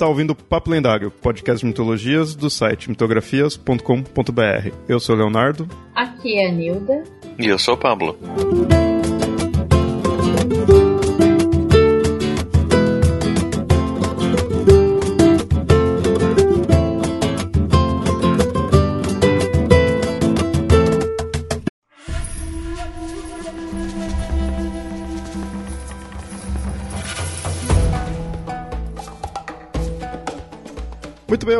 [0.00, 4.72] está ouvindo Papo Lendário, podcast de mitologias do site mitografias.com.br.
[4.88, 5.68] Eu sou o Leonardo.
[5.94, 7.04] Aqui é a Nilda.
[7.38, 8.18] E eu sou o Pablo.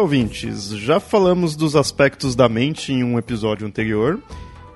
[0.01, 0.71] Ouvintes.
[0.71, 4.19] Já falamos dos aspectos da mente em um episódio anterior.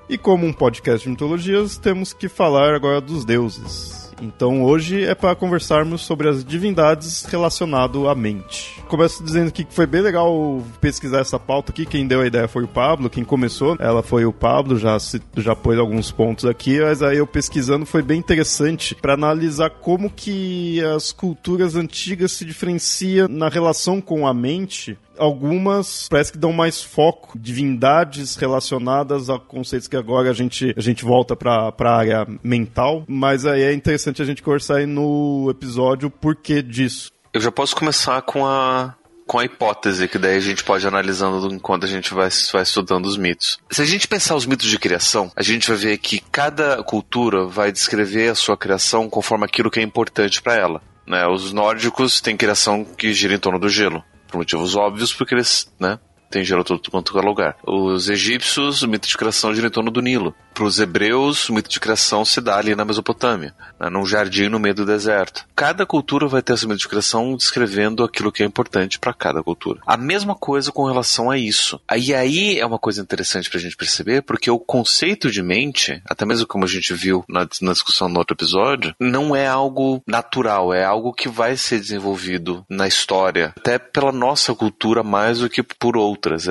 [0.07, 4.05] E como um podcast de mitologias, temos que falar agora dos deuses.
[4.21, 8.81] Então hoje é para conversarmos sobre as divindades relacionado à mente.
[8.87, 11.85] Começo dizendo que foi bem legal pesquisar essa pauta aqui.
[11.85, 15.21] Quem deu a ideia foi o Pablo, quem começou, ela foi o Pablo, já, se,
[15.37, 20.09] já pôs alguns pontos aqui, mas aí eu pesquisando foi bem interessante para analisar como
[20.09, 26.51] que as culturas antigas se diferenciam na relação com a mente algumas parece que dão
[26.51, 31.97] mais foco, divindades relacionadas a conceitos que agora a gente, a gente volta para a
[31.97, 37.11] área mental, mas aí é interessante a gente conversar aí no episódio o porquê disso.
[37.33, 40.87] Eu já posso começar com a com a hipótese, que daí a gente pode ir
[40.87, 43.57] analisando enquanto a gente vai, vai estudando os mitos.
[43.71, 47.45] Se a gente pensar os mitos de criação, a gente vai ver que cada cultura
[47.45, 50.81] vai descrever a sua criação conforme aquilo que é importante para ela.
[51.07, 51.25] Né?
[51.27, 54.03] Os nórdicos têm criação que gira em torno do gelo
[54.35, 55.97] por motivos óbvios, porque eles, né,
[56.29, 57.57] tem gelo todo quanto é lugar.
[57.65, 60.35] Os egípcios, o mito de criação gira em torno do Nilo.
[60.55, 64.47] Para os hebreus, o mito de criação se dá ali na Mesopotâmia, né, num jardim
[64.47, 65.45] no meio do deserto.
[65.53, 69.43] Cada cultura vai ter esse mito de criação descrevendo aquilo que é importante para cada
[69.43, 69.81] cultura.
[69.85, 71.77] A mesma coisa com relação a isso.
[71.85, 76.01] Aí aí é uma coisa interessante para a gente perceber, porque o conceito de mente,
[76.09, 80.01] até mesmo como a gente viu na, na discussão no outro episódio, não é algo
[80.07, 85.49] natural, é algo que vai ser desenvolvido na história, até pela nossa cultura mais do
[85.49, 86.47] que por outras.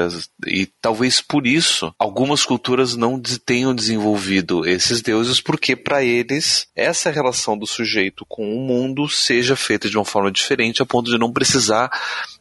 [0.47, 6.66] E talvez por isso algumas culturas não tenham desenvolvido desenvolvido esses deuses porque para eles
[6.75, 11.10] essa relação do sujeito com o mundo seja feita de uma forma diferente a ponto
[11.10, 11.91] de não precisar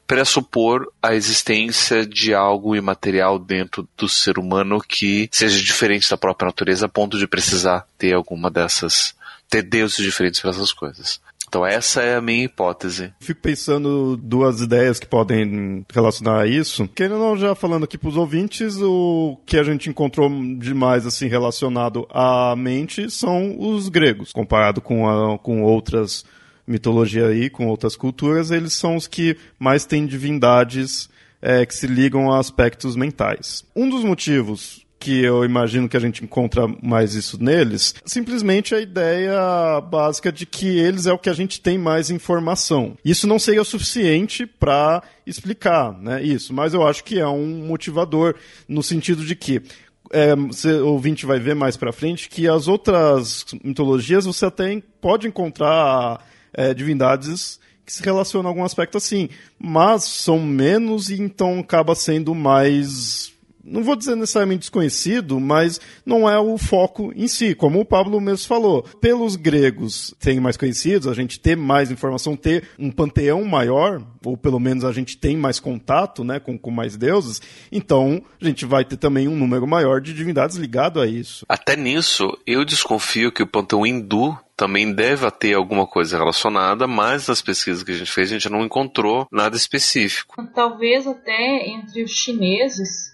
[0.07, 6.47] pressupor a existência de algo imaterial dentro do ser humano que seja diferente da própria
[6.47, 9.15] natureza a ponto de precisar ter alguma dessas
[9.49, 11.21] ter deuses diferentes para essas coisas.
[11.53, 13.13] Então essa é a minha hipótese.
[13.19, 16.87] Fico pensando duas ideias que podem relacionar a isso.
[16.87, 20.27] Querendo não já falando aqui para os ouvintes, o que a gente encontrou
[20.57, 26.25] demais assim relacionado à mente são os gregos, comparado com, a, com outras
[26.65, 31.07] mitologias aí, com outras culturas, eles são os que mais têm divindades
[31.39, 33.63] é, que se ligam a aspectos mentais.
[33.75, 38.79] Um dos motivos que eu imagino que a gente encontra mais isso neles, simplesmente a
[38.79, 42.97] ideia básica de que eles é o que a gente tem mais informação.
[43.03, 47.67] Isso não seria o suficiente para explicar né, isso, mas eu acho que é um
[47.67, 49.61] motivador no sentido de que
[50.09, 55.27] é, você, ouvinte vai ver mais para frente que as outras mitologias você até pode
[55.27, 59.27] encontrar é, divindades que se relacionam a algum aspecto assim,
[59.59, 63.32] mas são menos e então acaba sendo mais
[63.63, 68.19] não vou dizer necessariamente desconhecido, mas não é o foco em si, como o Pablo
[68.19, 68.83] mesmo falou.
[68.99, 74.35] Pelos gregos serem mais conhecidos, a gente ter mais informação, ter um panteão maior, ou
[74.35, 77.41] pelo menos a gente tem mais contato né, com, com mais deuses,
[77.71, 81.45] então a gente vai ter também um número maior de divindades ligado a isso.
[81.47, 87.27] Até nisso, eu desconfio que o panteão hindu também deve ter alguma coisa relacionada, mas
[87.27, 90.35] nas pesquisas que a gente fez a gente não encontrou nada específico.
[90.53, 93.12] Talvez até entre os chineses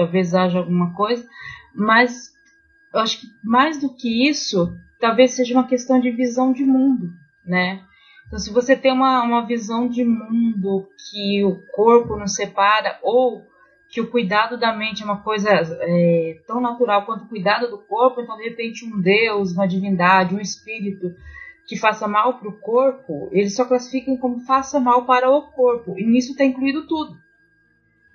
[0.00, 1.28] talvez haja alguma coisa,
[1.74, 2.32] mas
[2.92, 7.10] eu acho que mais do que isso, talvez seja uma questão de visão de mundo,
[7.44, 7.82] né?
[8.26, 13.44] Então, se você tem uma, uma visão de mundo que o corpo não separa, ou
[13.90, 17.76] que o cuidado da mente é uma coisa é, tão natural quanto o cuidado do
[17.76, 21.14] corpo, então, de repente, um Deus, uma divindade, um espírito
[21.66, 25.98] que faça mal para o corpo, eles só classificam como faça mal para o corpo,
[25.98, 27.18] e nisso está incluído tudo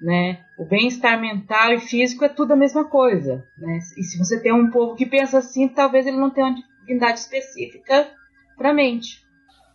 [0.05, 0.45] né?
[0.55, 3.79] O bem-estar mental e físico é tudo a mesma coisa, né?
[3.97, 7.19] E se você tem um povo que pensa assim, talvez ele não tenha uma divindade
[7.19, 8.07] específica
[8.55, 9.24] para a mente.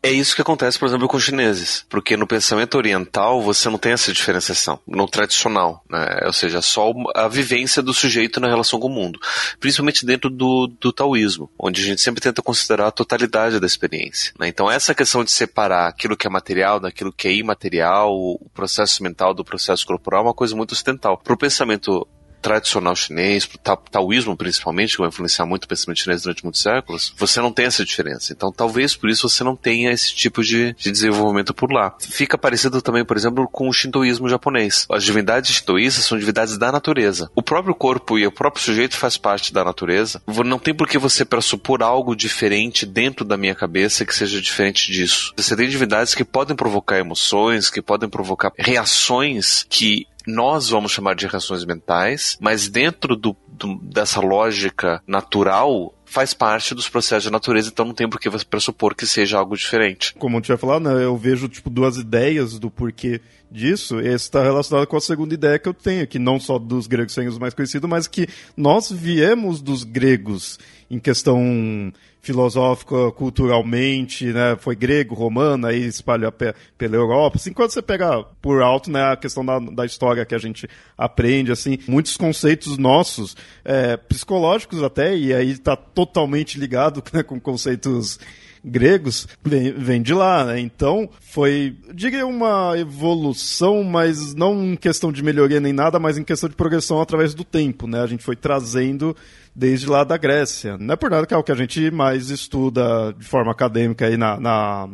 [0.02, 3.76] É isso que acontece, por exemplo, com os chineses, porque no pensamento oriental você não
[3.76, 6.20] tem essa diferenciação, no tradicional, né?
[6.24, 9.20] ou seja, só a vivência do sujeito na relação com o mundo,
[9.58, 14.32] principalmente dentro do, do taoísmo, onde a gente sempre tenta considerar a totalidade da experiência.
[14.38, 14.48] Né?
[14.48, 19.02] Então essa questão de separar aquilo que é material daquilo que é imaterial, o processo
[19.02, 21.18] mental do processo corporal é uma coisa muito ocidental.
[21.18, 22.08] Para o pensamento
[22.40, 27.12] tradicional chinês, para taoísmo principalmente, que vai influenciar muito o pensamento chinês durante muitos séculos,
[27.16, 28.32] você não tem essa diferença.
[28.32, 31.94] Então talvez por isso você não tenha esse tipo de, de desenvolvimento por lá.
[32.00, 34.86] Fica parecido também, por exemplo, com o shintoísmo japonês.
[34.90, 37.30] As divindades shintoístas são divindades da natureza.
[37.34, 40.22] O próprio corpo e o próprio sujeito faz parte da natureza.
[40.44, 44.90] Não tem por que você pressupor algo diferente dentro da minha cabeça que seja diferente
[44.90, 45.32] disso.
[45.36, 51.14] Você tem divindades que podem provocar emoções, que podem provocar reações que nós vamos chamar
[51.14, 57.30] de reações mentais, mas dentro do, do, dessa lógica natural faz parte dos processos de
[57.30, 60.12] natureza, então não tem por que você pressupor que seja algo diferente.
[60.14, 64.42] Como eu tinha falado, né, eu vejo tipo duas ideias do porquê disso, esse está
[64.42, 67.38] relacionado com a segunda ideia que eu tenho, que não só dos gregos serem os
[67.38, 70.58] mais conhecidos, mas que nós viemos dos gregos
[70.90, 74.56] em questão filosófica, culturalmente, né?
[74.58, 77.36] Foi grego, romano, aí espalhou pela Europa.
[77.36, 80.68] Assim, quando você pega por alto, né, a questão da, da história que a gente
[80.98, 87.40] aprende, assim, muitos conceitos nossos, é, psicológicos até, e aí está totalmente ligado né, com
[87.40, 88.18] conceitos
[88.62, 90.60] gregos vem, vem de lá, né?
[90.60, 96.24] Então, foi, diria, uma evolução, mas não em questão de melhoria nem nada, mas em
[96.24, 98.02] questão de progressão através do tempo, né?
[98.02, 99.16] A gente foi trazendo
[99.54, 100.76] desde lá da Grécia.
[100.78, 104.06] Não é por nada que é o que a gente mais estuda de forma acadêmica
[104.06, 104.88] aí na, na,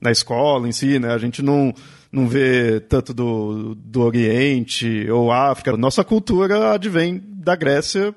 [0.00, 1.12] na escola em si, né?
[1.12, 1.74] A gente não
[2.10, 5.76] não vê tanto do, do Oriente ou África.
[5.76, 8.14] Nossa cultura advém da Grécia,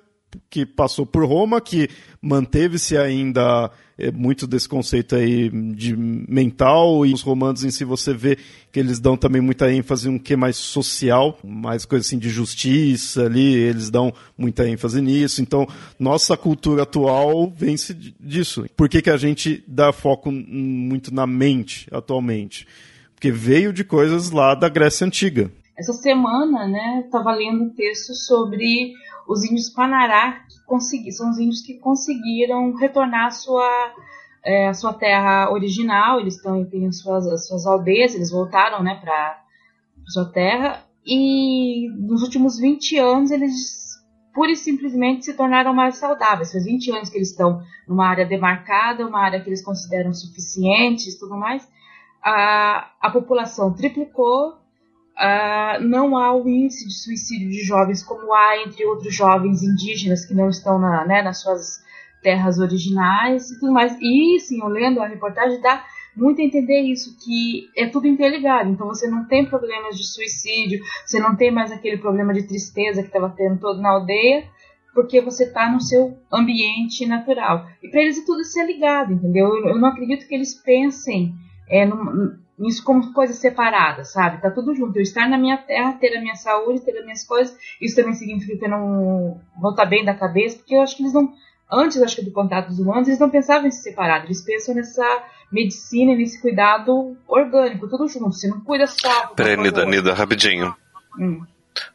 [0.50, 1.89] que passou por Roma, que
[2.22, 8.13] manteve-se ainda é, muito desse conceito aí de mental e os romanos em si você
[8.13, 8.38] vê
[8.72, 13.25] que eles dão também muita ênfase um que mais social, mais coisa assim de justiça
[13.25, 15.42] ali, eles dão muita ênfase nisso.
[15.42, 15.68] Então,
[16.00, 18.66] nossa cultura atual vence disso.
[18.75, 22.68] Por que, que a gente dá foco muito na mente atualmente?
[23.13, 25.51] Porque veio de coisas lá da Grécia Antiga.
[25.78, 28.94] Essa semana, né, estava lendo um texto sobre
[29.28, 33.94] os índios Panará, que consegui, são os índios que conseguiram retornar à sua,
[34.44, 39.42] é, à sua terra original, eles estão em suas, suas aldeias, eles voltaram né, para
[40.08, 43.92] sua terra, e nos últimos 20 anos eles
[44.34, 46.52] pura e simplesmente se tornaram mais saudáveis.
[46.52, 51.10] Faz 20 anos que eles estão numa área demarcada, uma área que eles consideram suficiente
[51.10, 51.68] e tudo mais.
[52.24, 54.61] A, a população triplicou,
[55.22, 60.26] Uh, não há o índice de suicídio de jovens como há entre outros jovens indígenas
[60.26, 61.84] que não estão na, né, nas suas
[62.24, 63.96] terras originais e tudo mais.
[64.02, 65.86] E sim, olhando a reportagem, dá
[66.16, 68.70] muito a entender isso, que é tudo interligado.
[68.70, 73.02] Então você não tem problemas de suicídio, você não tem mais aquele problema de tristeza
[73.02, 74.46] que estava tendo todo na aldeia,
[74.94, 77.68] porque você está no seu ambiente natural.
[77.82, 79.48] E para eles é tudo ser ligado, entendeu?
[79.56, 81.34] Eu, eu não acredito que eles pensem
[81.70, 81.86] é,
[82.68, 84.42] isso como coisas separadas, sabe?
[84.42, 84.98] Tá tudo junto.
[84.98, 88.13] Eu estar na minha terra, ter a minha saúde, ter as minhas coisas, isso também
[88.13, 91.34] significa que eu não vou estar bem da cabeça, porque eu acho que eles não,
[91.72, 94.75] antes acho que do contato dos humanos, eles não pensavam em se separar, eles pensam
[94.75, 95.06] nessa
[95.52, 98.31] medicina, nesse cuidado orgânico, tudo junto.
[98.31, 99.28] Você não cuida só.
[99.28, 100.75] Peraí, Nida, Nida, rapidinho.
[101.19, 101.46] Hum.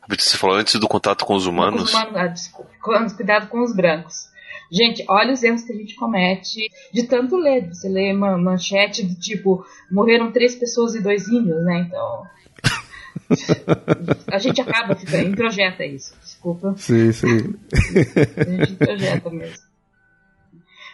[0.08, 1.92] Você falou antes do contato com os humanos?
[1.92, 2.70] Com os humanos ah, desculpa.
[3.16, 4.28] Cuidado com os brancos.
[4.70, 7.68] Gente, olha os erros que a gente comete de tanto ler.
[7.68, 11.86] Você lê uma manchete do tipo, morreram três pessoas e dois índios, né?
[11.86, 12.26] Então.
[14.30, 16.74] a gente acaba ficando, introjeta isso, desculpa.
[16.76, 17.54] Sim, sim.
[18.36, 19.66] A gente introjeta mesmo.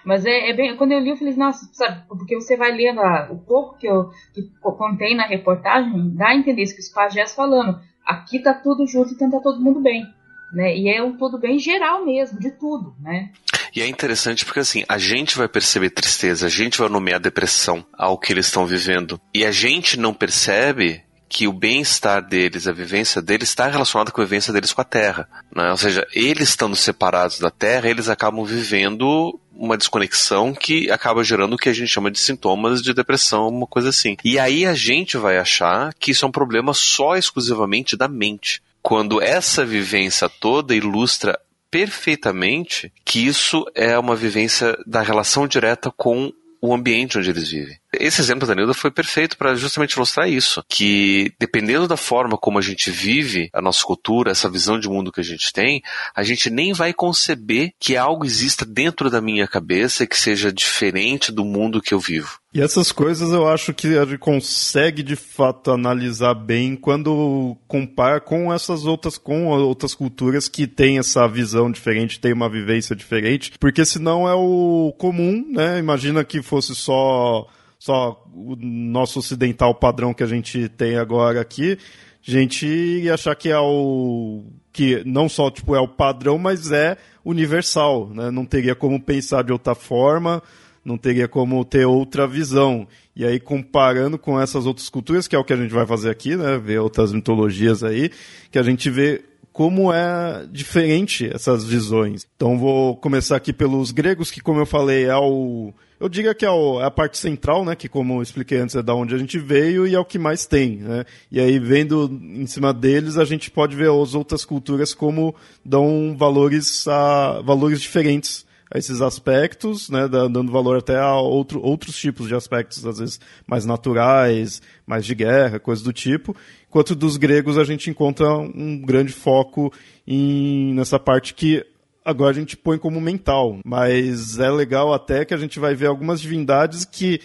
[0.04, 0.76] Mas é, é, bem.
[0.76, 3.86] Quando eu li, eu falei, nossa, sabe, porque você vai lendo a, o pouco que
[3.86, 7.80] eu que contei na reportagem, dá a entender isso que os pajés falando.
[8.04, 10.04] Aqui tá tudo junto, então tá todo mundo bem.
[10.52, 10.76] Né?
[10.76, 13.30] E é um tudo bem geral mesmo, de tudo, né?
[13.74, 17.84] E é interessante porque assim, a gente vai perceber tristeza, a gente vai nomear depressão
[17.92, 19.20] ao que eles estão vivendo.
[19.34, 24.20] E a gente não percebe que o bem-estar deles, a vivência deles está relacionada com
[24.20, 25.26] a vivência deles com a Terra.
[25.56, 25.70] Né?
[25.70, 31.54] Ou seja, eles estando separados da Terra, eles acabam vivendo uma desconexão que acaba gerando
[31.54, 34.14] o que a gente chama de sintomas de depressão, uma coisa assim.
[34.22, 38.60] E aí a gente vai achar que isso é um problema só exclusivamente da mente.
[38.82, 41.38] Quando essa vivência toda ilustra
[41.70, 47.81] perfeitamente que isso é uma vivência da relação direta com o ambiente onde eles vivem.
[47.98, 52.58] Esse exemplo da Nilda foi perfeito para justamente ilustrar isso, que dependendo da forma como
[52.58, 55.82] a gente vive a nossa cultura, essa visão de mundo que a gente tem,
[56.14, 61.30] a gente nem vai conceber que algo exista dentro da minha cabeça que seja diferente
[61.30, 62.38] do mundo que eu vivo.
[62.54, 68.20] E essas coisas eu acho que a gente consegue de fato analisar bem quando compara
[68.20, 73.52] com essas outras com outras culturas que têm essa visão diferente, têm uma vivência diferente,
[73.58, 75.78] porque senão é o comum, né?
[75.78, 77.46] Imagina que fosse só
[77.84, 81.78] só o nosso ocidental padrão que a gente tem agora aqui
[82.22, 86.96] gente ia achar que é o que não só tipo é o padrão, mas é
[87.24, 88.30] universal, né?
[88.30, 90.40] Não teria como pensar de outra forma,
[90.84, 92.86] não teria como ter outra visão.
[93.14, 96.10] E aí comparando com essas outras culturas, que é o que a gente vai fazer
[96.10, 96.56] aqui, né?
[96.58, 98.10] Ver outras mitologias aí,
[98.50, 102.26] que a gente vê como é diferente essas visões.
[102.36, 106.44] Então vou começar aqui pelos gregos, que como eu falei, é o eu diria que
[106.44, 109.18] é, é, a parte central, né, que como eu expliquei antes é da onde a
[109.18, 111.04] gente veio e é o que mais tem, né?
[111.30, 115.32] E aí vendo em cima deles a gente pode ver as outras culturas como
[115.64, 121.96] dão valores a valores diferentes a esses aspectos, né, dando valor até a outro, outros
[121.96, 126.34] tipos de aspectos, às vezes mais naturais, mais de guerra, coisas do tipo.
[126.68, 129.72] Enquanto dos gregos a gente encontra um grande foco
[130.06, 131.64] em, nessa parte que
[132.02, 135.86] agora a gente põe como mental, mas é legal até que a gente vai ver
[135.86, 137.20] algumas divindades que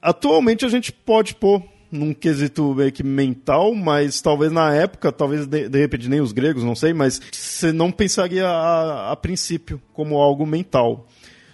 [0.00, 5.46] atualmente a gente pode pôr num quesito meio que mental, mas talvez na época, talvez
[5.46, 9.80] de, de repente nem os gregos, não sei, mas você não pensaria a, a princípio
[9.92, 11.06] como algo mental.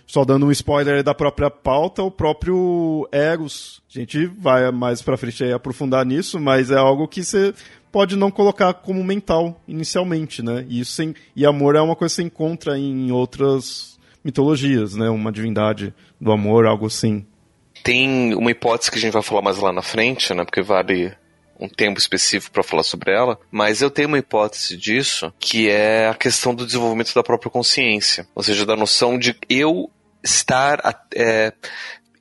[0.06, 3.82] Só dando um spoiler da própria pauta, o próprio Eros.
[3.88, 7.54] A gente vai mais pra frente aí aprofundar nisso, mas é algo que você
[7.90, 10.66] pode não colocar como mental inicialmente, né?
[10.68, 15.08] E, isso sem, e amor é uma coisa que você encontra em outras mitologias, né?
[15.08, 17.24] Uma divindade do amor, algo assim.
[17.82, 20.44] Tem uma hipótese que a gente vai falar mais lá na frente, né?
[20.44, 21.14] Porque vale
[21.58, 26.08] um tempo específico para falar sobre ela, mas eu tenho uma hipótese disso, que é
[26.08, 29.88] a questão do desenvolvimento da própria consciência, ou seja, da noção de eu
[30.24, 30.80] estar
[31.14, 31.52] é,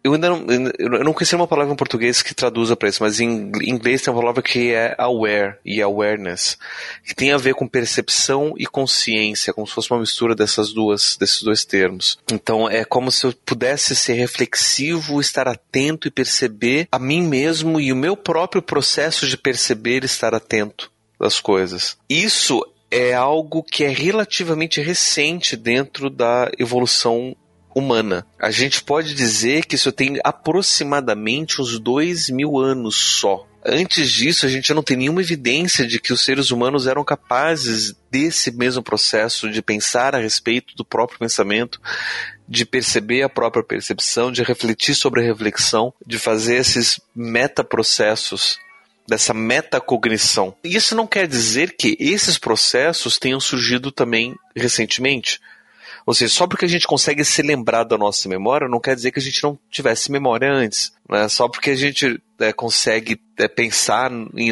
[0.03, 0.45] eu ainda não,
[0.79, 4.11] eu não conheci uma palavra em português que traduza para isso, mas em inglês tem
[4.11, 6.57] uma palavra que é aware e awareness,
[7.05, 11.15] que tem a ver com percepção e consciência, como se fosse uma mistura dessas duas,
[11.17, 12.17] desses dois termos.
[12.31, 17.79] Então é como se eu pudesse ser reflexivo, estar atento e perceber a mim mesmo
[17.79, 21.97] e o meu próprio processo de perceber e estar atento das coisas.
[22.09, 27.35] Isso é algo que é relativamente recente dentro da evolução
[27.75, 28.25] humana.
[28.39, 33.47] A gente pode dizer que isso tem aproximadamente uns dois mil anos só.
[33.63, 37.95] Antes disso, a gente não tem nenhuma evidência de que os seres humanos eram capazes
[38.09, 41.79] desse mesmo processo de pensar a respeito do próprio pensamento,
[42.47, 48.57] de perceber a própria percepção, de refletir sobre a reflexão, de fazer esses metaprocessos
[49.07, 50.55] dessa metacognição.
[50.63, 55.39] Isso não quer dizer que esses processos tenham surgido também recentemente.
[56.05, 59.11] Ou seja, só porque a gente consegue se lembrar da nossa memória, não quer dizer
[59.11, 60.91] que a gente não tivesse memória antes.
[61.11, 61.27] Né?
[61.27, 64.51] Só porque a gente é, consegue é, pensar em,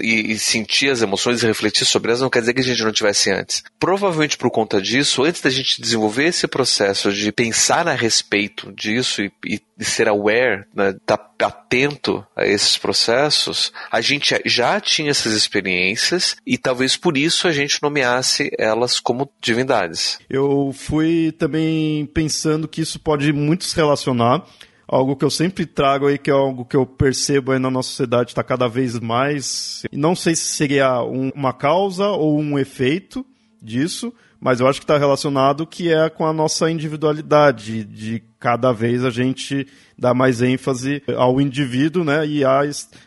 [0.00, 2.84] e, e, sentir as emoções e refletir sobre elas, não quer dizer que a gente
[2.84, 3.64] não tivesse antes.
[3.80, 9.22] Provavelmente por conta disso, antes da gente desenvolver esse processo de pensar a respeito disso
[9.22, 15.10] e, e, e ser aware, né, tá atento a esses processos, a gente já tinha
[15.10, 20.18] essas experiências e talvez por isso a gente nomeasse elas como divindades.
[20.30, 24.44] Eu fui também pensando que isso pode muito se relacionar
[24.88, 27.88] algo que eu sempre trago aí, que é algo que eu percebo aí na nossa
[27.90, 29.82] sociedade está cada vez mais.
[29.92, 33.24] Não sei se seria um, uma causa ou um efeito
[33.60, 38.70] disso, mas eu acho que está relacionado que é com a nossa individualidade, de cada
[38.70, 39.66] vez a gente
[39.98, 42.60] dá mais ênfase ao indivíduo, né, e a,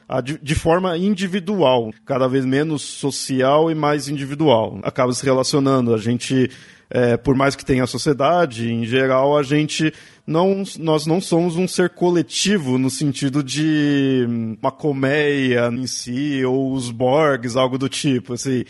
[0.07, 4.79] a, de forma individual, cada vez menos social e mais individual.
[4.83, 6.50] Acaba se relacionando, a gente,
[6.89, 9.93] é, por mais que tenha a sociedade, em geral, a gente
[10.29, 14.27] não, nós não somos um ser coletivo no sentido de
[14.62, 18.34] uma colmeia em si, ou os Borgs, algo do tipo.
[18.34, 18.63] Assim,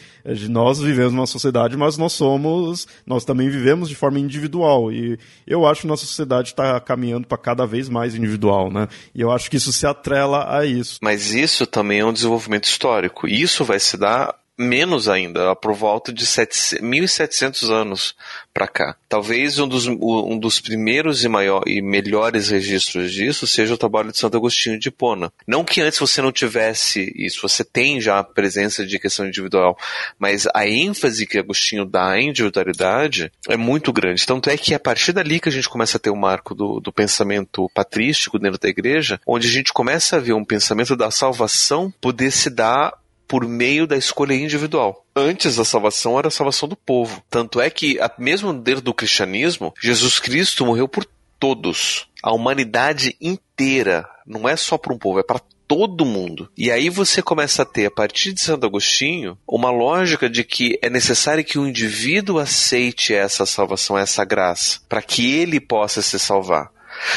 [0.49, 4.89] nós vivemos numa sociedade, mas nós somos, nós também vivemos de forma individual.
[4.89, 8.87] E eu acho que nossa sociedade está caminhando para cada vez mais individual, né?
[9.13, 10.99] E eu acho que isso se atrela a isso.
[11.01, 13.27] Mas isso também é um desenvolvimento histórico.
[13.27, 18.13] E isso vai se dar menos ainda, por volta de 1.700 anos
[18.53, 18.95] para cá.
[19.07, 24.11] Talvez um dos, um dos primeiros e, maior, e melhores registros disso seja o trabalho
[24.11, 25.31] de Santo Agostinho de Hipona.
[25.47, 29.77] Não que antes você não tivesse isso, você tem já a presença de questão individual,
[30.17, 34.25] mas a ênfase que Agostinho dá à individualidade é muito grande.
[34.25, 36.19] Tanto é que é a partir dali que a gente começa a ter o um
[36.19, 40.43] marco do, do pensamento patrístico dentro da igreja, onde a gente começa a ver um
[40.43, 42.98] pensamento da salvação poder se dar
[43.29, 45.05] por meio da escolha individual.
[45.15, 47.23] Antes a salvação era a salvação do povo.
[47.29, 51.07] Tanto é que, mesmo dentro do cristianismo, Jesus Cristo morreu por
[51.39, 52.07] todos.
[52.23, 54.09] A humanidade inteira.
[54.25, 56.49] Não é só para um povo, é para todo mundo.
[56.57, 60.79] E aí você começa a ter, a partir de Santo Agostinho, uma lógica de que
[60.81, 66.17] é necessário que o indivíduo aceite essa salvação, essa graça, para que ele possa se
[66.17, 66.71] salvar.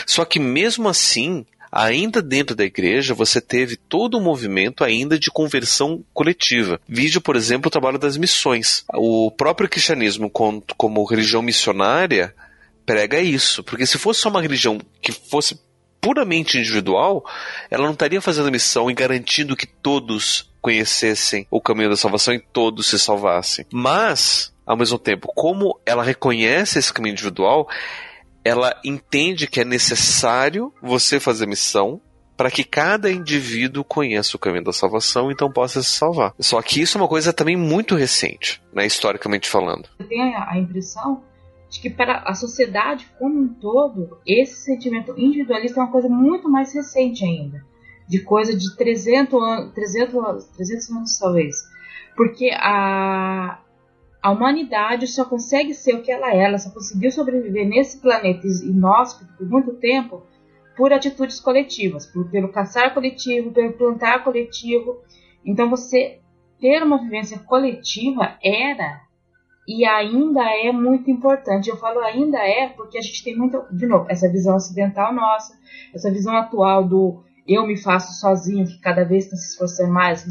[0.07, 5.31] Só que mesmo assim, ainda dentro da igreja você teve todo um movimento ainda de
[5.31, 6.79] conversão coletiva.
[6.87, 8.85] Vídeo, por exemplo, o trabalho das missões.
[8.93, 12.35] O próprio cristianismo, como religião missionária,
[12.85, 13.64] prega isso.
[13.64, 15.59] Porque se fosse só uma religião que fosse
[16.00, 17.25] puramente individual,
[17.71, 22.41] ela não estaria fazendo missão e garantindo que todos conhecessem o caminho da salvação e
[22.41, 23.64] todos se salvassem.
[23.73, 27.69] Mas, ao mesmo tempo, como ela reconhece esse caminho individual,
[28.44, 32.00] ela entende que é necessário você fazer missão
[32.37, 36.34] para que cada indivíduo conheça o caminho da salvação então possa se salvar.
[36.40, 39.88] Só que isso é uma coisa também muito recente, né, historicamente falando.
[39.99, 41.22] Eu tenho a impressão
[41.70, 46.49] de que para a sociedade como um todo, esse sentimento individualista é uma coisa muito
[46.49, 47.64] mais recente ainda.
[48.08, 51.56] De coisa de 300 anos, 300, 300 anos talvez.
[52.14, 53.58] Porque a,
[54.23, 58.47] a humanidade só consegue ser o que ela é, ela só conseguiu sobreviver nesse planeta
[58.47, 60.23] inóspito por muito tempo
[60.76, 65.00] por atitudes coletivas, por, pelo caçar coletivo, pelo plantar coletivo.
[65.45, 66.21] Então você
[66.61, 69.02] ter uma vivência coletiva era
[69.67, 71.69] e ainda é muito importante.
[71.69, 75.59] Eu falo ainda é porque a gente tem muito, de novo, essa visão ocidental nossa,
[75.93, 80.25] essa visão atual do eu me faço sozinho, que cada vez está se esforçando mais,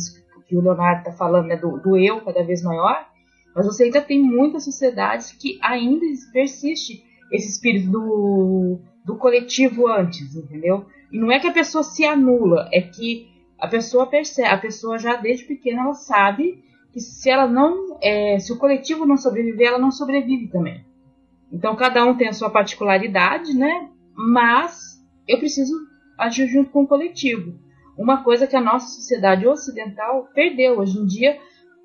[0.48, 3.11] que o Leonardo está falando, né, do, do eu cada vez maior.
[3.56, 10.36] Mas você ainda tem muitas sociedades que ainda persiste esse espírito do, do coletivo antes,
[10.36, 10.86] entendeu?
[11.12, 13.30] E não é que a pessoa se anula, é que
[13.60, 18.40] a pessoa percebe, a pessoa já desde pequena ela sabe que se ela não, é,
[18.40, 20.84] se o coletivo não sobreviver, ela não sobrevive também.
[21.52, 23.90] Então cada um tem a sua particularidade, né?
[24.16, 25.74] Mas eu preciso
[26.18, 27.60] agir junto com o coletivo.
[27.98, 31.38] Uma coisa que a nossa sociedade ocidental perdeu hoje em dia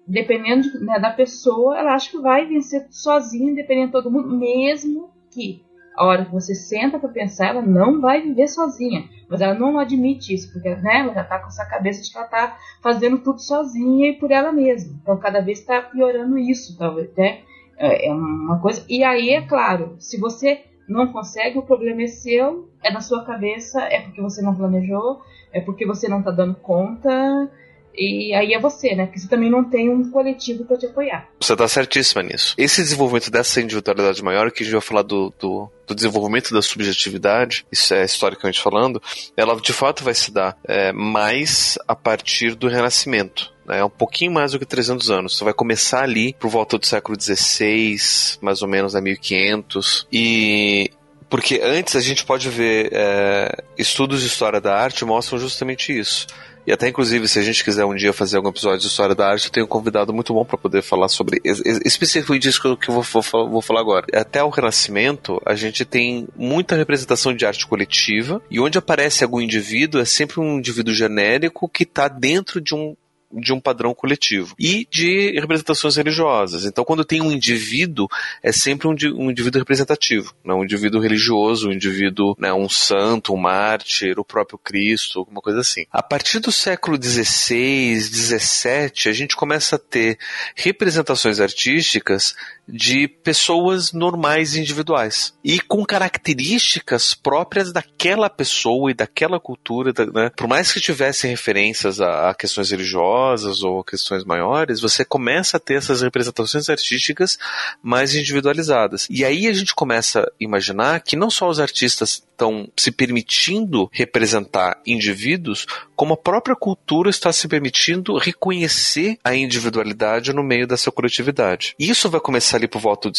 [0.06, 5.10] dependendo né, da pessoa, ela acha que vai vencer sozinha, dependendo de todo mundo, mesmo
[5.30, 5.64] que
[5.96, 9.08] a hora que você senta para pensar, ela não vai viver sozinha.
[9.28, 12.16] Mas ela não admite isso, porque né, ela já está com essa cabeça de que
[12.16, 14.94] ela está fazendo tudo sozinha e por ela mesma.
[15.02, 17.10] Então, cada vez está piorando isso, talvez.
[17.16, 17.40] Né?
[17.78, 18.84] É, é uma coisa.
[18.88, 23.24] E aí, é claro, se você não consegue, o problema é seu, é na sua
[23.24, 25.20] cabeça, é porque você não planejou,
[25.52, 27.50] é porque você não está dando conta
[27.96, 29.06] e aí é você, né?
[29.06, 31.28] Porque você também não tem um coletivo para te apoiar.
[31.40, 32.54] Você está certíssima nisso.
[32.58, 36.60] Esse desenvolvimento dessa individualidade maior, que a gente vai falar do, do, do desenvolvimento da
[36.60, 39.02] subjetividade, isso é historicamente falando,
[39.36, 43.54] ela de fato vai se dar é, mais a partir do Renascimento.
[43.68, 45.36] É um pouquinho mais do que 300 anos.
[45.36, 47.96] Você vai começar ali por volta do século XVI,
[48.40, 50.06] mais ou menos, a 1500.
[50.12, 50.88] E
[51.28, 56.26] porque antes a gente pode ver é, estudos de história da arte mostram justamente isso.
[56.66, 59.28] E até, inclusive, se a gente quiser um dia fazer algum episódio de História da
[59.28, 62.94] Arte, eu tenho um convidado muito bom para poder falar sobre especificamente disso que eu
[62.94, 64.06] vou, vou, vou falar agora.
[64.12, 69.40] Até o Renascimento, a gente tem muita representação de arte coletiva, e onde aparece algum
[69.40, 72.96] indivíduo, é sempre um indivíduo genérico que está dentro de um
[73.32, 76.64] de um padrão coletivo e de representações religiosas.
[76.64, 78.06] Então, quando tem um indivíduo,
[78.42, 80.54] é sempre um, um indivíduo representativo, né?
[80.54, 82.52] um indivíduo religioso, um indivíduo, né?
[82.52, 85.86] um santo, um mártir, o próprio Cristo, alguma coisa assim.
[85.90, 90.18] A partir do século XVI, XVII, a gente começa a ter
[90.54, 92.34] representações artísticas
[92.68, 100.30] de pessoas normais individuais e com características próprias daquela pessoa e daquela cultura, né?
[100.36, 105.60] Por mais que tivessem referências a, a questões religiosas ou questões maiores, você começa a
[105.60, 107.38] ter essas representações artísticas
[107.82, 109.06] mais individualizadas.
[109.08, 113.88] E aí a gente começa a imaginar que não só os artistas estão se permitindo
[113.90, 120.92] representar indivíduos, como a própria cultura está se permitindo reconhecer a individualidade no meio dessa
[120.92, 121.74] coletividade.
[121.78, 123.18] Isso vai começar ali por volta de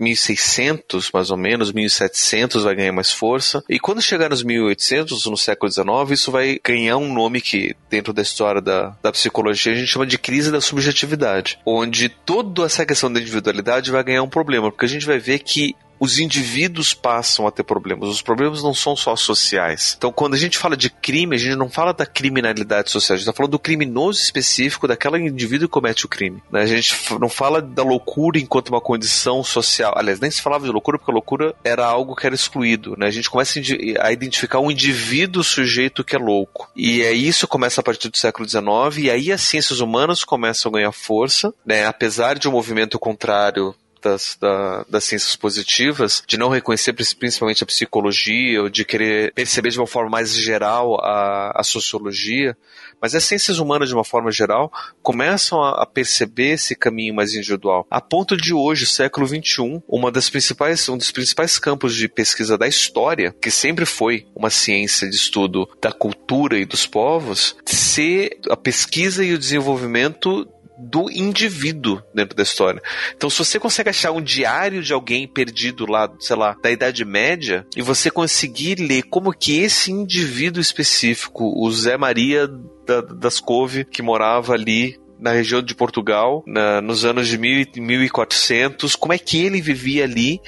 [0.00, 3.62] 1600, mais ou menos, 1700 vai ganhar mais força.
[3.68, 8.12] E quando chegar nos 1800, no século XIX, isso vai ganhar um nome que, dentro
[8.12, 12.84] da história da, da psicologia, a gente chama de crise da subjetividade, onde toda essa
[12.84, 16.94] questão da individualidade vai ganhar um problema, porque a gente vai ver que os indivíduos
[16.94, 18.08] passam a ter problemas.
[18.08, 19.94] Os problemas não são só sociais.
[19.96, 23.18] Então, quando a gente fala de crime, a gente não fala da criminalidade social, a
[23.18, 26.42] gente está falando do criminoso específico daquela indivíduo que comete o crime.
[26.50, 26.62] Né?
[26.62, 29.94] A gente não fala da loucura enquanto uma condição social.
[29.96, 32.96] Aliás, nem se falava de loucura, porque a loucura era algo que era excluído.
[32.96, 33.06] Né?
[33.06, 33.60] A gente começa
[34.00, 36.70] a identificar um indivíduo sujeito que é louco.
[36.76, 40.70] E aí isso começa a partir do século XIX, e aí as ciências humanas começam
[40.70, 41.86] a ganhar força, né?
[41.86, 47.66] apesar de um movimento contrário das, da, das ciências positivas, de não reconhecer principalmente a
[47.66, 52.56] psicologia, ou de querer perceber de uma forma mais geral a, a sociologia,
[53.00, 57.34] mas as ciências humanas, de uma forma geral, começam a, a perceber esse caminho mais
[57.34, 57.86] individual.
[57.90, 62.56] A ponto de hoje, século XXI, uma das principais, um dos principais campos de pesquisa
[62.56, 68.38] da história, que sempre foi uma ciência de estudo da cultura e dos povos, ser
[68.50, 72.82] a pesquisa e o desenvolvimento do indivíduo dentro da história.
[73.14, 77.04] Então, se você consegue achar um diário de alguém perdido lá, sei lá, da Idade
[77.04, 82.48] Média, e você conseguir ler como que esse indivíduo específico, o Zé Maria
[82.86, 87.66] da, das Couve, que morava ali na região de Portugal, na, nos anos de mil,
[87.74, 90.40] 1400, como é que ele vivia ali,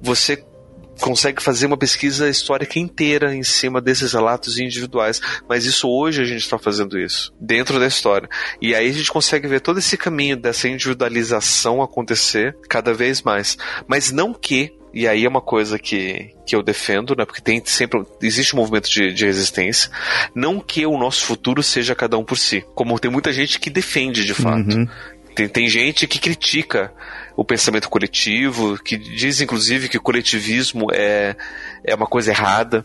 [0.00, 0.44] você
[1.00, 5.20] consegue fazer uma pesquisa histórica inteira em cima desses relatos individuais.
[5.48, 8.28] Mas isso hoje a gente está fazendo isso, dentro da história.
[8.60, 13.56] E aí a gente consegue ver todo esse caminho dessa individualização acontecer cada vez mais.
[13.86, 17.24] Mas não que e aí é uma coisa que, que eu defendo, né?
[17.24, 18.02] Porque tem sempre.
[18.22, 19.90] Existe um movimento de, de resistência.
[20.34, 22.64] Não que o nosso futuro seja cada um por si.
[22.74, 24.76] Como tem muita gente que defende de fato.
[24.76, 24.88] Uhum.
[25.38, 26.92] Tem, tem gente que critica
[27.36, 31.36] o pensamento coletivo, que diz inclusive que o coletivismo é,
[31.84, 32.84] é uma coisa errada.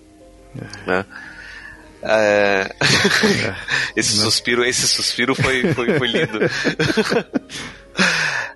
[0.55, 0.87] É.
[0.87, 1.05] Né?
[2.03, 2.75] É...
[3.43, 3.55] É.
[3.95, 6.39] esse suspiro, esse suspiro foi, foi, foi lindo.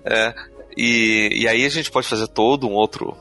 [0.04, 0.34] é.
[0.76, 3.16] e, e aí a gente pode fazer todo um outro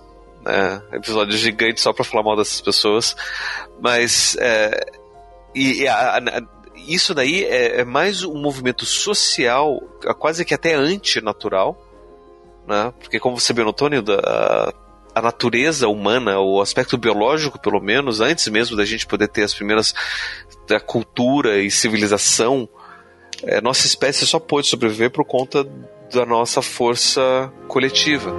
[0.45, 3.15] né, episódio gigante só para falar mal dessas pessoas,
[3.81, 4.85] mas é,
[5.55, 6.56] e, e a, a,
[6.87, 9.81] isso daí é, é, mais um movimento social,
[10.19, 11.77] quase que até antinatural,
[12.67, 12.93] né?
[12.99, 14.73] Porque como você bem notou, da
[15.17, 19.53] a natureza humana, o aspecto biológico, pelo menos, antes mesmo da gente poder ter as
[19.53, 19.91] primeiras
[20.67, 22.69] da cultura e civilização,
[23.43, 25.67] é, nossa espécie só pôde sobreviver por conta
[26.13, 28.31] da nossa força coletiva.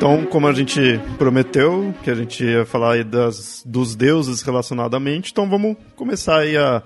[0.00, 5.30] Então, como a gente prometeu, que a gente ia falar aí das, dos deuses relacionadamente,
[5.30, 6.82] então vamos começar aí a,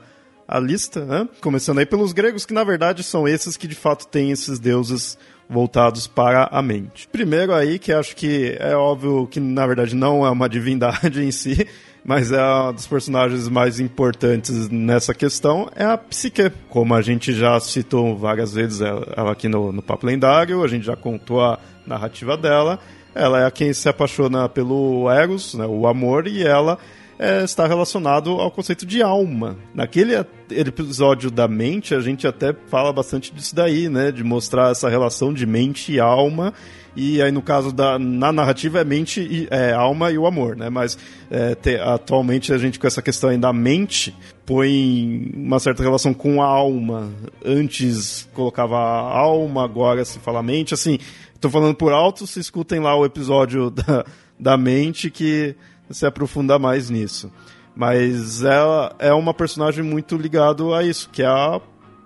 [0.48, 1.29] a lista, né?
[1.40, 5.16] Começando aí pelos gregos, que na verdade são esses que de fato têm esses deuses
[5.48, 7.07] voltados para a mente.
[7.07, 11.31] Primeiro aí, que acho que é óbvio que na verdade não é uma divindade em
[11.31, 11.68] si,
[12.05, 16.50] mas é um dos personagens mais importantes nessa questão, é a Psique.
[16.68, 20.85] Como a gente já citou várias vezes ela aqui no, no Papo Lendário, a gente
[20.85, 22.81] já contou a narrativa dela,
[23.14, 26.79] ela é quem se apaixona pelo Eros, né, o amor, e ela
[27.18, 29.57] é, está relacionado ao conceito de alma.
[29.72, 30.14] Naquele
[30.50, 34.11] episódio da mente, a gente até fala bastante disso daí, né?
[34.11, 36.53] De mostrar essa relação de mente e alma.
[36.96, 40.57] E aí, no caso da na narrativa, é mente e é, alma e o amor,
[40.57, 40.70] né?
[40.70, 40.96] Mas
[41.31, 44.14] é, te, atualmente a gente, com essa questão aí da mente,
[44.46, 47.11] põe uma certa relação com a alma.
[47.44, 50.74] Antes colocava a alma, agora se fala mente.
[50.74, 50.98] Assim,
[51.44, 54.07] Tô falando por alto, se escutem lá o episódio da,
[54.40, 55.54] da mente que
[55.90, 57.30] se aprofunda mais nisso.
[57.76, 61.61] Mas ela é uma personagem muito ligado a isso, que é a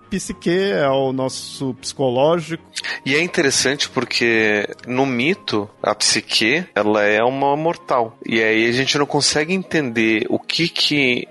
[0.09, 2.61] psique, é o nosso psicológico.
[3.05, 8.19] E é interessante porque no mito, a psique, ela é uma mortal.
[8.25, 11.29] E aí a gente não consegue entender o que que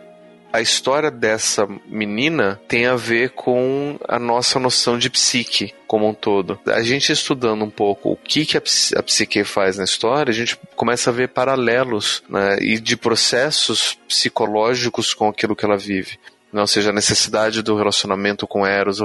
[0.59, 6.12] a história dessa menina tem a ver com a nossa noção de psique como um
[6.12, 6.59] todo.
[6.66, 10.59] A gente estudando um pouco o que, que a, psique faz na história, a gente
[10.75, 16.18] começa a ver paralelos né, e de processos psicológicos com aquilo que ela vive.
[16.59, 18.99] Não, ou seja, a necessidade do relacionamento com Eros,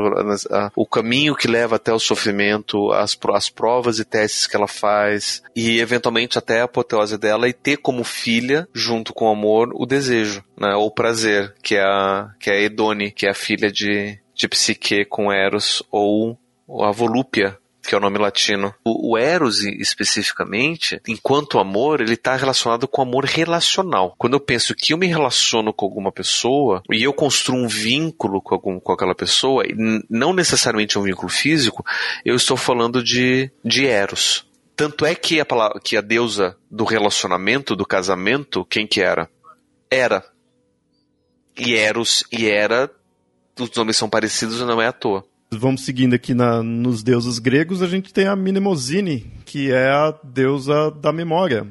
[0.75, 5.43] o, caminho que leva até o sofrimento, as, as provas e testes que ela faz,
[5.55, 9.85] e eventualmente até a apoteose dela, e ter como filha, junto com o amor, o
[9.85, 13.35] desejo, né, ou o prazer, que é a, que é a Edone, que é a
[13.35, 16.35] filha de, de Psique com Eros, ou
[16.81, 18.73] a Volúpia, que é o nome latino.
[18.83, 24.15] O, o Eros, especificamente, enquanto amor, ele está relacionado com amor relacional.
[24.17, 28.41] Quando eu penso que eu me relaciono com alguma pessoa e eu construo um vínculo
[28.41, 29.63] com, algum, com aquela pessoa,
[30.09, 31.85] não necessariamente um vínculo físico,
[32.23, 34.45] eu estou falando de, de Eros.
[34.75, 39.29] Tanto é que a, palavra, que a deusa do relacionamento, do casamento, quem que era?
[39.91, 40.23] Era.
[41.55, 42.89] E Eros e Era,
[43.59, 45.23] os nomes são parecidos e não é à toa
[45.55, 50.13] vamos seguindo aqui na, nos deuses gregos, a gente tem a Mnemosine, que é a
[50.23, 51.67] deusa da memória.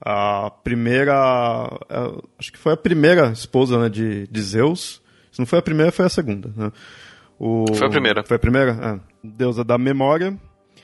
[0.00, 1.14] A primeira.
[1.14, 5.02] A, acho que foi a primeira esposa né, de, de Zeus.
[5.32, 6.50] Se não foi a primeira, foi a segunda.
[6.56, 6.70] Né?
[7.38, 8.24] O, foi a primeira.
[8.24, 8.72] Foi a primeira?
[8.72, 9.00] É.
[9.22, 10.36] Deusa da memória.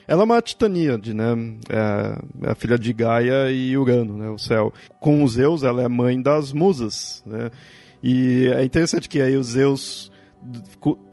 [0.07, 1.25] Ela é uma titaníade, né?
[1.69, 4.29] É, é a filha de Gaia e Urano, né?
[4.29, 4.71] O céu.
[4.99, 7.49] Com os Zeus, ela é mãe das musas, né?
[8.03, 10.11] E é interessante que aí os Zeus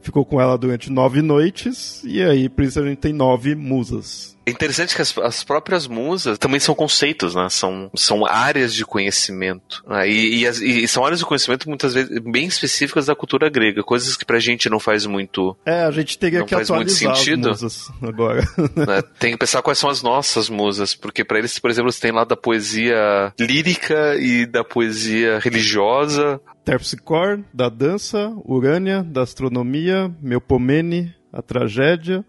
[0.01, 4.32] ficou com ela durante nove noites, e aí por isso a gente tem nove musas.
[4.45, 7.47] É interessante que as, as próprias musas também são conceitos, né?
[7.49, 9.83] São, são áreas de conhecimento.
[9.87, 10.09] Né?
[10.09, 13.83] E, e, as, e, são áreas de conhecimento muitas vezes bem específicas da cultura grega,
[13.83, 15.55] coisas que pra gente não faz muito.
[15.65, 17.49] É, a gente teria não que faz muito sentido.
[17.49, 18.43] as musas agora.
[18.75, 19.01] Né?
[19.19, 22.11] Tem que pensar quais são as nossas musas, porque para eles, por exemplo, eles têm
[22.11, 26.41] lá da poesia lírica e da poesia religiosa.
[26.65, 32.25] Terpsichore, da dança, Urânia, da astronomia, Melpomene, a tragédia,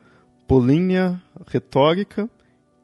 [0.46, 2.28] Polínia, retórica,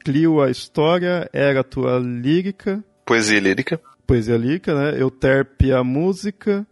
[0.04, 2.82] Clio, a história, Erato, a lírica.
[3.04, 3.80] Poesia lírica.
[4.06, 5.00] Poesia lírica, né?
[5.00, 6.66] Euterpe, a música.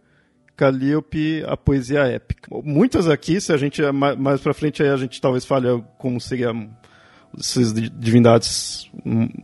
[0.59, 2.49] Calíope, a poesia épica.
[2.65, 6.51] Muitas aqui, se a gente mais para frente aí a gente talvez fale como seria
[7.37, 8.89] essas divindades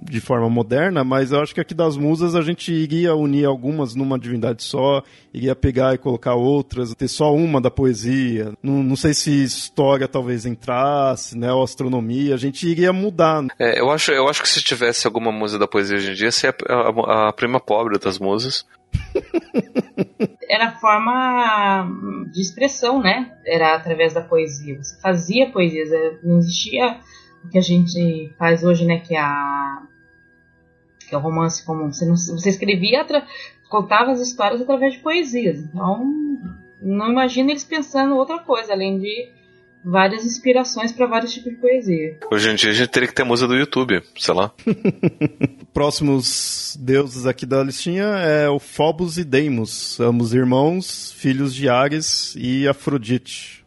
[0.09, 3.95] de forma moderna, mas eu acho que aqui das musas a gente iria unir algumas
[3.95, 8.53] numa divindade só, iria pegar e colocar outras, ter só uma da poesia.
[8.61, 13.45] Não, não sei se história talvez entrasse, né, ou astronomia, a gente iria mudar.
[13.59, 16.31] É, eu acho, eu acho que se tivesse alguma musa da poesia hoje em dia,
[16.31, 18.65] seria a, a, a prima pobre das musas.
[20.49, 21.87] Era forma
[22.31, 23.31] de expressão, né?
[23.45, 24.77] Era através da poesia.
[24.77, 25.83] Você fazia poesia,
[26.23, 26.99] não existia
[27.51, 29.81] que a gente faz hoje, né, que é a
[31.07, 31.91] que é o romance comum.
[31.91, 33.05] Você, não, você escrevia,
[33.69, 35.59] contava as histórias através de poesias.
[35.59, 36.03] Então,
[36.81, 39.29] não imagino eles pensando outra coisa, além de
[39.83, 42.17] várias inspirações para vários tipos de poesia.
[42.31, 44.51] Hoje em dia a gente teria que ter música do YouTube, sei lá.
[45.71, 52.33] Próximos deuses aqui da listinha é o Phobos e Deimos, ambos irmãos, filhos de Ares
[52.35, 53.63] e Afrodite.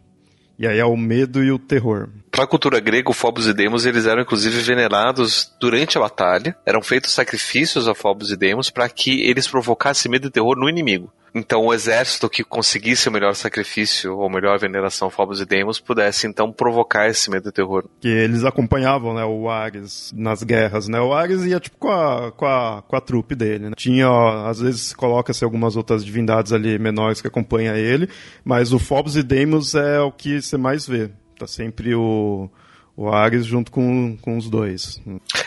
[0.58, 2.08] E aí é o medo e o terror.
[2.38, 6.56] Para a cultura grega, o Phobos e Deimos eles eram inclusive venerados durante a batalha.
[6.64, 10.68] Eram feitos sacrifícios a Phobos e Deimos para que eles provocassem medo e terror no
[10.68, 11.12] inimigo.
[11.34, 15.80] Então, o exército que conseguisse o melhor sacrifício ou melhor veneração a Phobos e Deimos
[15.80, 17.86] pudesse então provocar esse medo e terror.
[18.00, 21.00] Que eles acompanhavam, né, o Ares nas guerras, né?
[21.00, 23.72] O Ares ia tipo com a, com a, com a trupe dele, né?
[23.76, 28.08] Tinha, ó, às vezes coloca-se algumas outras divindades ali menores que acompanham ele,
[28.44, 31.10] mas o Phobos e Deimos é o que você mais vê.
[31.38, 32.50] Tá sempre o
[32.98, 35.00] o Ares junto com, com os dois.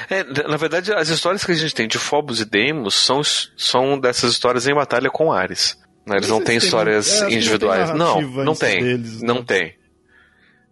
[0.09, 3.21] É, na verdade, as histórias que a gente tem de Phobos e Deimos são,
[3.57, 5.77] são dessas histórias em batalha com Ares.
[6.07, 6.15] Né?
[6.15, 7.89] Eles não têm histórias é, individuais.
[7.89, 8.81] Não, não, não tem.
[8.81, 9.43] Deles, não né?
[9.45, 9.75] tem.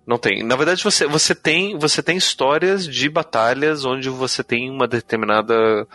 [0.07, 0.41] Não tem.
[0.41, 5.85] Na verdade, você, você, tem, você tem histórias de batalhas onde você tem uma determinada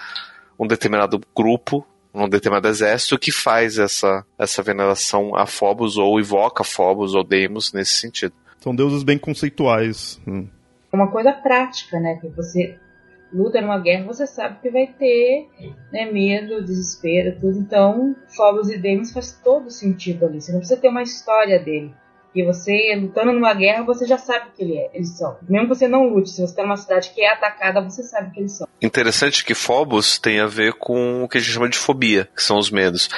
[0.59, 6.63] um determinado grupo, um determinado exército que faz essa, essa veneração a Phobos ou invoca
[6.63, 8.35] Phobos ou Deimos nesse sentido.
[8.65, 10.21] São deuses bem conceituais.
[10.27, 10.49] Hum
[10.95, 12.17] uma coisa prática, né?
[12.17, 12.79] Que você
[13.33, 15.49] luta numa guerra, você sabe que vai ter
[15.93, 17.59] né, medo, desespero, tudo.
[17.59, 20.41] Então, Phobos e Deimos faz todo sentido ali.
[20.41, 21.93] Você não precisa ter uma história dele.
[22.35, 25.37] E você, lutando numa guerra, você já sabe o que ele é, eles são.
[25.49, 28.29] Mesmo que você não lute, se você está numa cidade que é atacada, você sabe
[28.29, 28.67] o que eles são.
[28.83, 32.43] Interessante que Phobos tem a ver com o que a gente chama de fobia, que
[32.43, 33.09] são os medos.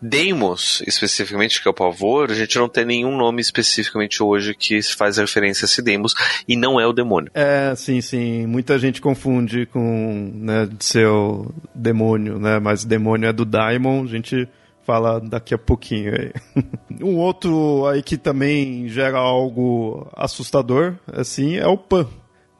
[0.00, 4.82] Deimos, especificamente, que é o pavor, a gente não tem nenhum nome especificamente hoje que
[4.82, 6.14] faz referência a esse Deimos,
[6.46, 7.30] e não é o demônio.
[7.34, 8.46] É, sim, sim.
[8.46, 10.68] Muita gente confunde com, né,
[11.06, 14.48] o demônio, né, mas demônio é do Daimon, a gente
[14.86, 16.32] fala daqui a pouquinho aí.
[17.02, 22.08] um outro aí que também gera algo assustador, assim, é o Pan.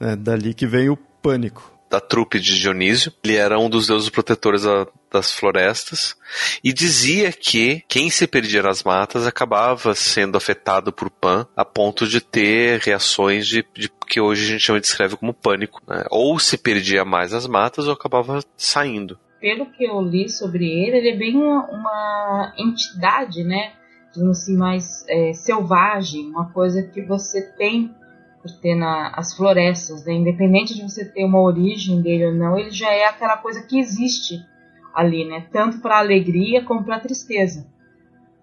[0.00, 0.16] Né?
[0.16, 1.72] Dali que vem o pânico.
[1.88, 3.12] Da trupe de Dionísio.
[3.22, 6.16] Ele era um dos deuses protetores a, das florestas
[6.62, 12.06] e dizia que quem se perdia nas matas acabava sendo afetado por Pan a ponto
[12.08, 15.80] de ter reações de, de que hoje a gente descreve como pânico.
[15.86, 16.04] Né?
[16.10, 20.96] Ou se perdia mais nas matas ou acabava saindo pelo que eu li sobre ele,
[20.96, 23.74] ele é bem uma, uma entidade, né?
[24.12, 27.94] Digamos assim, mais é, selvagem, uma coisa que você tem
[28.42, 30.14] por ter nas florestas, né?
[30.14, 33.78] Independente de você ter uma origem dele ou não, ele já é aquela coisa que
[33.78, 34.44] existe
[34.92, 35.46] ali, né?
[35.52, 37.68] Tanto para alegria como para tristeza,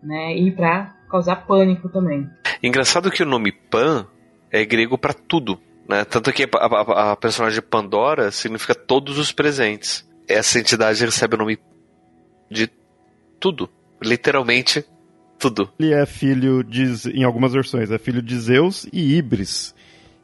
[0.02, 0.34] né?
[0.38, 2.30] E para causar pânico também.
[2.64, 4.08] Engraçado que o nome Pan
[4.50, 6.06] é grego para tudo, né?
[6.06, 11.40] Tanto que a, a, a personagem Pandora significa todos os presentes essa entidade recebe o
[11.40, 11.60] nome
[12.50, 12.70] de
[13.40, 13.70] tudo.
[14.02, 14.86] Literalmente
[15.40, 15.70] tudo.
[15.80, 19.76] Ele é filho de, em algumas versões, é filho de Zeus e Ibris.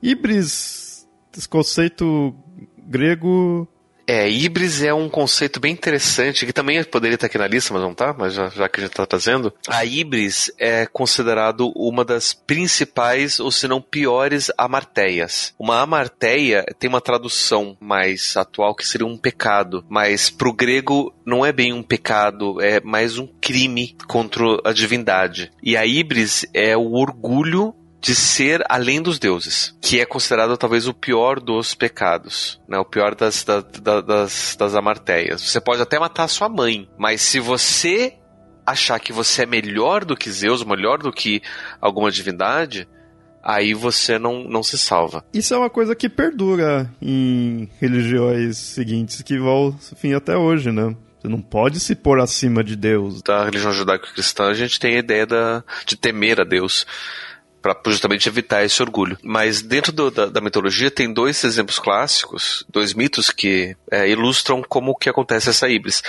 [0.02, 2.34] Ibris, esse conceito
[2.78, 3.68] grego
[4.10, 7.84] É, Ibris é um conceito bem interessante, que também poderia estar aqui na lista, mas
[7.84, 9.54] não tá, mas já, já que a gente está trazendo.
[9.68, 15.54] A Ibris é considerado uma das principais, ou se não piores, amarteias.
[15.60, 21.46] Uma amarteia tem uma tradução mais atual que seria um pecado, mas pro grego não
[21.46, 25.52] é bem um pecado, é mais um crime contra a divindade.
[25.62, 30.88] E a Ibris é o orgulho de ser além dos deuses, que é considerado talvez
[30.88, 32.78] o pior dos pecados, né?
[32.78, 35.42] o pior das, da, da, das, das amarteias.
[35.42, 38.14] Você pode até matar a sua mãe, mas se você
[38.66, 41.42] achar que você é melhor do que Zeus, melhor do que
[41.82, 42.88] alguma divindade,
[43.44, 45.26] aí você não, não se salva.
[45.34, 50.96] Isso é uma coisa que perdura em religiões seguintes que vão, enfim, até hoje, né?
[51.20, 53.22] Você não pode se pôr acima de Deus.
[53.22, 56.86] Da religião judaico-cristã, a gente tem a ideia da, de temer a Deus
[57.62, 59.18] para justamente evitar esse orgulho.
[59.24, 64.64] Mas dentro do, da, da, mitologia tem dois exemplos clássicos, dois mitos que é, ilustram
[64.64, 66.02] como que acontece essa Ibris.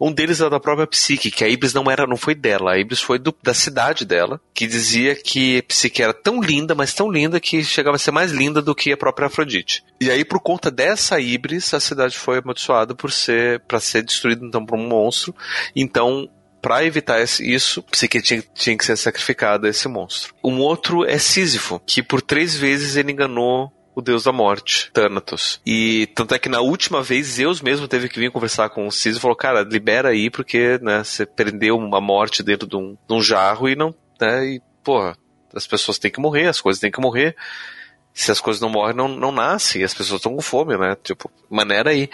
[0.00, 2.78] Um deles é da própria Psique, que a Ibris não era, não foi dela, a
[2.78, 7.10] Ibris foi do, da cidade dela, que dizia que Psique era tão linda, mas tão
[7.10, 9.84] linda que chegava a ser mais linda do que a própria Afrodite.
[10.00, 14.44] E aí por conta dessa Ibris, a cidade foi amaldiçoada por ser para ser destruída
[14.44, 15.34] então por um monstro.
[15.76, 16.28] Então
[16.62, 20.32] para evitar isso, Psique tinha, tinha que ser sacrificado a esse monstro.
[20.42, 25.60] Um outro é Sísifo, que por três vezes ele enganou o deus da morte, Thanatos.
[25.66, 28.90] E tanto é que na última vez Zeus mesmo teve que vir conversar com o
[28.90, 33.14] e falou: Cara, libera aí, porque né, você prendeu uma morte dentro de um, de
[33.14, 33.94] um jarro e não.
[34.20, 35.16] Né, e, porra,
[35.52, 37.36] as pessoas têm que morrer, as coisas têm que morrer.
[38.14, 40.96] Se as coisas não morrem, não, não nascem, e as pessoas estão com fome, né?
[41.02, 42.10] Tipo, maneira aí.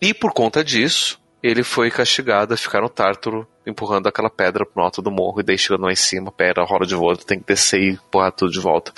[0.00, 4.82] E por conta disso, ele foi castigado a ficar no Tártaro empurrando aquela pedra pro
[4.82, 7.80] alto do morro e chegando lá em cima, pedra rola de volta, tem que descer
[7.80, 8.92] e empurrar tudo de volta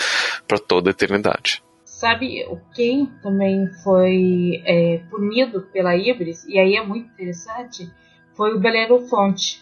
[0.47, 1.63] para toda a eternidade.
[1.85, 7.91] Sabe quem também foi é, punido pela Ibris, e aí é muito interessante,
[8.35, 9.61] foi o Belerofonte.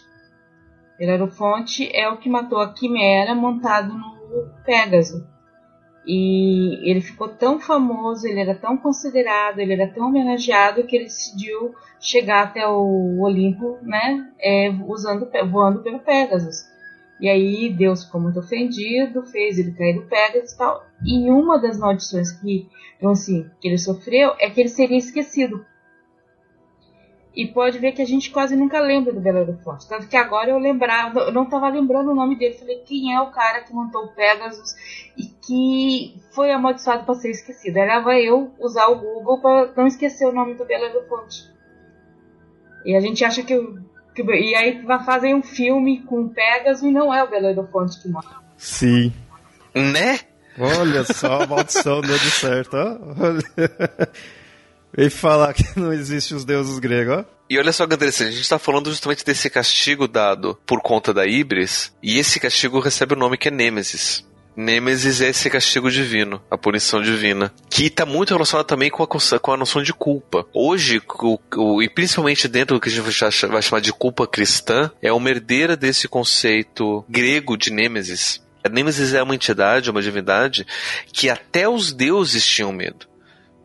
[0.99, 5.27] Belerofonte é o que matou a Quimera montado no Pégaso.
[6.07, 11.03] E ele ficou tão famoso, ele era tão considerado, ele era tão homenageado que ele
[11.03, 16.65] decidiu chegar até o Olimpo, né, é, usando, voando pelo Pegasus.
[17.19, 20.85] E aí Deus ficou muito ofendido, fez ele cair do Pegasus e tal.
[21.03, 25.65] E uma das maldições que, então, assim, que ele sofreu é que ele seria esquecido
[27.37, 29.87] e pode ver que a gente quase nunca lembra do Belo Horizonte.
[29.87, 32.55] Tanto que agora eu lembrava, eu não estava lembrando o nome dele.
[32.55, 34.73] Falei, quem é o cara que montou o Pegasus
[35.15, 37.75] e que foi amaldiçoado para ser esquecido?
[38.03, 41.43] Vai eu usar o Google para não esquecer o nome do Belo Horizonte.
[42.83, 43.55] E a gente acha que,
[44.15, 44.23] que.
[44.23, 48.09] E aí fazem um filme com o Pegasus e não é o Belo Horizonte que
[48.09, 48.35] morre.
[48.57, 49.13] Sim.
[49.75, 50.21] Né?
[50.57, 52.97] Olha só a maldição deu de certo, ó.
[54.95, 57.25] E falar que não existe os deuses gregos, ó.
[57.49, 61.13] E olha só que interessante, a gente está falando justamente desse castigo dado por conta
[61.13, 64.27] da Ibris, e esse castigo recebe o nome que é Nêmesis.
[64.57, 69.07] Nêmesis é esse castigo divino, a punição divina, que está muito relacionado também com a,
[69.39, 70.47] com a noção de culpa.
[70.51, 74.91] Hoje, o, o, e principalmente dentro do que a gente vai chamar de culpa cristã,
[74.99, 78.41] é uma herdeira desse conceito grego de Nêmesis.
[78.63, 80.65] A Nêmesis é uma entidade, uma divindade,
[81.13, 83.07] que até os deuses tinham medo.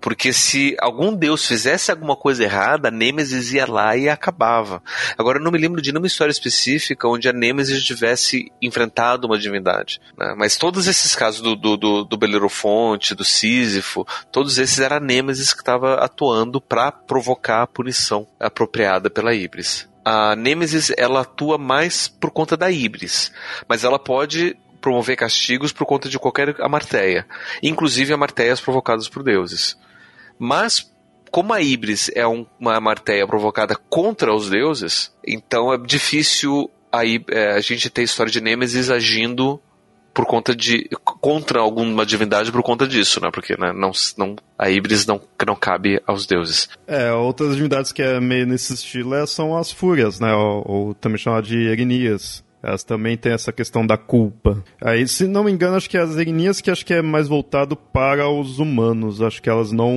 [0.02, 4.82] Porque se algum deus fizesse alguma coisa errada, a Nêmesis ia lá e acabava.
[5.16, 9.38] Agora eu não me lembro de nenhuma história específica onde a Nêmesis tivesse enfrentado uma
[9.38, 10.00] divindade.
[10.18, 10.34] Né?
[10.36, 15.00] Mas todos esses casos do, do, do, do Belerofonte, do Sísifo, todos esses era a
[15.00, 19.88] Nêmesis que estava atuando para provocar a punição apropriada pela Ibris.
[20.04, 23.30] A Nêmesis ela atua mais por conta da Ibris,
[23.68, 27.24] mas ela pode promover castigos por conta de qualquer amarteia,
[27.62, 29.80] inclusive amarteias provocadas por deuses.
[30.44, 30.90] Mas
[31.30, 37.06] como a Ibris é um, uma marteia provocada contra os deuses, então é difícil a,
[37.06, 39.62] é, a gente ter a história de Nêmesis agindo
[40.12, 43.30] por conta de contra alguma divindade por conta disso, né?
[43.32, 46.68] Porque né, não, não a Ibris não, não cabe aos deuses.
[46.88, 50.34] É, outras divindades que é meio nesse estilo é, são as fúrias, né?
[50.34, 52.42] Ou, ou também chamada de Erinias.
[52.62, 54.62] Elas também têm essa questão da culpa.
[54.80, 57.74] Aí, se não me engano, acho que as Erinias que acho que é mais voltado
[57.74, 59.20] para os humanos.
[59.20, 59.96] Acho que elas não,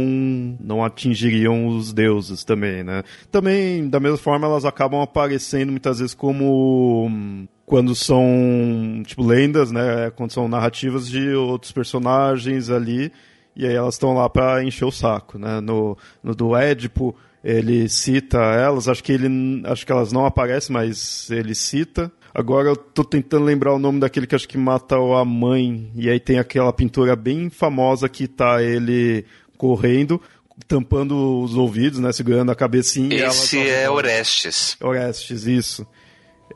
[0.60, 3.04] não atingiriam os deuses também, né?
[3.32, 10.12] Também, da mesma forma, elas acabam aparecendo muitas vezes como quando são, tipo, lendas, né?
[10.15, 13.12] Quando são narrativas de outros personagens ali.
[13.56, 15.62] E aí elas estão lá para encher o saco, né?
[15.62, 20.73] No, no do Édipo, ele cita elas, acho que ele acho que elas não aparecem,
[20.73, 22.12] mas ele cita.
[22.36, 25.89] Agora eu tô tentando lembrar o nome daquele que acho que mata a mãe.
[25.95, 29.26] E aí tem aquela pintura bem famosa que tá ele
[29.57, 30.22] correndo
[30.68, 32.12] tampando os ouvidos, né?
[32.12, 33.14] Segurando a cabecinha.
[33.14, 34.78] Esse é Orestes.
[34.82, 35.88] Orestes, isso.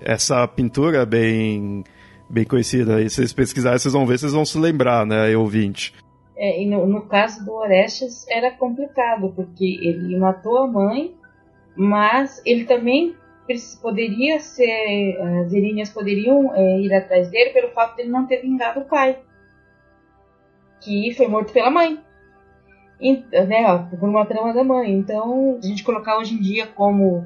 [0.01, 1.84] Essa pintura é bem,
[2.30, 3.01] bem conhecida.
[3.01, 5.93] E se vocês pesquisarem, vocês vão ver, vocês vão se lembrar, né, ouvinte.
[6.38, 11.14] É, no, no, caso do Orestes era complicado, porque ele matou a mãe,
[11.76, 13.14] mas ele também
[13.82, 15.18] poderia ser.
[15.45, 18.86] As Iríneas poderiam é, ir atrás dele pelo fato de ele não ter vingado o
[18.86, 19.20] pai,
[20.82, 22.00] que foi morto pela mãe.
[23.02, 24.91] E, né, por uma trama da mãe.
[24.91, 27.26] Então, a gente colocar hoje em dia como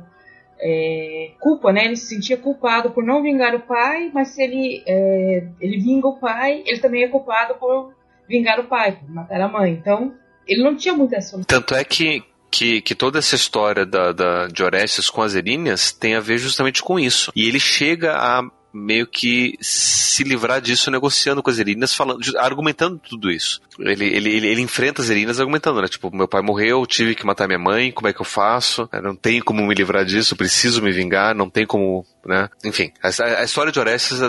[0.60, 1.86] é, culpa, né?
[1.86, 6.08] Ele se sentia culpado por não vingar o pai, mas se ele, é, ele vinga
[6.08, 7.94] o pai, ele também é culpado por
[8.28, 9.74] vingar o pai, matar a mãe.
[9.74, 10.14] Então,
[10.48, 11.46] ele não tinha muita solução.
[11.48, 12.24] Tanto é que,
[12.54, 16.38] que, que toda essa história da, da, de Orestes com as Eríneas tem a ver
[16.38, 17.32] justamente com isso.
[17.36, 18.44] E ele chega a
[18.74, 23.62] meio que se livrar disso negociando com as Erinas, falando, argumentando tudo isso.
[23.80, 25.88] Ele, ele, ele, ele, enfrenta as Erinas argumentando, né?
[25.88, 28.90] Tipo, meu pai morreu, tive que matar minha mãe, como é que eu faço?
[28.92, 32.50] Eu não tenho como me livrar disso, preciso me vingar, não tem como, né?
[32.66, 33.10] Enfim, a,
[33.40, 34.20] a história de Orestes,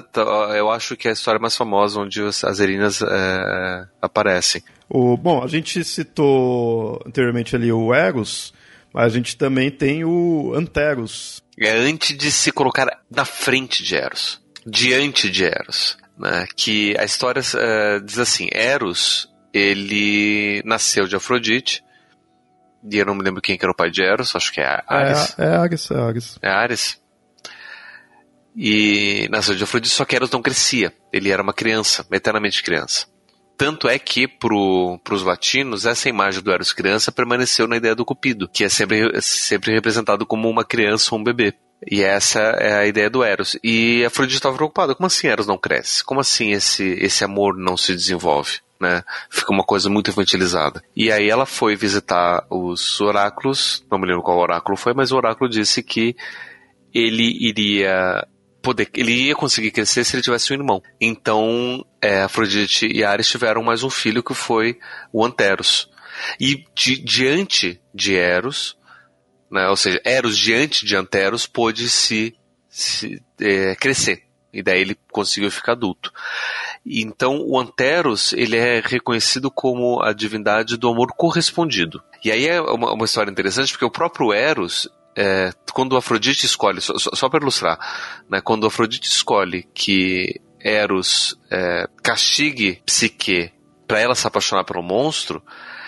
[0.55, 4.63] eu acho que é a história mais famosa onde as Erinas é, aparecem.
[4.89, 8.53] O, bom, a gente citou anteriormente ali o Eros,
[8.93, 13.95] mas a gente também tem o Anteros, é antes de se colocar na frente de
[13.97, 15.97] Eros, diante de Eros.
[16.19, 16.47] Né?
[16.57, 21.85] Que a história uh, diz assim: Eros ele nasceu de Afrodite.
[22.91, 24.83] E eu não me lembro quem que era o pai de Eros, acho que é
[24.87, 25.39] Ares.
[25.39, 26.39] É, é Ares, é Ares.
[26.43, 27.01] É Ares.
[28.57, 30.93] E nasceu de Afrodite, só que Eros não crescia.
[31.13, 33.07] Ele era uma criança, eternamente criança.
[33.57, 38.05] Tanto é que para os latinos, essa imagem do Eros criança permaneceu na ideia do
[38.05, 41.55] Cupido, que é sempre, sempre representado como uma criança ou um bebê.
[41.91, 43.59] E essa é a ideia do Eros.
[43.63, 44.95] E Afrodite estava preocupada.
[44.95, 46.03] Como assim Eros não cresce?
[46.03, 48.61] Como assim esse, esse amor não se desenvolve?
[48.81, 49.03] Né?
[49.31, 50.83] Fica uma coisa muito infantilizada.
[50.97, 55.17] E aí ela foi visitar os oráculos, não me lembro qual oráculo foi, mas o
[55.17, 56.17] oráculo disse que
[56.93, 58.27] ele iria
[58.65, 60.83] poder, ele ia conseguir crescer se ele tivesse um irmão.
[60.99, 64.79] Então, é, Afrodite e Ares tiveram mais um filho que foi
[65.13, 65.91] o Anteros.
[66.41, 68.77] E di, diante de Eros,
[69.51, 72.35] né, ou seja, Eros diante de Anteros pôde se,
[72.69, 74.25] se é, crescer.
[74.51, 76.13] E daí ele conseguiu ficar adulto.
[76.87, 82.03] Então, o Anteros, ele é reconhecido como a divindade do amor correspondido.
[82.25, 86.81] E aí é uma, uma história interessante, porque o próprio Eros, é, quando Afrodite escolhe,
[86.81, 87.79] só, só para ilustrar,
[88.29, 93.53] né, quando Afrodite escolhe que Eros é, castigue Psique
[93.87, 95.43] para ela se apaixonar pelo monstro,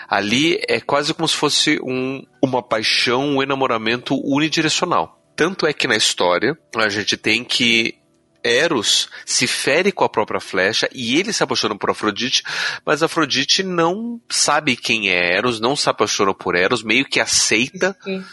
[0.08, 5.20] ali é quase como se fosse um, uma paixão, um enamoramento unidirecional.
[5.34, 7.98] Tanto é que na história a gente tem que
[8.44, 12.44] Eros se fere com a própria flecha e ele se apaixona por Afrodite,
[12.84, 17.96] mas Afrodite não sabe quem é Eros, não se apaixona por Eros, meio que aceita.
[18.04, 18.24] Sim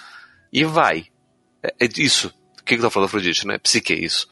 [0.54, 1.08] e vai.
[1.64, 2.28] É, é isso.
[2.60, 3.58] O que, que tá falando Afrodite, né?
[3.58, 4.32] Psique, isso.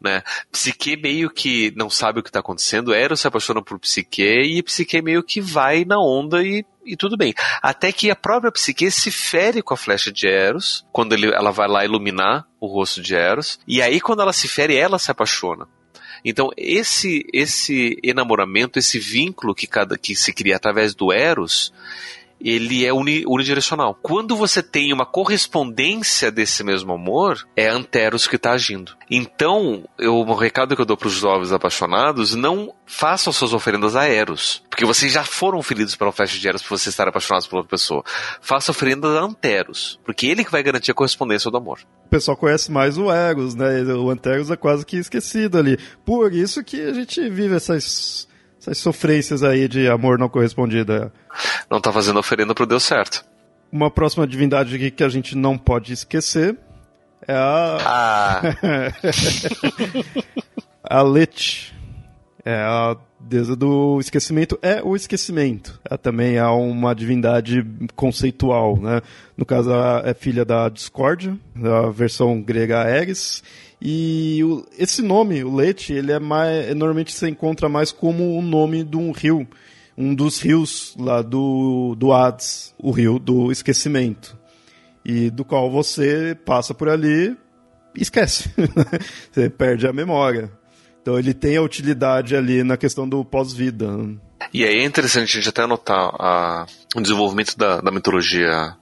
[0.00, 0.22] Né?
[0.50, 4.62] Psique meio que não sabe o que está acontecendo, Eros se apaixona por Psique e
[4.62, 7.32] Psique meio que vai na onda e, e tudo bem.
[7.62, 11.52] Até que a própria Psique se fere com a flecha de Eros, quando ele, ela
[11.52, 15.10] vai lá iluminar o rosto de Eros, e aí quando ela se fere, ela se
[15.10, 15.68] apaixona.
[16.24, 21.72] Então, esse esse enamoramento, esse vínculo que, cada, que se cria através do Eros,
[22.42, 23.96] ele é uni, unidirecional.
[24.02, 28.92] Quando você tem uma correspondência desse mesmo amor, é Anteros que está agindo.
[29.10, 33.94] Então, eu, o recado que eu dou para os jovens apaixonados, não façam suas oferendas
[33.94, 37.46] a Eros, porque vocês já foram feridos pela festa de Eros por vocês estarem apaixonados
[37.46, 38.02] por outra pessoa.
[38.40, 41.80] Faça oferendas a Anteros, porque ele que vai garantir a correspondência do amor.
[42.06, 43.82] O pessoal conhece mais o Eros, né?
[43.94, 45.78] O Anteros é quase que esquecido ali.
[46.04, 48.28] Por isso que a gente vive essas
[48.62, 51.10] essas sofrências aí de amor não correspondido.
[51.68, 53.24] Não tá fazendo oferenda pro Deus certo.
[53.72, 56.56] Uma próxima divindade aqui que a gente não pode esquecer
[57.26, 57.78] é a.
[57.84, 58.42] Ah.
[60.84, 61.72] a Let.
[62.44, 62.96] É a
[63.28, 64.58] deusa do esquecimento.
[64.62, 65.80] É o esquecimento.
[65.88, 69.00] Ela também é uma divindade conceitual, né?
[69.36, 73.42] No caso, ela é filha da discórdia, da versão grega Ares,
[73.84, 76.68] e o, esse nome, o Lete, ele é mais.
[76.68, 79.46] Normalmente você encontra mais como o nome de um rio.
[79.98, 84.38] Um dos rios lá do, do Hades, o rio do esquecimento.
[85.04, 87.36] E do qual você passa por ali
[87.96, 88.50] esquece.
[89.32, 90.50] você perde a memória.
[91.02, 93.88] Então ele tem a utilidade ali na questão do pós-vida.
[94.54, 98.76] E aí é interessante a gente até anotar a, o desenvolvimento da, da mitologia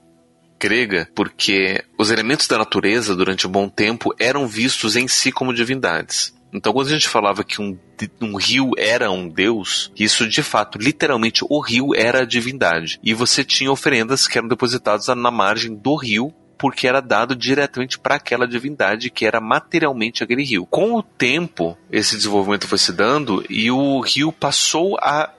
[0.59, 5.53] grega, porque os elementos da natureza, durante um bom tempo, eram vistos em si como
[5.53, 6.33] divindades.
[6.53, 7.77] Então, quando a gente falava que um,
[8.21, 12.99] um rio era um deus, isso de fato, literalmente, o rio era a divindade.
[13.01, 17.97] E você tinha oferendas que eram depositadas na margem do rio porque era dado diretamente
[17.97, 20.67] para aquela divindade que era materialmente aquele rio.
[20.67, 25.33] Com o tempo, esse desenvolvimento foi se dando e o rio passou a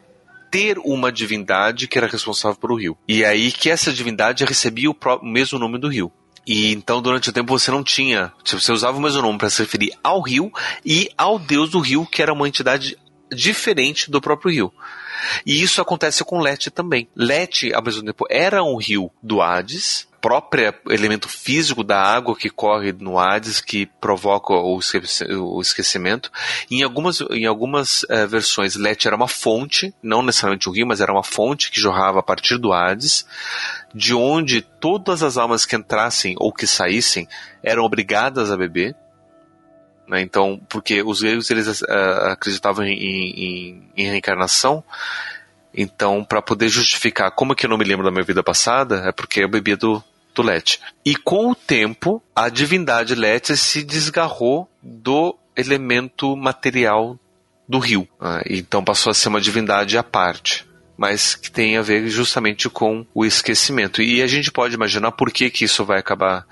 [0.50, 2.98] ter uma divindade que era responsável pelo rio.
[3.06, 6.10] E aí que essa divindade recebia o mesmo nome do rio.
[6.44, 8.32] E então, durante o tempo, você não tinha.
[8.42, 10.50] Tipo, você usava o mesmo nome para se referir ao rio
[10.84, 12.98] e ao deus do rio, que era uma entidade
[13.32, 14.72] diferente do próprio rio.
[15.46, 17.08] E isso acontece com Lete também.
[17.14, 22.48] Lete, ao mesmo tempo, era um rio do Hades, próprio elemento físico da água que
[22.48, 24.78] corre no Hades que provoca o
[25.60, 26.30] esquecimento.
[26.70, 31.00] Em algumas, em algumas uh, versões, Let era uma fonte, não necessariamente um rio, mas
[31.00, 33.26] era uma fonte que jorrava a partir do Hades,
[33.92, 37.28] de onde todas as almas que entrassem ou que saíssem
[37.60, 38.94] eram obrigadas a beber.
[40.06, 40.20] Né?
[40.20, 41.86] Então, porque os gregos eles uh,
[42.30, 44.84] acreditavam em, em, em reencarnação,
[45.74, 49.08] então, para poder justificar como é que eu não me lembro da minha vida passada,
[49.08, 50.04] é porque eu bebia do,
[50.34, 50.78] do Let.
[51.04, 57.18] E com o tempo, a divindade Let se desgarrou do elemento material
[57.68, 58.08] do rio.
[58.20, 58.42] Né?
[58.48, 60.66] Então passou a ser uma divindade à parte.
[60.96, 64.02] Mas que tem a ver justamente com o esquecimento.
[64.02, 66.46] E a gente pode imaginar por que, que isso vai acabar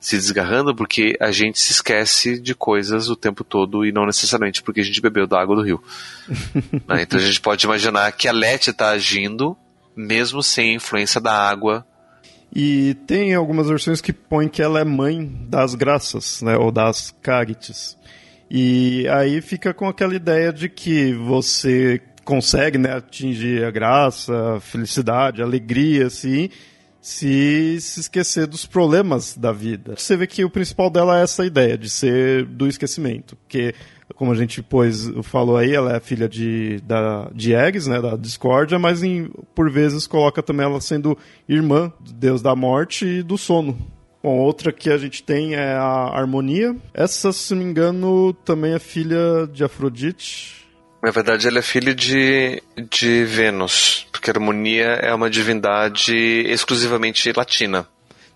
[0.00, 4.62] se desgarrando, porque a gente se esquece de coisas o tempo todo e não necessariamente
[4.62, 5.82] porque a gente bebeu da água do rio.
[6.86, 7.02] né?
[7.02, 9.56] Então a gente pode imaginar que a Lete está agindo
[9.96, 11.86] mesmo sem a influência da água
[12.54, 17.12] e tem algumas versões que põem que ela é mãe das graças, né, ou das
[17.20, 17.96] carites.
[18.48, 24.60] E aí fica com aquela ideia de que você consegue né, atingir a graça, a
[24.60, 26.48] felicidade, a alegria, assim,
[27.04, 29.94] se se esquecer dos problemas da vida.
[29.94, 33.74] Você vê que o principal dela é essa ideia de ser do esquecimento, porque
[34.14, 38.16] como a gente pois falou aí, ela é filha de, da, de Ares, né, da
[38.16, 43.22] discórdia, mas em, por vezes coloca também ela sendo irmã do deus da morte e
[43.22, 43.76] do sono.
[44.22, 46.74] Bom, outra que a gente tem é a Harmonia.
[46.94, 50.63] Essa, se não me engano, também é filha de Afrodite.
[51.04, 57.30] Na verdade, ela é filha de, de Vênus, porque a Harmonia é uma divindade exclusivamente
[57.36, 57.86] latina.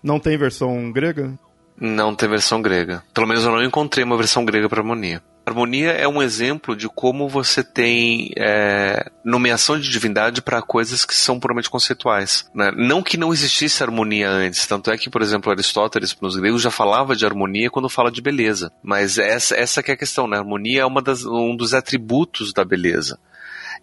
[0.03, 1.33] Não tem versão grega?
[1.75, 3.03] Não tem versão grega.
[3.11, 5.19] Pelo menos eu não encontrei uma versão grega para Harmonia.
[5.45, 11.15] Harmonia é um exemplo de como você tem é, nomeação de divindade para coisas que
[11.15, 12.49] são puramente conceituais.
[12.53, 12.71] Né?
[12.75, 16.69] Não que não existisse harmonia antes, tanto é que, por exemplo, Aristóteles, nos gregos, já
[16.69, 18.71] falava de harmonia quando fala de beleza.
[18.83, 20.37] Mas essa, essa é a questão, né?
[20.37, 23.19] A harmonia é uma das, um dos atributos da beleza.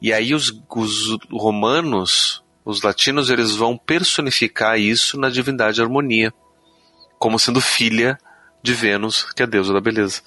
[0.00, 6.32] E aí os, os romanos, os latinos, eles vão personificar isso na divindade harmonia,
[7.18, 8.18] como sendo filha
[8.62, 10.22] de Vênus, que é a deusa da beleza.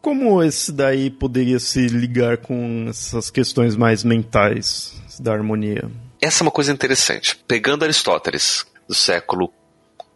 [0.00, 5.90] Como esse daí poderia se ligar com essas questões mais mentais da harmonia?
[6.20, 7.36] Essa é uma coisa interessante.
[7.46, 9.52] Pegando Aristóteles, do século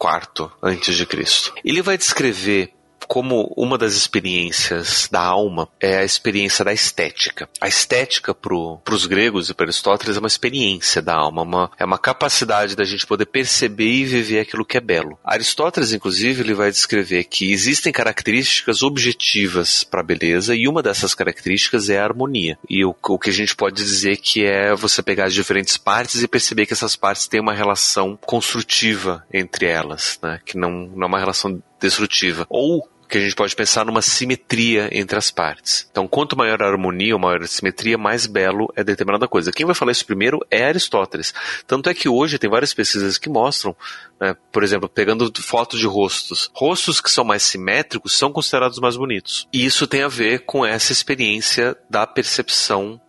[0.02, 2.73] IV Cristo, ele vai descrever
[3.06, 7.48] como uma das experiências da alma é a experiência da estética.
[7.60, 11.84] A estética para os gregos e para Aristóteles é uma experiência da alma, uma, é
[11.84, 15.18] uma capacidade da gente poder perceber e viver aquilo que é belo.
[15.24, 21.14] Aristóteles, inclusive, ele vai descrever que existem características objetivas para a beleza e uma dessas
[21.14, 22.58] características é a harmonia.
[22.68, 26.22] E o, o que a gente pode dizer que é você pegar as diferentes partes
[26.22, 30.40] e perceber que essas partes têm uma relação construtiva entre elas, né?
[30.44, 32.46] que não, não é uma relação destrutiva.
[32.48, 35.86] Ou que a gente pode pensar numa simetria entre as partes.
[35.90, 39.52] Então, quanto maior a harmonia ou maior a simetria, mais belo é determinada coisa.
[39.52, 41.34] Quem vai falar isso primeiro é Aristóteles.
[41.66, 43.76] Tanto é que hoje tem várias pesquisas que mostram,
[44.20, 48.96] né, por exemplo, pegando fotos de rostos, rostos que são mais simétricos são considerados mais
[48.96, 49.48] bonitos.
[49.52, 53.00] E isso tem a ver com essa experiência da percepção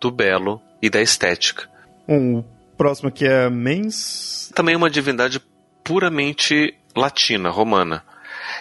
[0.00, 1.68] do belo e da estética.
[2.08, 2.44] Um, o
[2.76, 4.50] próximo aqui é Mens.
[4.54, 5.40] Também uma divindade
[5.84, 8.04] puramente latina, romana.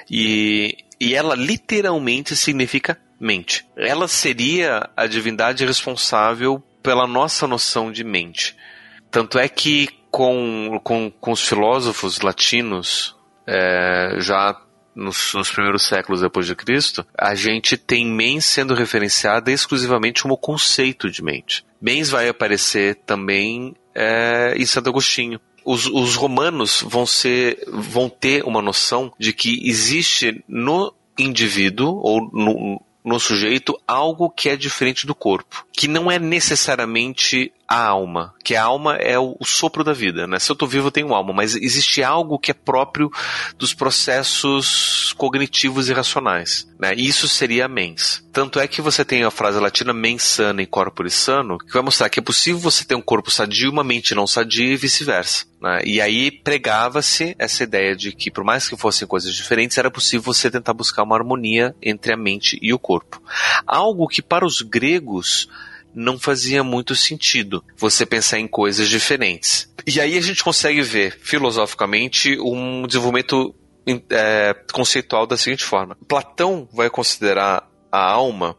[0.09, 3.65] E, e ela literalmente significa mente.
[3.75, 8.55] Ela seria a divindade responsável pela nossa noção de mente.
[9.09, 14.59] Tanto é que com, com, com os filósofos latinos, é, já
[14.95, 20.37] nos, nos, primeiros séculos depois de Cristo, a gente tem mens sendo referenciada exclusivamente como
[20.37, 21.65] conceito de mente.
[21.79, 28.45] Mens vai aparecer também é, em Santo Agostinho os, os romanos vão ser, vão ter
[28.45, 35.05] uma noção de que existe no indivíduo ou no, no sujeito algo que é diferente
[35.05, 39.91] do corpo, que não é necessariamente a alma, que a alma é o, sopro da
[39.91, 40.39] vida, né?
[40.39, 43.11] Se eu estou vivo, eu tenho alma, mas existe algo que é próprio
[43.57, 46.93] dos processos cognitivos e racionais, né?
[46.95, 48.25] Isso seria a mens.
[48.31, 51.81] Tanto é que você tem a frase latina mens sana e corpore sano, que vai
[51.81, 55.45] mostrar que é possível você ter um corpo sadio, uma mente não sadia e vice-versa.
[55.67, 55.81] Né?
[55.83, 60.21] E aí pregava-se essa ideia de que, por mais que fossem coisas diferentes, era possível
[60.21, 63.21] você tentar buscar uma harmonia entre a mente e o corpo.
[63.65, 65.49] Algo que para os gregos
[65.93, 69.69] não fazia muito sentido você pensar em coisas diferentes.
[69.85, 73.53] E aí a gente consegue ver, filosoficamente, um desenvolvimento
[74.09, 78.55] é, conceitual da seguinte forma: Platão vai considerar a alma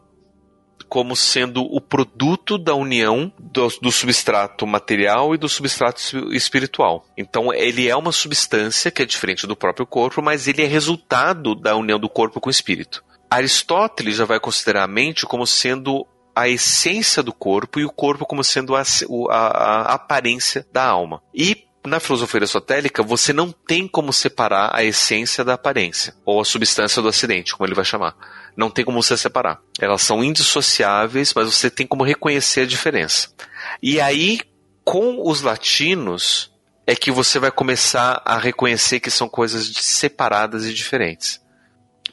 [0.89, 6.01] como sendo o produto da união do, do, substrato material e do substrato
[6.33, 7.05] espiritual.
[7.15, 11.53] Então, ele é uma substância que é diferente do próprio corpo, mas ele é resultado
[11.53, 13.03] da união do corpo com o espírito.
[13.29, 18.25] Aristóteles já vai considerar a mente como sendo a essência do corpo e o corpo
[18.25, 21.21] como sendo a, a, a aparência da alma.
[21.33, 26.45] E na filosofia aristotélica, você não tem como separar a essência da aparência, ou a
[26.45, 28.15] substância do acidente, como ele vai chamar.
[28.55, 29.59] Não tem como você separar.
[29.79, 33.29] Elas são indissociáveis, mas você tem como reconhecer a diferença.
[33.81, 34.39] E aí,
[34.83, 36.51] com os latinos,
[36.85, 41.39] é que você vai começar a reconhecer que são coisas separadas e diferentes.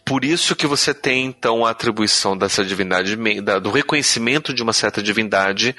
[0.05, 3.17] Por isso que você tem então a atribuição dessa divindade,
[3.61, 5.75] do reconhecimento de uma certa divindade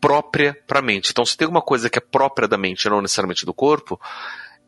[0.00, 1.10] própria para a mente.
[1.10, 4.00] Então, se tem uma coisa que é própria da mente, não necessariamente do corpo,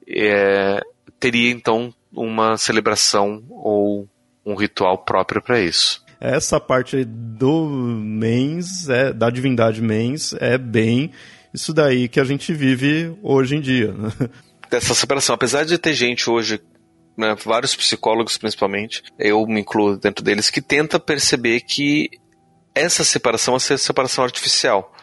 [0.07, 0.81] é,
[1.19, 4.09] teria então uma celebração ou
[4.45, 6.03] um ritual próprio para isso.
[6.21, 11.11] Essa parte do mens, é, da divindade mens, é bem
[11.53, 13.93] isso daí que a gente vive hoje em dia.
[13.93, 14.11] Né?
[14.71, 15.35] Dessa separação.
[15.35, 16.61] Apesar de ter gente hoje
[17.17, 22.09] né, vários psicólogos principalmente, eu me incluo dentro deles, que tenta perceber que
[22.75, 24.95] essa separação é uma separação artificial.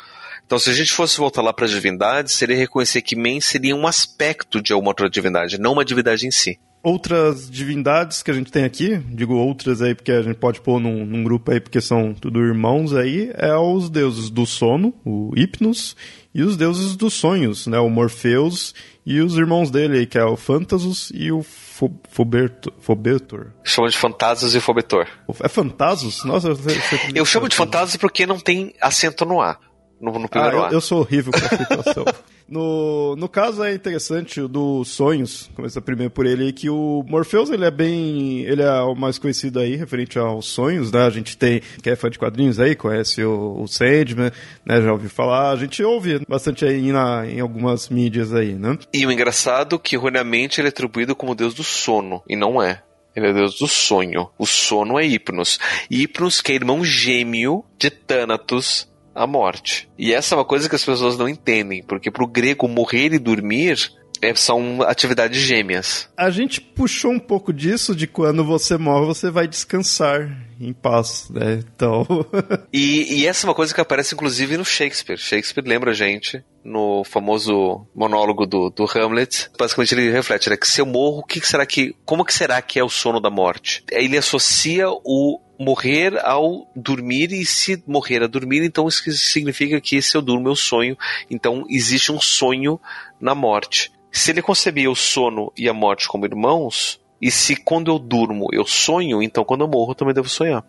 [0.46, 3.76] Então, se a gente fosse voltar lá para as divindades, seria reconhecer que Men seria
[3.76, 6.60] um aspecto de alguma outra divindade, não uma divindade em si.
[6.90, 10.80] Outras divindades que a gente tem aqui, digo outras aí porque a gente pode pôr
[10.80, 15.32] num, num grupo aí porque são tudo irmãos aí, é os deuses do sono, o
[15.36, 15.96] Hypnos,
[16.34, 18.74] e os deuses dos sonhos, né, o Morpheus
[19.06, 22.74] e os irmãos dele aí, que é o Phantasus e o Fobertor.
[22.80, 23.52] Fobetor.
[23.64, 25.08] Chama de Fantasus e Fobetor.
[25.44, 26.24] É Fantasus?
[26.26, 27.12] Nossa, você, você...
[27.14, 29.60] eu chamo de Fantasus porque não tem acento no A
[30.00, 32.06] no, no primeiro ah, eu, eu, sou horrível com a situação.
[32.50, 37.50] no, no caso é interessante o dos sonhos, começa primeiro por ele, que o Morpheus
[37.50, 38.42] ele é bem.
[38.42, 41.04] ele é o mais conhecido aí, referente aos sonhos, né?
[41.04, 44.32] A gente tem, quem é fã de quadrinhos aí, conhece o, o Sandman,
[44.66, 44.82] né?
[44.82, 48.78] Já ouviu falar, a gente ouve bastante aí na, em algumas mídias aí, né?
[48.92, 52.62] E o engraçado é que erroneamente ele é atribuído como deus do sono, e não
[52.62, 52.82] é.
[53.16, 54.30] Ele é deus do sonho.
[54.38, 55.60] O sono é Hipnos.
[55.90, 58.89] Hipnos, que é irmão gêmeo de Thanatos,
[59.20, 59.90] a morte.
[59.98, 63.14] E essa é uma coisa que as pessoas não entendem, porque para o grego morrer
[63.14, 63.92] e dormir
[64.22, 66.10] é, são atividades gêmeas.
[66.18, 71.30] A gente puxou um pouco disso de quando você morre, você vai descansar em paz,
[71.30, 71.62] né?
[71.76, 72.06] Então.
[72.72, 75.18] e, e, essa é uma coisa que aparece inclusive no Shakespeare.
[75.18, 79.50] Shakespeare lembra a gente no famoso monólogo do, do Hamlet.
[79.58, 80.58] Basicamente ele reflete, né?
[80.58, 81.94] Que se eu morro, o que será que.
[82.06, 83.84] Como que será que é o sono da morte?
[83.92, 90.02] Ele associa o morrer ao dormir e se morrer a dormir, então isso significa que
[90.02, 90.98] se eu durmo eu sonho,
[91.30, 92.80] então existe um sonho
[93.20, 93.92] na morte.
[94.10, 98.48] Se ele concebia o sono e a morte como irmãos, e se quando eu durmo
[98.54, 100.66] eu sonho, então quando eu morro eu também devo sonhar.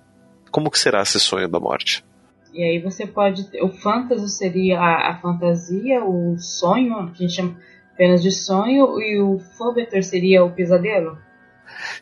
[0.51, 2.05] Como que será esse sonho da morte?
[2.53, 3.49] E aí você pode.
[3.62, 7.57] O fantasy seria a, a fantasia, o sonho, que a gente chama
[7.95, 11.16] apenas de sonho, e o fobeter seria o pesadelo?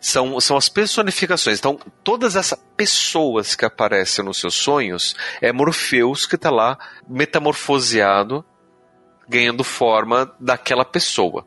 [0.01, 1.59] São, são as personificações.
[1.59, 8.45] Então, todas essas pessoas que aparecem nos seus sonhos é Morpheus que está lá metamorfoseado
[9.29, 11.47] ganhando forma daquela pessoa.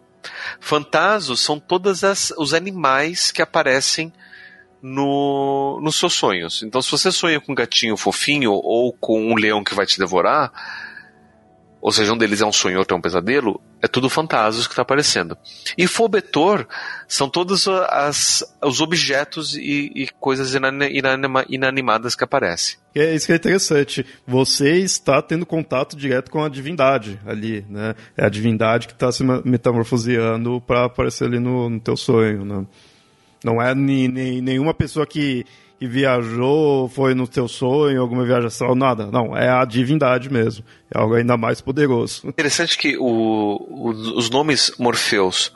[0.59, 2.01] Fantasos são todos
[2.37, 4.13] os animais que aparecem
[4.81, 6.61] no, nos seus sonhos.
[6.63, 9.97] Então, se você sonha com um gatinho fofinho ou com um leão que vai te
[9.97, 10.51] devorar,
[11.81, 14.73] ou seja, um deles é um sonho, outro é um pesadelo, é tudo fantasmas que
[14.73, 15.35] está aparecendo.
[15.75, 16.67] E Fobetor
[17.07, 22.77] são todos as, os objetos e, e coisas inanima, inanimadas que aparecem.
[22.93, 24.05] É isso que é interessante.
[24.27, 27.95] Você está tendo contato direto com a divindade ali, né?
[28.15, 32.65] É a divindade que está se metamorfoseando para aparecer ali no, no teu sonho, né?
[33.43, 35.45] Não é ni, ni, nenhuma pessoa que
[35.81, 39.07] que viajou, foi no teu sonho, alguma viagem astral, nada.
[39.07, 40.63] Não, é a divindade mesmo.
[40.93, 42.27] É algo ainda mais poderoso.
[42.27, 45.51] Interessante que o, o, os nomes Morpheus,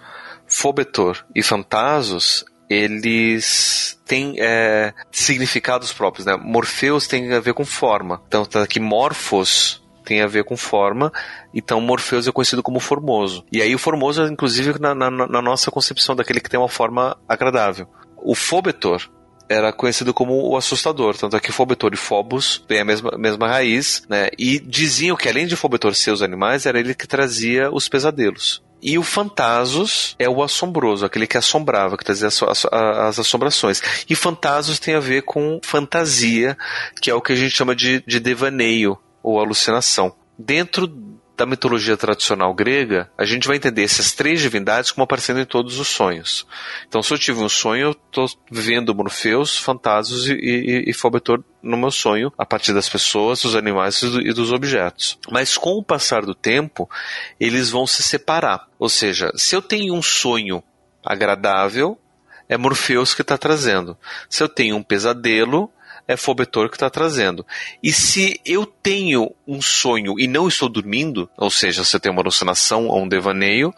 [0.47, 6.35] Fobetor e Fantasos eles têm é, significados próprios, né?
[6.35, 8.19] Morpheus tem a ver com forma.
[8.27, 11.11] Então, tá aqui Morphos tem a ver com forma,
[11.53, 13.45] então Morpheus é conhecido como formoso.
[13.51, 17.15] E aí o formoso, inclusive, na, na, na nossa concepção daquele que tem uma forma
[17.27, 17.87] agradável.
[18.17, 19.07] O Fobetor
[19.47, 23.47] era conhecido como o assustador, tanto é que Fobetor e Phobos têm a mesma, mesma
[23.47, 24.29] raiz, né?
[24.37, 28.63] E diziam que além de Fobetor ser os animais, era ele que trazia os pesadelos.
[28.81, 33.81] E o Fantasos é o assombroso, aquele que assombrava, que trazia as, as, as, assombrações.
[34.07, 36.57] E Fantasos tem a ver com fantasia,
[37.01, 40.13] que é o que a gente chama de, de devaneio ou alucinação.
[40.37, 40.87] Dentro
[41.37, 45.79] da mitologia tradicional grega, a gente vai entender essas três divindades como aparecendo em todos
[45.79, 46.47] os sonhos.
[46.87, 51.43] Então, se eu tive um sonho, eu estou vendo Morfeus, Fantasos e, e, e Fobetor
[51.61, 55.19] no meu sonho, a partir das pessoas, dos animais e dos objetos.
[55.29, 56.89] Mas com o passar do tempo,
[57.39, 58.67] eles vão se separar.
[58.79, 60.63] Ou seja, se eu tenho um sonho
[61.03, 61.99] agradável,
[62.47, 63.97] é Morfeus que está trazendo.
[64.29, 65.69] Se eu tenho um pesadelo,
[66.07, 67.45] é Fobetor que está trazendo.
[67.81, 72.13] E se eu tenho um sonho e não estou dormindo, ou seja, se eu tenho
[72.13, 73.73] uma alucinação ou um devaneio,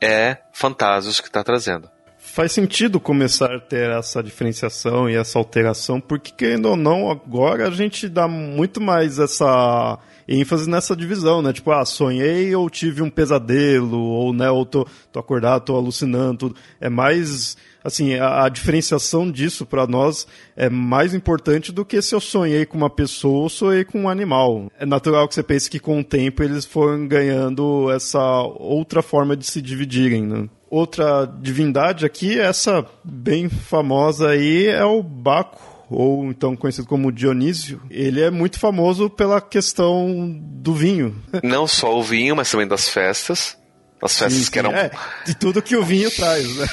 [0.00, 1.90] é Fantásios que está trazendo.
[2.18, 7.66] Faz sentido começar a ter essa diferenciação e essa alteração, porque querendo ou não, agora
[7.66, 9.98] a gente dá muito mais essa
[10.28, 11.52] ênfase nessa divisão, né?
[11.52, 16.54] Tipo, ah, sonhei ou tive um pesadelo, ou, né, ou tô, tô acordado, tô alucinando.
[16.80, 20.26] É mais assim, a, a diferenciação disso para nós
[20.56, 24.08] é mais importante do que se eu sonhei com uma pessoa ou sonhei com um
[24.08, 24.70] animal.
[24.78, 29.36] É natural que você pense que com o tempo eles foram ganhando essa outra forma
[29.36, 30.48] de se dividirem, né?
[30.70, 35.58] Outra divindade aqui, essa bem famosa aí, é o Baco,
[35.90, 41.16] ou então conhecido como Dionísio, ele é muito famoso pela questão do vinho.
[41.42, 43.56] Não só o vinho, mas também das festas.
[44.02, 44.70] As festas sim, que eram.
[44.70, 44.90] É,
[45.24, 46.66] de tudo que o vinho traz, né?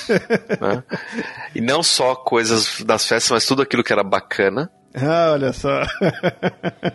[0.61, 0.83] né?
[1.55, 4.69] E não só coisas das festas, mas tudo aquilo que era bacana.
[4.95, 5.81] Ah, olha só.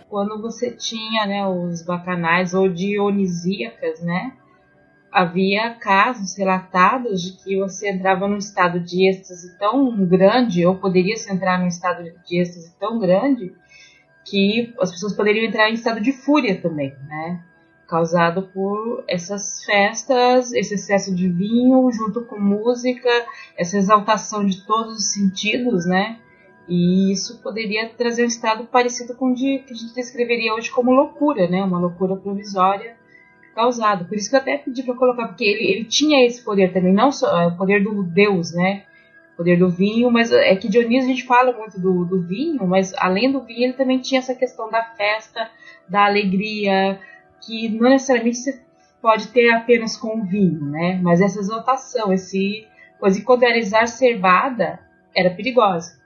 [0.09, 4.33] Quando você tinha né, os bacanais ou dionisíacas, né?
[5.13, 11.17] Havia casos relatados de que você entrava num estado de êxtase tão grande, ou poderia
[11.17, 13.53] se entrar num estado de êxtase tão grande,
[14.25, 17.43] que as pessoas poderiam entrar em estado de fúria também, né?
[17.91, 23.11] Causado por essas festas, esse excesso de vinho junto com música,
[23.59, 26.19] essa exaltação de todos os sentidos, né?
[26.69, 30.71] E isso poderia trazer um estado parecido com o de, que a gente descreveria hoje
[30.71, 31.65] como loucura, né?
[31.65, 32.97] Uma loucura provisória
[33.57, 34.05] causada.
[34.05, 36.93] Por isso que eu até pedi para colocar, porque ele, ele tinha esse poder também,
[36.93, 38.85] não só é, o poder do Deus, né?
[39.35, 42.65] O poder do vinho, mas é que Dionísio a gente fala muito do, do vinho,
[42.69, 45.51] mas além do vinho ele também tinha essa questão da festa,
[45.89, 47.01] da alegria,
[47.41, 48.61] que não necessariamente você
[49.01, 51.01] pode ter apenas com o vinho, né?
[51.03, 52.67] Mas essa exaltação, esse
[52.99, 54.79] coisa, exacerbada,
[55.15, 55.99] era perigosa.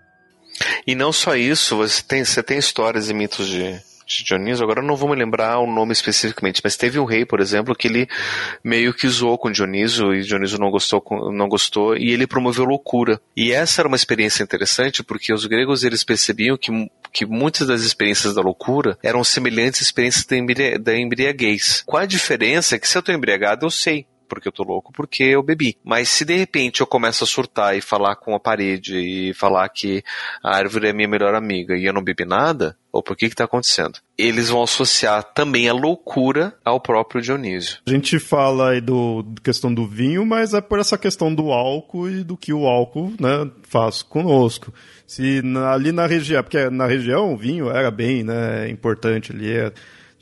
[0.87, 4.81] E não só isso, você tem, você tem histórias e mitos de, de Dioniso, agora
[4.81, 7.89] eu não vou me lembrar o nome especificamente, mas teve um rei, por exemplo, que
[7.89, 8.07] ele
[8.63, 13.21] meio que zoou com Dioniso e Dioniso não gostou, não gostou e ele promoveu loucura.
[13.37, 16.71] E essa era uma experiência interessante porque os gregos eles percebiam que,
[17.15, 21.85] que muitas das experiências da loucura eram semelhantes às experiências da, embri da embriaguez.
[21.87, 22.75] Qual a diferença?
[22.75, 25.77] É que se eu estou embriagado eu sei porque eu tô louco, porque eu bebi.
[25.85, 29.69] Mas se de repente eu começo a surtar e falar com a parede e falar
[29.69, 30.03] que
[30.43, 33.35] a árvore é minha melhor amiga e eu não bebi nada, ou por que que
[33.35, 33.99] tá acontecendo?
[34.17, 37.79] Eles vão associar também a loucura ao próprio Dionísio.
[37.85, 42.09] A gente fala aí do questão do vinho, mas é por essa questão do álcool
[42.09, 44.73] e do que o álcool, né, faz conosco.
[45.07, 49.51] Se na, ali na região, porque na região o vinho era bem, né, importante ali,
[49.51, 49.73] é,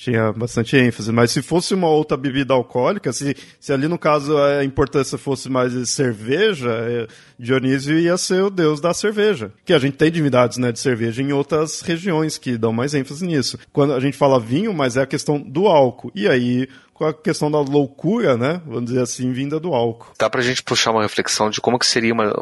[0.02, 1.12] tinha bastante ênfase.
[1.12, 5.48] Mas se fosse uma outra bebida alcoólica, se, se ali no caso a importância fosse
[5.48, 7.06] mais cerveja, é,
[7.38, 9.52] Dionísio ia ser o deus da cerveja.
[9.64, 13.24] Que a gente tem divindades né, de cerveja em outras regiões que dão mais ênfase
[13.24, 13.58] nisso.
[13.72, 16.10] Quando a gente fala vinho, mas é a questão do álcool.
[16.14, 18.60] E aí com a questão da loucura, né?
[18.66, 20.12] Vamos dizer assim, vinda do álcool.
[20.18, 22.32] Dá pra gente puxar uma reflexão de como que seria uma,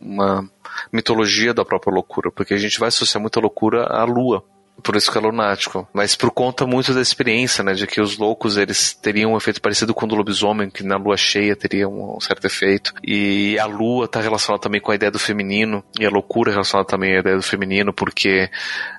[0.00, 0.50] uma
[0.92, 4.44] mitologia da própria loucura, porque a gente vai associar muita loucura à lua.
[4.84, 5.88] Por isso que é lunático.
[5.94, 7.72] Mas por conta muito da experiência, né?
[7.72, 10.98] De que os loucos, eles teriam um efeito parecido com o do lobisomem, que na
[10.98, 12.92] lua cheia teria um, certo efeito.
[13.02, 15.82] E a lua está relacionada também com a ideia do feminino.
[15.98, 18.50] E a loucura relacionada também à ideia do feminino, porque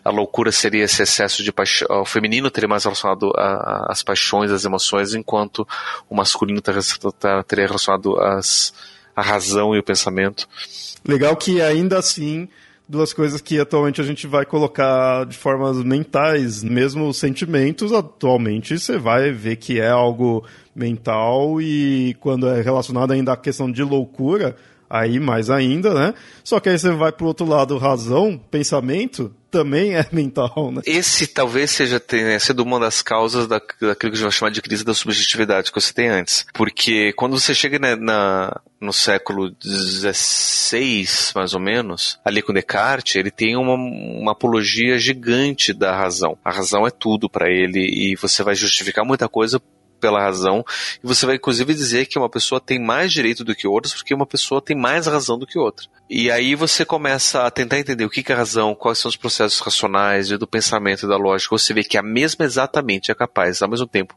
[0.03, 1.88] a loucura seria esse excesso de paixão.
[2.01, 5.67] O feminino teria mais relacionado às paixões, às emoções, enquanto
[6.09, 6.73] o masculino tá,
[7.19, 8.73] tá, teria relacionado às,
[9.15, 10.49] à razão e o pensamento.
[11.07, 12.49] Legal que ainda assim
[12.88, 18.77] duas coisas que atualmente a gente vai colocar de formas mentais, mesmo os sentimentos, atualmente
[18.77, 23.81] você vai ver que é algo mental e quando é relacionado ainda à questão de
[23.81, 24.55] loucura,
[24.89, 26.13] aí mais ainda, né?
[26.43, 30.81] Só que aí você vai pro outro lado, razão, pensamento, também é mental, né?
[30.86, 34.51] Esse talvez seja tenha sido uma das causas da, daquilo que a gente vai chamar
[34.51, 36.45] de crise da subjetividade que você tem antes.
[36.53, 43.15] Porque quando você chega né, na, no século XVI, mais ou menos, ali com Descartes,
[43.15, 46.38] ele tem uma, uma apologia gigante da razão.
[46.43, 49.61] A razão é tudo para ele e você vai justificar muita coisa
[50.06, 50.64] pela razão,
[51.03, 54.14] e você vai inclusive dizer que uma pessoa tem mais direito do que outras porque
[54.14, 55.88] uma pessoa tem mais razão do que outra.
[56.08, 59.60] E aí você começa a tentar entender o que é razão, quais são os processos
[59.60, 61.58] racionais do pensamento e da lógica.
[61.58, 64.16] Você vê que a mesma exatamente é capaz, ao mesmo tempo,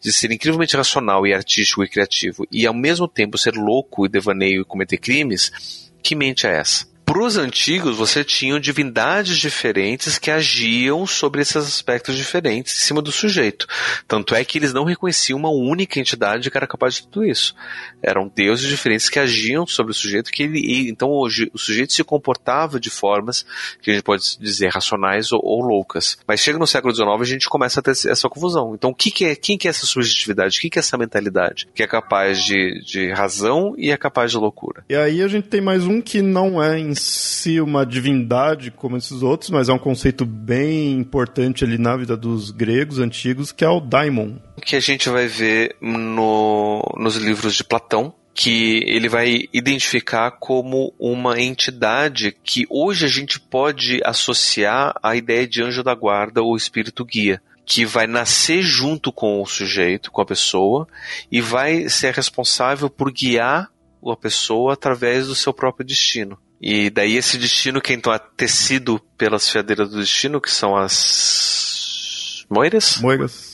[0.00, 4.08] de ser incrivelmente racional e artístico e criativo, e ao mesmo tempo ser louco e
[4.08, 5.92] devaneio e cometer crimes.
[6.02, 6.84] Que mente é essa?
[7.08, 13.00] Para os antigos, você tinha divindades diferentes que agiam sobre esses aspectos diferentes em cima
[13.00, 13.66] do sujeito.
[14.06, 17.54] Tanto é que eles não reconheciam uma única entidade que era capaz de tudo isso.
[18.02, 22.04] Eram deuses diferentes que agiam sobre o sujeito, que ele, então hoje o sujeito se
[22.04, 23.44] comportava de formas
[23.82, 26.18] que a gente pode dizer racionais ou, ou loucas.
[26.26, 28.74] Mas chega no século XIX a gente começa a ter essa confusão.
[28.74, 30.58] Então, que, que é, quem que é essa subjetividade?
[30.58, 31.68] O que, que é essa mentalidade?
[31.74, 34.84] Que é capaz de, de razão e é capaz de loucura.
[34.88, 38.96] E aí a gente tem mais um que não é em si uma divindade como
[38.96, 43.64] esses outros, mas é um conceito bem importante ali na vida dos gregos antigos, que
[43.64, 44.36] é o daimon.
[44.60, 50.94] Que a gente vai ver no, nos livros de Platão, que ele vai identificar como
[50.98, 56.56] uma entidade que hoje a gente pode associar à ideia de anjo da guarda ou
[56.56, 60.88] espírito guia que vai nascer junto com o sujeito, com a pessoa,
[61.30, 63.68] e vai ser responsável por guiar
[64.02, 66.38] a pessoa através do seu próprio destino.
[66.60, 72.46] E daí esse destino que então é tecido pelas fiadeiras do destino, que são as
[72.48, 72.98] moiras?
[73.02, 73.47] Moiras.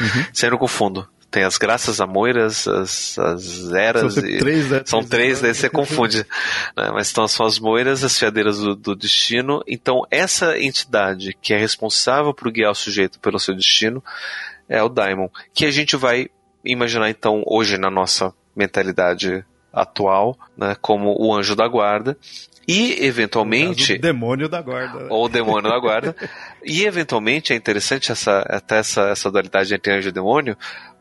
[0.00, 0.24] Uhum.
[0.32, 1.08] Sempre confundo.
[1.30, 4.14] Tem as graças a moiras, as, as eras.
[4.14, 4.82] São três, né?
[4.84, 6.26] São três, daí você confunde.
[6.76, 6.90] Né?
[6.92, 9.62] Mas então são as moiras, as fiadeiras do, do destino.
[9.66, 14.02] Então essa entidade que é responsável por guiar o sujeito pelo seu destino
[14.68, 15.28] é o Daimon.
[15.54, 16.28] Que a gente vai
[16.64, 22.16] imaginar então hoje na nossa mentalidade atual, né, como o anjo da guarda,
[22.70, 23.94] e, eventualmente.
[23.94, 25.00] O demônio da guarda.
[25.00, 25.06] Né?
[25.10, 26.14] Ou o demônio da guarda.
[26.64, 30.56] e, eventualmente, é interessante essa, até essa, essa dualidade entre anjo e demônio,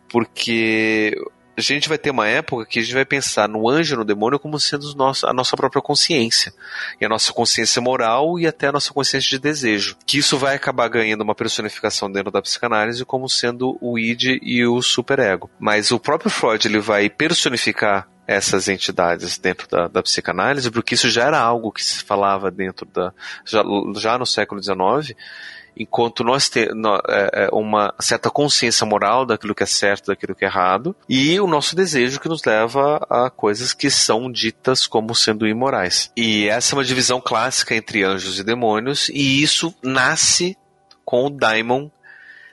[0.08, 1.16] porque
[1.56, 4.06] a gente vai ter uma época que a gente vai pensar no anjo e no
[4.06, 6.54] demônio como sendo nosso, a nossa própria consciência.
[7.00, 9.96] E a nossa consciência moral e até a nossa consciência de desejo.
[10.08, 14.66] Que isso vai acabar ganhando uma personificação dentro da psicanálise como sendo o id e
[14.66, 15.52] o superego.
[15.60, 21.10] Mas o próprio Freud ele vai personificar essas entidades dentro da, da, psicanálise, porque isso
[21.10, 23.12] já era algo que se falava dentro da.
[23.44, 23.64] já,
[23.96, 25.18] já no século XIX,
[25.76, 30.46] enquanto nós temos é, é, uma certa consciência moral daquilo que é certo, daquilo que
[30.46, 35.16] é errado, e o nosso desejo que nos leva a coisas que são ditas como
[35.16, 36.12] sendo imorais.
[36.16, 40.56] E essa é uma divisão clássica entre anjos e demônios, e isso nasce
[41.04, 41.90] com o daimon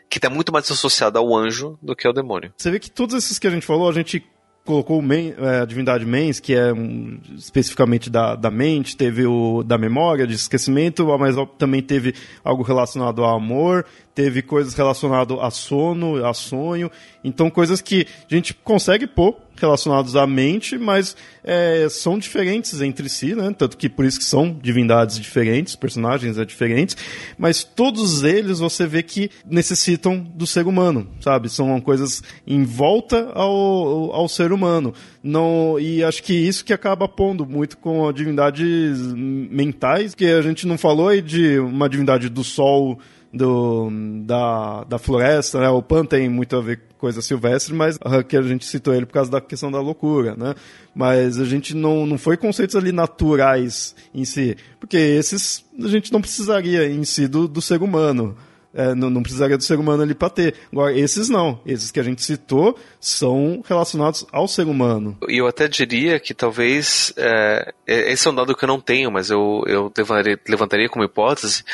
[0.09, 2.51] que está muito mais associado ao anjo do que ao demônio.
[2.57, 4.25] Você vê que todos esses que a gente falou, a gente
[4.67, 9.79] colocou é, a divindade Mens, que é um, especificamente da, da mente, teve o da
[9.79, 12.15] memória, de esquecimento, mas também teve
[12.45, 16.91] algo relacionado ao amor, teve coisas relacionadas a sono, a sonho,
[17.27, 23.09] então coisas que a gente consegue pôr relacionados à mente, mas é, são diferentes entre
[23.09, 23.55] si, né?
[23.57, 26.97] Tanto que por isso que são divindades diferentes, personagens é, diferentes,
[27.39, 31.49] mas todos eles você vê que necessitam do ser humano, sabe?
[31.49, 34.93] São coisas em volta ao, ao ser humano.
[35.23, 40.67] Não, e acho que isso que acaba pondo muito com divindades mentais, que a gente
[40.67, 42.99] não falou aí de uma divindade do sol
[43.33, 43.91] do,
[44.25, 45.69] da, da floresta, né?
[45.69, 49.13] O Pan tem muito a ver coisa silvestre, mas que a gente citou ele por
[49.13, 50.55] causa da questão da loucura, né?
[50.95, 56.13] Mas a gente não, não foi conceitos ali naturais em si, porque esses a gente
[56.13, 58.37] não precisaria em si do, do ser humano
[58.77, 60.55] é, não, não, precisaria do ser humano ali para ter.
[60.71, 61.59] Agora, esses não.
[61.65, 65.17] Esses que a gente citou são relacionados ao ser humano.
[65.29, 67.11] E eu até diria que talvez.
[67.17, 70.89] É, é, esse é um dado que eu não tenho, mas eu, eu levantaria, levantaria
[70.91, 71.65] como hipótese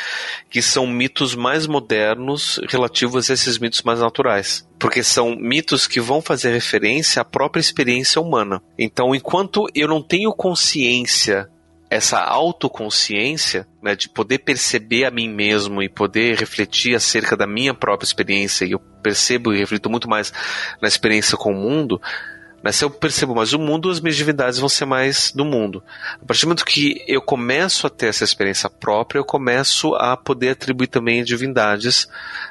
[0.49, 4.65] que são mitos mais modernos relativos a esses mitos mais naturais.
[4.79, 8.61] Porque são mitos que vão fazer referência à própria experiência humana.
[8.79, 11.49] Então, enquanto eu não tenho consciência
[11.93, 17.73] essa autoconsciência, né, de poder perceber a mim mesmo e poder refletir acerca da minha
[17.73, 20.33] própria experiência, e eu percebo e reflito muito mais
[20.81, 22.01] na experiência com o mundo,
[22.63, 22.71] Né?
[22.71, 25.83] Se eu percebo mais o mundo, as minhas divindades vão ser mais do mundo.
[26.21, 30.15] A partir do momento que eu começo a ter essa experiência própria, eu começo a
[30.15, 32.07] poder atribuir também divindades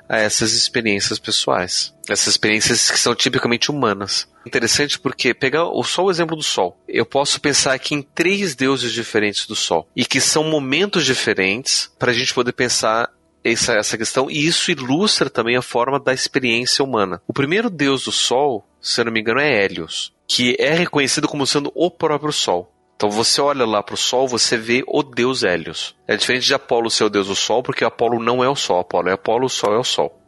[0.08, 1.94] a essas experiências pessoais.
[2.08, 4.28] Essas experiências que são tipicamente humanas.
[4.44, 8.92] Interessante porque, pegar só o exemplo do Sol, eu posso pensar aqui em três deuses
[8.92, 13.08] diferentes do Sol e que são momentos diferentes para a gente poder pensar
[13.44, 17.20] essa, essa questão, e isso ilustra também a forma da experiência humana.
[17.26, 21.28] O primeiro deus do Sol, se eu não me engano, é Hélios, que é reconhecido
[21.28, 22.70] como sendo o próprio Sol.
[22.96, 25.96] Então você olha lá para o Sol, você vê o deus Hélios.
[26.06, 28.80] É diferente de Apolo ser o deus do Sol, porque Apolo não é o Sol.
[28.80, 30.20] Apolo é Apolo, o Sol é o Sol.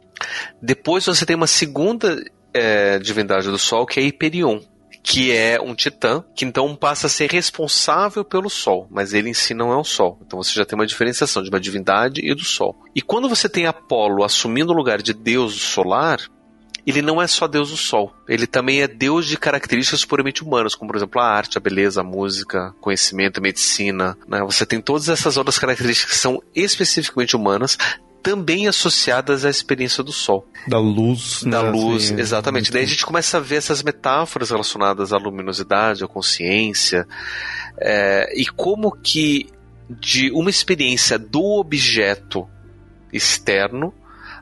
[0.61, 2.21] Depois você tem uma segunda
[2.53, 4.59] é, divindade do Sol, que é Hyperion,
[5.03, 9.33] que é um titã, que então passa a ser responsável pelo Sol, mas ele em
[9.33, 10.19] si não é o Sol.
[10.25, 12.75] Então você já tem uma diferenciação de uma divindade e do Sol.
[12.95, 16.19] E quando você tem Apolo assumindo o lugar de deus solar,
[16.85, 18.13] ele não é só Deus do Sol.
[18.27, 22.01] Ele também é Deus de características puramente humanas, como por exemplo a arte, a beleza,
[22.01, 24.17] a música, conhecimento, a medicina.
[24.27, 24.41] Né?
[24.41, 27.77] Você tem todas essas outras características que são especificamente humanas,
[28.21, 30.47] também associadas à experiência do Sol.
[30.67, 31.43] Da luz.
[31.43, 32.71] Da né, luz, assim, exatamente.
[32.71, 37.07] Daí a gente começa a ver essas metáforas relacionadas à luminosidade, à consciência,
[37.79, 39.47] é, e como que
[39.87, 42.47] de uma experiência do objeto
[43.13, 43.93] externo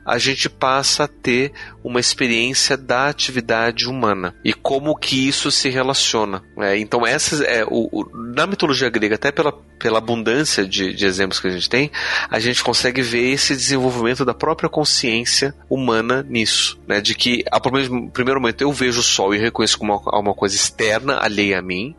[0.04, 1.52] a gente passa a ter
[1.82, 6.42] uma experiência da atividade humana e como que isso se relaciona.
[6.58, 11.06] É, então, essas, é, o, o, na mitologia grega, até pela, pela abundância de, de
[11.06, 11.90] exemplos que a gente tem,
[12.28, 16.78] a gente consegue ver esse desenvolvimento da própria consciência humana nisso.
[16.86, 20.34] Né, de que, ao primeiro momento, eu vejo o sol e reconheço como uma, uma
[20.34, 21.94] coisa externa, alheia a mim,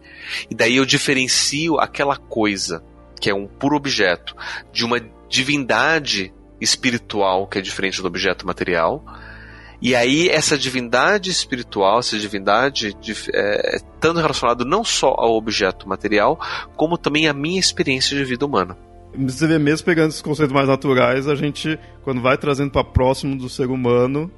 [0.50, 2.84] e daí eu diferencio aquela coisa,
[3.20, 4.36] que é um puro objeto,
[4.72, 5.00] de uma
[5.30, 6.34] divindade
[6.66, 9.06] espiritual que é diferente do objeto material.
[9.82, 12.96] E aí essa divindade espiritual, essa divindade
[13.34, 16.40] é, estando relacionado não só ao objeto material,
[16.76, 18.78] como também à minha experiência de vida humana.
[19.18, 23.38] Você vê mesmo pegando esses conceitos mais naturais, a gente quando vai trazendo para próximo
[23.38, 24.30] do ser humano,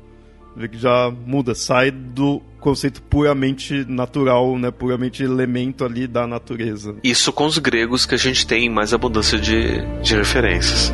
[0.55, 6.95] vê que já muda, sai do conceito puramente natural, né, puramente elemento ali da natureza.
[7.03, 10.91] Isso com os gregos que a gente tem mais abundância de, de referências.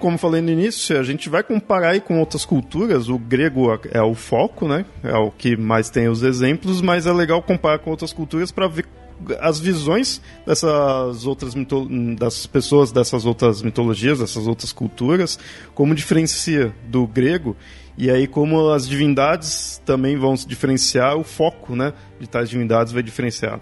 [0.00, 3.08] Como falei no início, a gente vai comparar aí com outras culturas.
[3.08, 4.84] O grego é o foco, né?
[5.02, 8.68] É o que mais tem os exemplos, mas é legal comparar com outras culturas para
[8.68, 8.86] ver
[9.40, 11.54] as visões dessas outras
[12.18, 15.38] das pessoas dessas outras mitologias, dessas outras culturas,
[15.74, 17.56] como diferencia do grego
[17.96, 22.92] e aí como as divindades também vão se diferenciar, o foco, né, de tais divindades
[22.92, 23.58] vai diferenciar.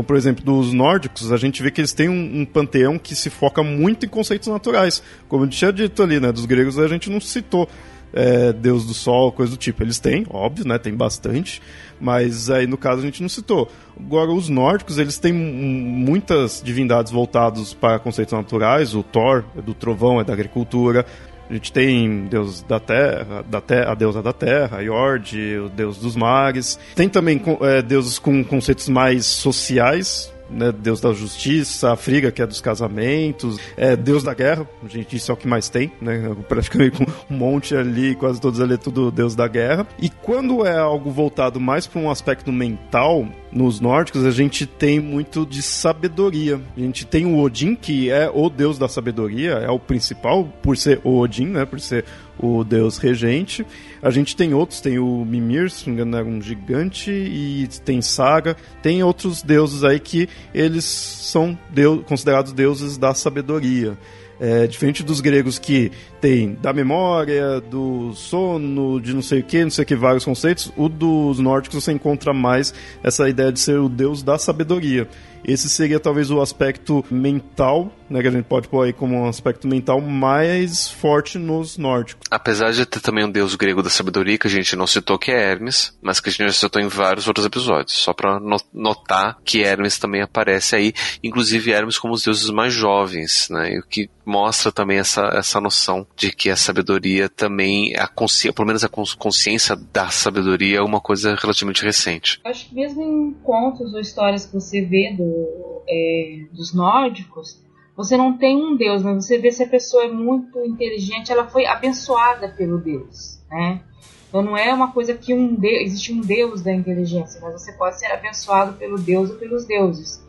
[0.00, 3.14] Como, por exemplo, dos nórdicos, a gente vê que eles têm um, um, panteão que
[3.14, 5.02] se foca muito em conceitos naturais.
[5.28, 6.32] Como eu tinha dito ali, né?
[6.32, 7.68] Dos gregos a gente não citou
[8.14, 9.82] é, Deus do Sol, coisa do tipo.
[9.82, 10.78] Eles têm, óbvio, né?
[10.78, 11.60] Tem bastante.
[12.00, 13.70] Mas aí, no caso, a gente não citou.
[13.94, 18.94] Agora, os nórdicos, eles têm muitas divindades voltadas para conceitos naturais.
[18.94, 21.04] O Thor é do trovão, é da agricultura.
[21.50, 25.98] A gente tem Deus da Terra, da terra a deusa da Terra, Yord, o Deus
[25.98, 26.78] dos Mares.
[26.94, 32.42] Tem também é, deuses com conceitos mais sociais, né, Deus da justiça, a Friga, que
[32.42, 36.34] é dos casamentos, é Deus da guerra, gente, isso é o que mais tem, né?
[36.48, 39.86] Praticamente um monte ali, quase todos ali é tudo Deus da guerra.
[39.98, 45.00] E quando é algo voltado mais para um aspecto mental, nos nórdicos a gente tem
[45.00, 46.60] muito de sabedoria.
[46.76, 50.76] A gente tem o Odin, que é o deus da sabedoria, é o principal, por
[50.76, 51.64] ser o Odin, né?
[51.64, 52.04] Por ser
[52.42, 53.66] o deus regente.
[54.02, 57.68] A gente tem outros, tem o Mimir, se não me engano, era um gigante, e
[57.84, 58.56] tem Saga.
[58.82, 63.96] Tem outros deuses aí que eles são deus, considerados deuses da sabedoria.
[64.40, 69.62] É, diferente dos gregos que tem da memória, do sono, de não sei o que,
[69.62, 72.72] não sei o que, vários conceitos, o dos nórdicos você encontra mais
[73.02, 75.06] essa ideia de ser o deus da sabedoria.
[75.44, 79.28] Esse seria talvez o aspecto mental né, que a gente pode pôr aí como um
[79.28, 82.26] aspecto mental mais forte nos nórdicos.
[82.30, 85.30] Apesar de ter também um deus grego da sabedoria que a gente não citou, que
[85.30, 88.40] é Hermes, mas que a gente já citou em vários outros episódios, só para
[88.74, 93.88] notar que Hermes também aparece aí, inclusive Hermes como os deuses mais jovens, né, o
[93.88, 98.84] que mostra também essa, essa noção de que a sabedoria também, a consciência, pelo menos
[98.84, 102.40] a consciência da sabedoria é uma coisa relativamente recente.
[102.44, 107.60] Acho que mesmo em contos ou histórias que você vê do, é, dos nórdicos,
[107.96, 111.46] você não tem um Deus, mas você vê se a pessoa é muito inteligente, ela
[111.46, 113.82] foi abençoada pelo Deus, né?
[114.28, 117.72] Então não é uma coisa que um Deus, existe um Deus da inteligência, mas você
[117.72, 120.24] pode ser abençoado pelo Deus ou pelos deuses.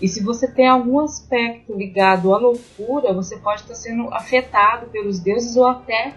[0.00, 5.18] E se você tem algum aspecto ligado à loucura, você pode estar sendo afetado pelos
[5.18, 6.14] deuses ou até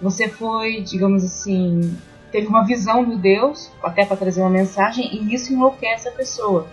[0.00, 1.96] você foi, digamos assim,
[2.32, 6.66] teve uma visão do Deus, até para trazer uma mensagem, e isso enlouquece a pessoa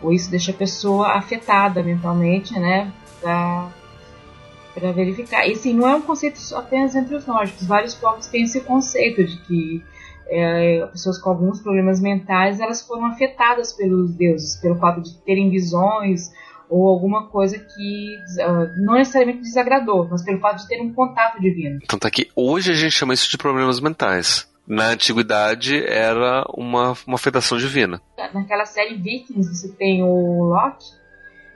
[0.00, 5.46] ou isso deixa a pessoa afetada mentalmente, né, para verificar.
[5.46, 9.24] E assim, não é um conceito apenas entre os nórdicos, vários povos têm esse conceito
[9.24, 9.84] de que
[10.28, 15.50] é, pessoas com alguns problemas mentais elas foram afetadas pelos deuses, pelo fato de terem
[15.50, 16.30] visões
[16.68, 21.40] ou alguma coisa que uh, não necessariamente desagradou, mas pelo fato de ter um contato
[21.40, 21.78] divino.
[21.88, 26.94] Tanto é que hoje a gente chama isso de problemas mentais na antiguidade era uma,
[27.06, 28.02] uma federação divina.
[28.34, 30.84] Naquela série Vikings você tem o Loki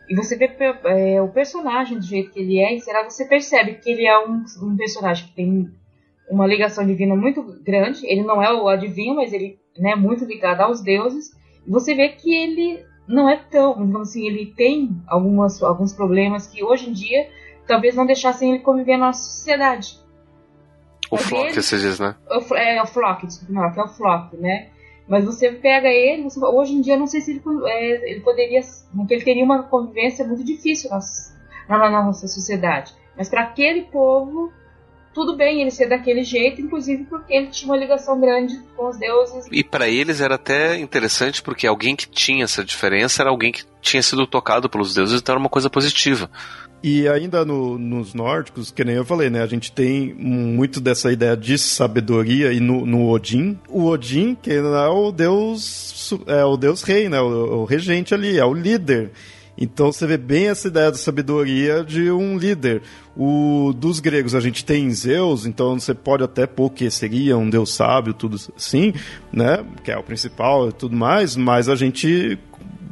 [0.08, 0.50] e você vê
[0.84, 4.18] é, o personagem do jeito que ele é, e será você percebe que ele é
[4.18, 5.70] um, um, personagem que tem
[6.30, 8.06] uma ligação divina muito grande.
[8.06, 11.30] Ele não é o adivinho, mas ele é né, muito ligado aos deuses.
[11.66, 16.62] Você vê que ele não é tão, digamos assim, ele tem algumas, alguns problemas que
[16.62, 17.28] hoje em dia
[17.66, 20.00] talvez não deixassem ele conviver na nossa sociedade.
[21.10, 22.16] O Flock, você diz, né?
[22.30, 24.70] O, é, é, o Flock, desculpa, não, que é o Flock, né?
[25.06, 28.60] Mas você pega ele, você, hoje em dia não sei se ele, é, ele poderia,
[28.96, 30.88] porque ele teria uma convivência muito difícil
[31.68, 32.94] na, na nossa sociedade.
[33.16, 34.50] Mas para aquele povo,
[35.14, 38.98] tudo bem ele ser daquele jeito, inclusive porque ele tinha uma ligação grande com os
[38.98, 39.46] deuses.
[39.50, 43.64] E para eles era até interessante porque alguém que tinha essa diferença era alguém que
[43.80, 46.30] tinha sido tocado pelos deuses, então era uma coisa positiva.
[46.82, 49.40] E ainda no, nos nórdicos, que nem eu falei, né?
[49.40, 53.56] A gente tem muito dessa ideia de sabedoria e no, no Odin.
[53.68, 57.20] O Odin, que é o deus, é o deus rei, né?
[57.20, 59.12] O, o regente ali, é o líder.
[59.62, 62.82] Então você vê bem essa ideia da sabedoria de um líder.
[63.16, 67.48] O dos gregos a gente tem Zeus, então você pode até pôr que seria um
[67.48, 68.92] deus sábio, tudo assim,
[69.32, 69.64] né?
[69.84, 72.36] Que é o principal e tudo mais, mas a gente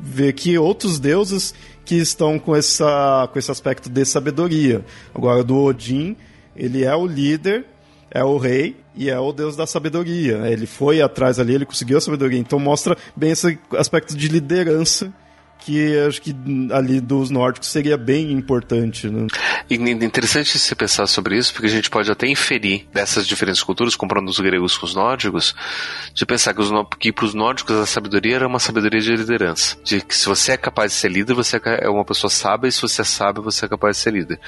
[0.01, 1.53] vê que outros deuses
[1.85, 4.85] que estão com, essa, com esse aspecto de sabedoria.
[5.13, 6.17] Agora, do Odin,
[6.55, 7.67] ele é o líder,
[8.13, 10.47] é o rei e é o deus da sabedoria.
[10.47, 12.39] Ele foi atrás ali, ele conseguiu a sabedoria.
[12.39, 15.13] Então mostra bem esse aspecto de liderança
[15.61, 16.35] que acho que
[16.73, 19.09] ali dos nórdicos seria bem importante.
[19.09, 19.27] Né?
[19.69, 23.97] E interessante se pensar sobre isso, porque a gente pode até inferir dessas diferentes culturas,
[23.97, 25.55] comparando os gregos com os nórdicos,
[26.15, 29.77] de pensar que, os, que para os nórdicos a sabedoria era uma sabedoria de liderança.
[29.85, 32.73] De que se você é capaz de ser líder, você é uma pessoa sábia, e
[32.73, 34.41] se você é sábio, você é capaz de ser líder.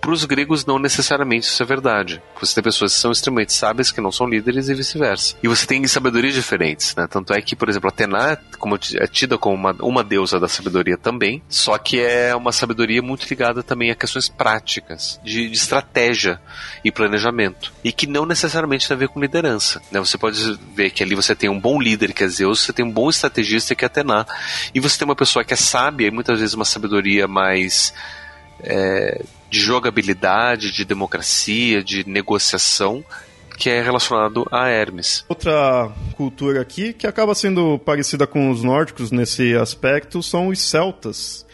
[0.00, 2.22] Para os gregos, não necessariamente isso é verdade.
[2.40, 5.36] Você tem pessoas que são extremamente sábias que não são líderes e vice-versa.
[5.42, 7.06] E você tem sabedorias diferentes, né?
[7.08, 10.96] Tanto é que, por exemplo, Atena como é tida como uma, uma deusa da sabedoria
[10.96, 16.40] também, só que é uma sabedoria muito ligada também a questões práticas, de, de estratégia
[16.84, 19.80] e planejamento, e que não necessariamente tem a ver com liderança.
[19.90, 20.00] Né?
[20.00, 22.84] Você pode ver que ali você tem um bom líder, que é Zeus, você tem
[22.84, 24.26] um bom estrategista, que é Atena,
[24.74, 27.92] e você tem uma pessoa que é sábia e muitas vezes uma sabedoria mais
[28.60, 33.04] é, de jogabilidade, de democracia, de negociação,
[33.56, 35.24] que é relacionado a Hermes.
[35.28, 41.46] Outra cultura aqui que acaba sendo parecida com os nórdicos nesse aspecto são os celtas,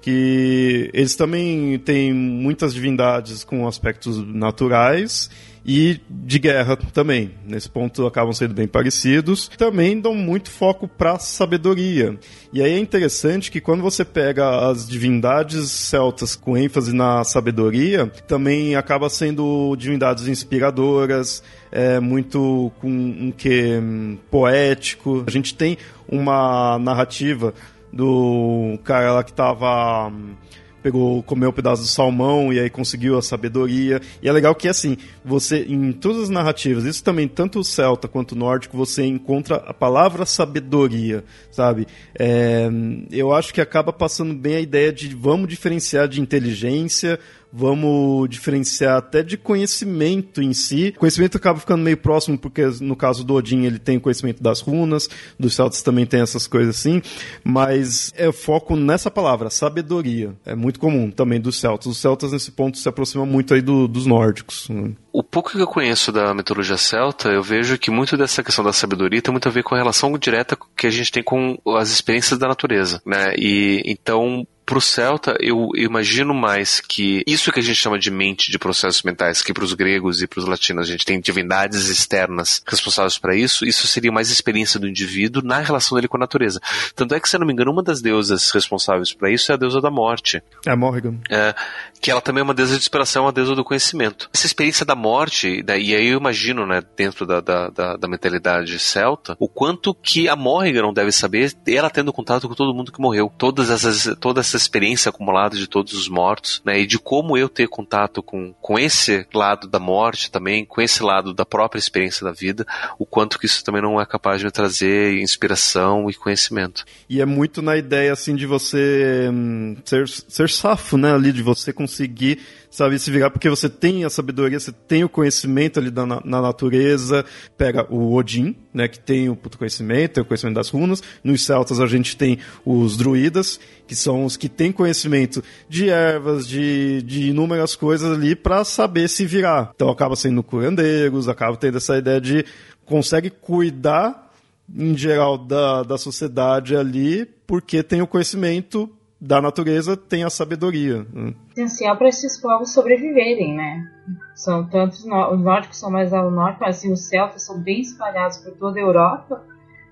[0.00, 5.28] que eles também têm muitas divindades com aspectos naturais
[5.72, 7.30] e de guerra também.
[7.46, 9.46] Nesse ponto acabam sendo bem parecidos.
[9.56, 12.18] Também dão muito foco para sabedoria.
[12.52, 18.08] E aí é interessante que quando você pega as divindades celtas com ênfase na sabedoria,
[18.26, 21.40] também acaba sendo divindades inspiradoras,
[21.70, 25.22] é muito com um que hum, poético.
[25.24, 27.54] A gente tem uma narrativa
[27.92, 30.34] do cara lá que estava hum,
[30.82, 34.00] pegou, comeu um pedaço do salmão e aí conseguiu a sabedoria.
[34.22, 38.08] E é legal que, assim, você, em todas as narrativas, isso também, tanto o celta
[38.08, 41.86] quanto o nórdico, você encontra a palavra sabedoria, sabe?
[42.18, 42.68] É,
[43.10, 47.18] eu acho que acaba passando bem a ideia de vamos diferenciar de inteligência,
[47.52, 50.92] vamos diferenciar até de conhecimento em si.
[50.96, 54.42] O conhecimento acaba ficando meio próximo, porque no caso do Odin ele tem o conhecimento
[54.42, 57.02] das runas, dos celtas também tem essas coisas assim,
[57.44, 60.34] mas é foco nessa palavra, sabedoria.
[60.44, 61.86] É muito comum também dos celtas.
[61.86, 64.68] Os celtas nesse ponto se aproximam muito aí do, dos nórdicos.
[64.68, 64.92] Né?
[65.12, 68.72] O pouco que eu conheço da mitologia celta, eu vejo que muito dessa questão da
[68.72, 71.90] sabedoria tem muito a ver com a relação direta que a gente tem com as
[71.90, 73.34] experiências da natureza, né?
[73.36, 78.50] E então pro Celta, eu, imagino mais que isso que a gente chama de mente
[78.50, 81.88] de processos mentais, que para os gregos e para os latinos a gente tem divindades
[81.88, 86.20] externas responsáveis para isso, isso seria mais experiência do indivíduo na relação dele com a
[86.20, 86.60] natureza.
[86.94, 89.54] Tanto é que, se eu não me engano, uma das deusas responsáveis para isso é
[89.54, 90.42] a deusa da morte.
[90.66, 91.18] É a Morrigan.
[91.28, 91.54] É,
[92.00, 94.30] que ela também é uma deusa de inspiração, uma deusa do conhecimento.
[94.32, 98.78] Essa experiência da morte, e aí eu imagino, né, dentro da, da, da, da mentalidade
[98.78, 102.92] celta, o quanto que a Morrigan não deve saber, ela tendo contato com todo mundo
[102.92, 103.32] que morreu.
[103.36, 107.48] Todas essas, toda essa experiência acumulada de todos os mortos, né, e de como eu
[107.48, 112.24] ter contato com, com esse lado da morte também, com esse lado da própria experiência
[112.24, 112.66] da vida,
[112.98, 116.84] o quanto que isso também não é capaz de me trazer inspiração e conhecimento.
[117.08, 121.42] E é muito na ideia, assim, de você hum, ser, ser safo, né, ali, de
[121.42, 122.38] você conseguir
[122.70, 126.22] sabe, se virar, porque você tem a sabedoria, você tem o conhecimento ali da, na,
[126.24, 127.24] na natureza,
[127.58, 131.44] pega o Odin, né, que tem o puto conhecimento, tem o conhecimento das runas, nos
[131.44, 137.02] celtas a gente tem os druidas, que são os que têm conhecimento de ervas, de,
[137.02, 139.72] de inúmeras coisas ali para saber se virar.
[139.74, 142.44] Então acaba sendo curandeiros, acaba tendo essa ideia de
[142.84, 144.30] consegue cuidar
[144.72, 148.88] em geral da, da sociedade ali porque tem o conhecimento
[149.20, 151.06] da natureza tem a sabedoria.
[151.12, 151.34] Né?
[151.50, 153.86] Essencial para esses povos sobreviverem, né?
[154.34, 158.38] São tantos os nórdicos são mais ao norte, mas assim, os celtas são bem espalhados
[158.38, 159.44] por toda a Europa,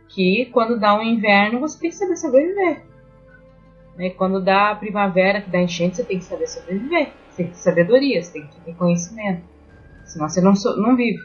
[0.09, 2.83] que quando dá um inverno você tem que saber sobreviver.
[3.97, 4.11] Né?
[4.11, 7.13] Quando dá a primavera, que dá enchente, você tem que saber sobreviver.
[7.29, 9.43] Você tem que ter sabedoria, você tem que ter conhecimento.
[10.07, 11.19] Senão você não, não vive.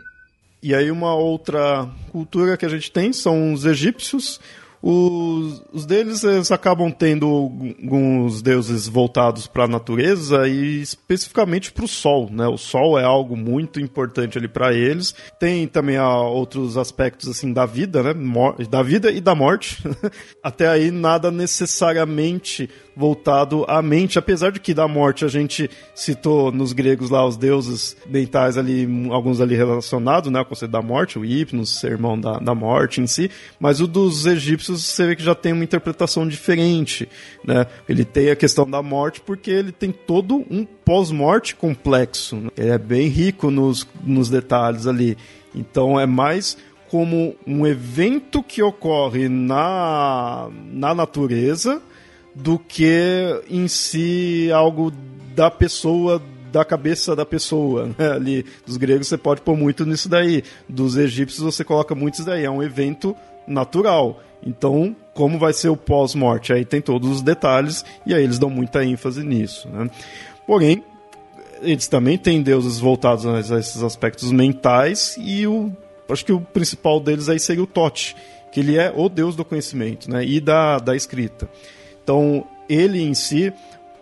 [0.61, 4.41] E aí uma outra cultura que a gente tem são os egípcios.
[4.85, 11.85] Os, os deles eles acabam tendo alguns deuses voltados para a natureza e especificamente para
[11.85, 12.45] o sol, né?
[12.47, 15.15] O sol é algo muito importante ali para eles.
[15.39, 18.14] Tem também a, ah, outros aspectos assim da vida, né?
[18.14, 19.81] Mor da vida e da morte.
[20.43, 26.51] Até aí nada necessariamente voltado à mente, apesar de que da morte a gente citou
[26.51, 31.18] nos gregos lá os deuses mentais ali, alguns ali relacionados, né, o conceito da morte,
[31.18, 35.23] o Hipnos, sermão da, da morte em si, mas o dos egípcios você vê que
[35.23, 37.07] já tem uma interpretação diferente,
[37.43, 42.49] né, ele tem a questão da morte porque ele tem todo um pós-morte complexo, né?
[42.57, 45.17] ele é bem rico nos, nos detalhes ali,
[45.53, 46.57] então é mais
[46.89, 51.81] como um evento que ocorre na, na natureza,
[52.35, 54.91] do que em si algo
[55.35, 56.21] da pessoa
[56.51, 58.11] da cabeça da pessoa, né?
[58.11, 60.43] Ali, dos gregos você pode pôr muito nisso daí.
[60.69, 62.45] Dos egípcios você coloca muito isso daí.
[62.45, 63.15] É um evento
[63.47, 64.21] natural.
[64.45, 66.51] Então, como vai ser o pós-morte?
[66.51, 69.89] Aí tem todos os detalhes e aí eles dão muita ênfase nisso, né?
[70.45, 70.83] Porém,
[71.61, 75.71] eles também têm deuses voltados a esses aspectos mentais e o
[76.09, 78.15] acho que o principal deles aí seria o Tote,
[78.51, 80.23] que ele é o deus do conhecimento, né?
[80.23, 81.49] E da, da escrita.
[82.03, 83.53] Então, ele em si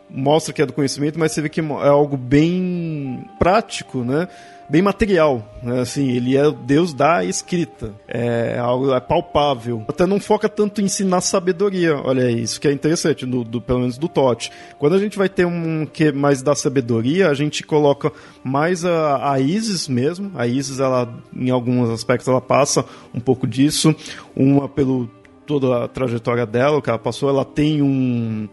[0.10, 4.28] mostra que é do conhecimento, mas você vê que é algo bem prático, né?
[4.72, 5.82] Bem material, né?
[5.82, 9.84] assim, ele é o Deus da escrita, é algo é palpável.
[9.86, 13.80] Até não foca tanto em ensinar sabedoria, olha isso que é interessante, do, do, pelo
[13.80, 14.50] menos do Tote.
[14.80, 18.14] Quando a gente vai ter um que mais da sabedoria, a gente coloca
[18.46, 23.46] mais a, a Isis mesmo, a Isis, ela, em alguns aspectos, ela passa um pouco
[23.46, 23.94] disso,
[24.34, 25.12] uma pelo
[25.46, 28.48] toda a trajetória dela, o que ela passou, ela tem um,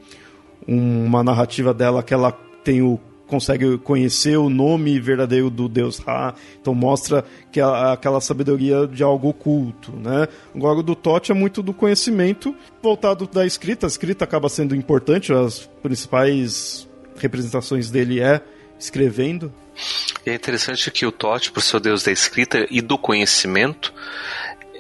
[0.67, 2.33] uma narrativa dela que ela
[2.65, 2.99] tem o
[3.29, 9.03] consegue conhecer o nome verdadeiro do deus Ra, então mostra que a, aquela sabedoria de
[9.03, 10.27] algo oculto, né?
[10.55, 14.75] Agora o do Tote é muito do conhecimento voltado da escrita, a escrita acaba sendo
[14.75, 18.41] importante, as principais representações dele é
[18.79, 19.53] escrevendo.
[20.27, 23.93] É interessante que o Tote, por ser o deus da escrita e do conhecimento,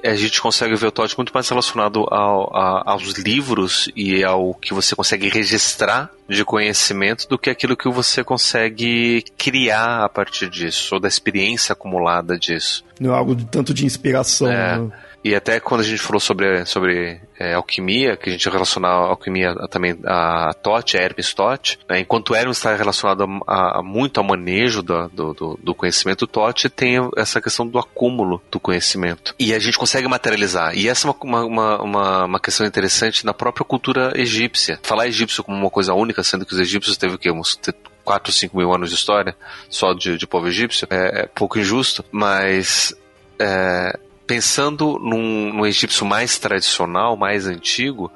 [0.04, 4.54] a gente consegue ver o Todd muito mais relacionado ao, a, aos livros e ao
[4.54, 10.48] que você consegue registrar de conhecimento do que aquilo que você consegue criar a partir
[10.48, 12.84] disso, ou da experiência acumulada disso.
[13.00, 14.48] Não é algo de, tanto de inspiração.
[14.48, 14.78] É.
[14.78, 14.90] Né?
[15.24, 19.08] E até quando a gente falou sobre, sobre é, alquimia, que a gente relaciona a
[19.08, 22.00] alquimia também a Tote, a Hermes Tote, né?
[22.00, 26.96] enquanto Hermes está relacionado a, a, muito ao manejo do, do, do conhecimento, Tote tem
[27.16, 29.34] essa questão do acúmulo do conhecimento.
[29.38, 30.76] E a gente consegue materializar.
[30.76, 34.78] E essa é uma, uma, uma, uma questão interessante na própria cultura egípcia.
[34.82, 37.30] Falar egípcio como uma coisa única, sendo que os egípcios teve o quê?
[37.30, 37.58] Uns
[38.04, 39.36] 4 ou 5 mil anos de história
[39.68, 42.94] só de, de povo egípcio, é, é pouco injusto, mas
[43.38, 43.98] é,
[44.28, 48.12] pensando num, num egípcio mais tradicional, mais antigo,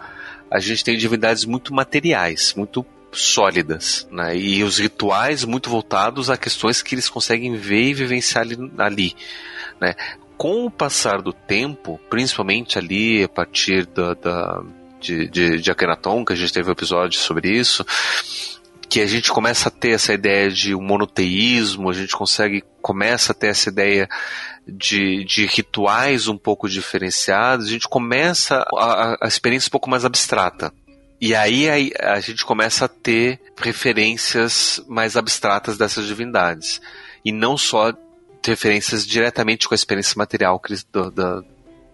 [0.50, 4.36] a gente tem divindades muito materiais, muito sólidas, né?
[4.36, 9.16] E os rituais muito voltados a questões que eles conseguem ver e vivenciar ali, ali
[9.80, 9.94] né?
[10.36, 14.62] Com o passar do tempo, principalmente ali a partir da, da
[15.00, 17.84] de, de, de Akhenaton, que a gente teve um episódio sobre isso,
[18.92, 23.32] que a gente começa a ter essa ideia de um monoteísmo, a gente consegue começa
[23.32, 24.06] a ter essa ideia
[24.68, 30.04] de, de rituais um pouco diferenciados, a gente começa a, a experiência um pouco mais
[30.04, 30.74] abstrata.
[31.18, 36.78] E aí, aí a gente começa a ter referências mais abstratas dessas divindades.
[37.24, 37.94] E não só
[38.46, 40.60] referências diretamente com a experiência material
[40.92, 41.44] do, do,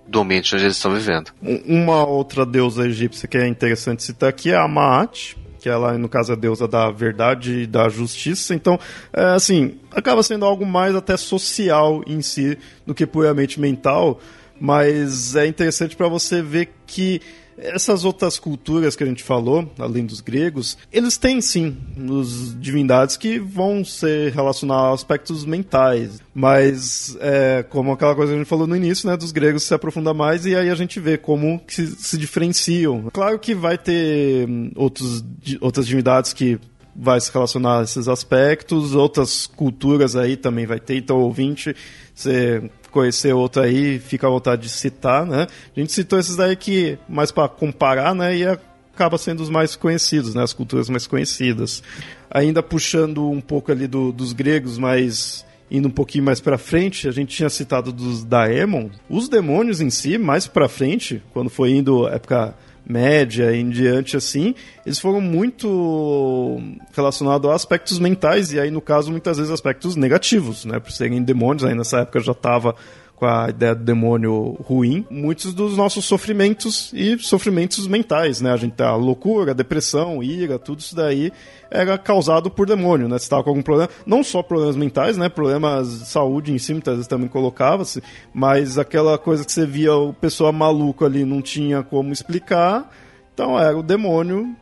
[0.05, 1.31] do ambiente onde eles estão vivendo.
[1.41, 6.09] Uma outra deusa egípcia que é interessante citar aqui é a Maat, que ela, no
[6.09, 8.55] caso, é deusa da verdade e da justiça.
[8.55, 8.79] Então,
[9.13, 12.57] é, assim, acaba sendo algo mais até social em si
[12.87, 14.21] do que puramente mental,
[14.61, 17.21] mas é interessante para você ver que
[17.59, 21.77] essas outras culturas que a gente falou, além dos gregos, eles têm sim
[22.09, 26.21] os divindades que vão ser relacionados a aspectos mentais.
[26.35, 29.75] Mas, é, como aquela coisa que a gente falou no início, né, dos gregos se
[29.75, 33.11] aprofunda mais e aí a gente vê como se, se diferenciam.
[33.13, 35.25] Claro que vai ter hum, outros,
[35.61, 36.61] outras divindades que
[36.95, 41.75] vai se relacionar a esses aspectos, outras culturas aí também vai ter, então ouvinte,
[42.21, 45.47] você conhecer outro aí, fica à vontade de citar, né?
[45.77, 48.37] A gente citou esses daí que mais para comparar, né?
[48.37, 50.43] E acaba sendo os mais conhecidos, né?
[50.43, 51.83] As culturas mais conhecidas.
[52.31, 57.07] Ainda puxando um pouco ali do, dos gregos, mas indo um pouquinho mais para frente,
[57.07, 58.89] a gente tinha citado dos Daemon.
[59.09, 62.55] Os demônios em si, mais para frente, quando foi indo época
[62.89, 64.55] média em diante assim,
[64.85, 66.59] eles foram muito
[66.97, 71.23] relacionados a aspectos mentais e aí no caso muitas vezes aspectos negativos, né, por serem
[71.23, 72.75] demônios, aí nessa época já estava
[73.19, 78.53] com a ideia do demônio ruim, muitos dos nossos sofrimentos e sofrimentos mentais, né?
[78.53, 81.33] A gente a loucura, depressão, ira, tudo isso daí
[81.69, 83.19] era causado por demônio, né?
[83.19, 85.29] Você estava com algum problema, não só problemas mentais, né?
[85.29, 88.01] Problemas de saúde em si, muitas vezes também colocava-se,
[88.33, 92.89] mas aquela coisa que você via o pessoa maluco ali não tinha como explicar,
[93.35, 94.55] então era o demônio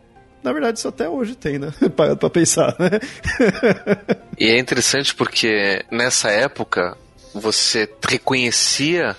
[0.43, 1.73] na verdade, isso até hoje tem, né?
[1.97, 3.01] para pensar, né?
[4.39, 6.97] e é interessante porque nessa época
[7.41, 9.17] você reconhecia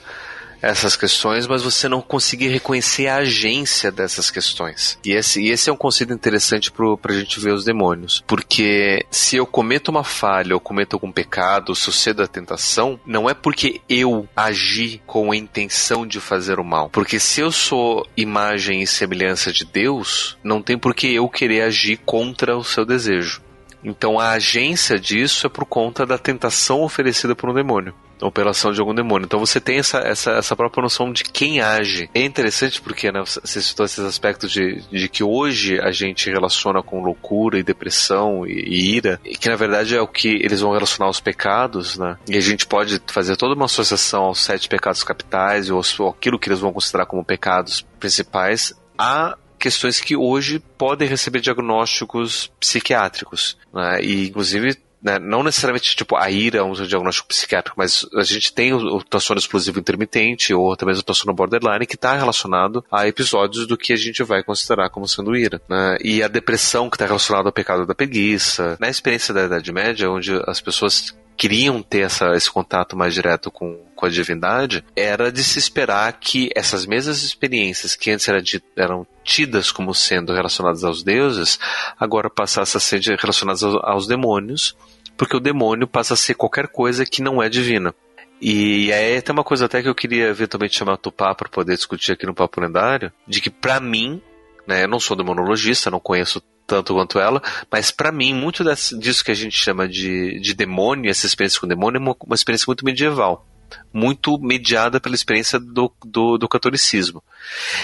[0.61, 4.97] essas questões, mas você não conseguia reconhecer a agência dessas questões.
[5.05, 8.23] E esse, e esse é um conceito interessante para a gente ver os demônios.
[8.25, 12.99] Porque se eu cometo uma falha ou cometo algum pecado, se eu cedo a tentação,
[13.05, 16.89] não é porque eu agi com a intenção de fazer o mal.
[16.89, 21.61] Porque se eu sou imagem e semelhança de Deus, não tem por que eu querer
[21.61, 23.46] agir contra o seu desejo.
[23.87, 27.93] Então a agência disso é por conta da tentação oferecida por um demônio
[28.25, 29.25] operação de algum demônio.
[29.25, 32.09] Então você tem essa, essa, essa própria noção de quem age.
[32.13, 36.81] É interessante porque né, você citou esses aspectos de, de que hoje a gente relaciona
[36.81, 40.61] com loucura e depressão e, e, ira, e que na verdade é o que eles
[40.61, 42.17] vão relacionar aos pecados, né?
[42.27, 46.49] E a gente pode fazer toda uma associação aos sete pecados capitais ou, aquilo que
[46.49, 53.57] eles vão considerar como pecados principais a questões que hoje podem receber diagnósticos psiquiátricos.
[53.73, 54.01] Né?
[54.01, 58.51] E, inclusive, né, não necessariamente tipo a ira é um diagnóstico psiquiátrico, mas a gente
[58.51, 63.07] tem o, o transtorno explosivo intermitente ou também o transtorno borderline que está relacionado a
[63.07, 65.61] episódios do que a gente vai considerar como sendo ira.
[65.69, 65.97] Né?
[66.03, 68.77] E a depressão que está relacionada ao pecado da preguiça.
[68.79, 73.51] Na experiência da Idade Média, onde as pessoas queriam ter essa, esse contato mais direto
[73.51, 78.41] com, com a divindade, era de se esperar que essas mesmas experiências que antes eram,
[78.75, 81.59] eram tidas como sendo relacionadas aos deuses,
[81.99, 84.75] agora passassem a ser relacionadas aos, aos demônios,
[85.15, 87.93] porque o demônio passa a ser qualquer coisa que não é divina.
[88.41, 91.75] E aí tem uma coisa até que eu queria eventualmente chamar a Tupá para poder
[91.75, 94.21] discutir aqui no Papo Lendário, de que para mim,
[94.65, 97.41] né, eu não sou demonologista, não conheço tanto quanto ela,
[97.71, 101.59] mas para mim, muito desse, disso que a gente chama de, de demônio, essa experiência
[101.59, 103.47] com demônio, é uma, uma experiência muito medieval.
[103.91, 107.21] Muito mediada pela experiência do, do, do catolicismo.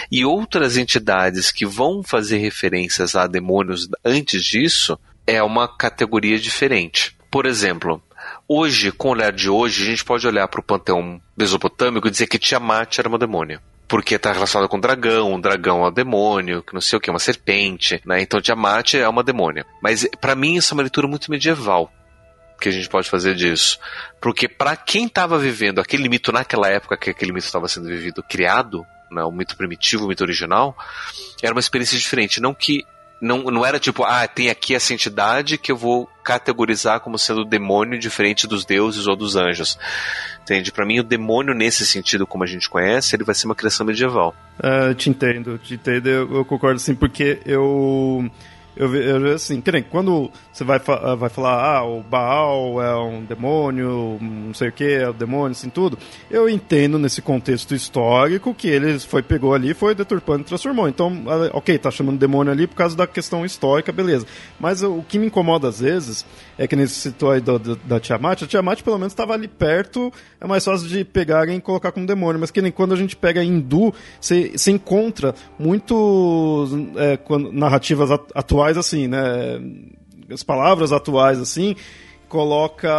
[0.10, 4.98] E outras entidades que vão fazer referências a demônios antes disso
[5.28, 7.18] é uma categoria diferente.
[7.30, 8.02] Por exemplo,
[8.48, 12.12] hoje, com o olhar de hoje, a gente pode olhar para o panteão mesopotâmico e
[12.12, 15.92] dizer que Tiamat era uma demônia porque está relacionado com dragão, um dragão é um
[15.92, 18.22] demônio, que não sei o que, uma serpente, né?
[18.22, 19.66] Então Tiamat é uma demônia.
[19.82, 21.92] Mas para mim isso é uma leitura muito medieval
[22.60, 23.78] que a gente pode fazer disso.
[24.22, 28.24] Porque para quem estava vivendo aquele mito naquela época que aquele mito estava sendo vivido,
[28.24, 30.76] criado, né, o mito primitivo, o mito original,
[31.42, 32.42] era uma experiência diferente.
[32.42, 32.86] Não que
[33.24, 37.46] Não, não era tipo, ah, tem aqui essa entidade que eu vou categorizar como sendo
[37.46, 39.80] demônio diferente dos deuses ou dos anjos.
[40.42, 40.74] Entende?
[40.74, 43.86] Para mim, o demônio, nesse sentido, como a gente conhece, ele vai ser uma criação
[43.86, 44.36] medieval.
[44.62, 48.30] É, te entendo, te entendo, eu, eu concordo sim, porque eu
[48.76, 53.24] eu vejo assim, que nem quando você vai, vai falar, ah, o Baal é um
[53.24, 55.98] demônio, não sei o que, é o demônio, assim, tudo.
[56.30, 60.88] Eu entendo nesse contexto histórico que ele foi, pegou ali, foi deturpando e transformou.
[60.88, 64.26] Então, ah, ok, tá chamando demônio ali por causa da questão histórica, beleza.
[64.60, 66.26] Mas o que me incomoda às vezes
[66.58, 69.48] é que nesse citou aí da, da, da Tiamat, a Tiamat pelo menos estava ali
[69.48, 72.40] perto, é mais fácil de pegarem e colocar como demônio.
[72.40, 77.20] Mas que nem quando a gente pega hindu, você, encontra muito é,
[77.52, 79.62] narrativas atuais atuais, assim, né?
[80.32, 81.76] As palavras atuais, assim,
[82.30, 82.90] coloca.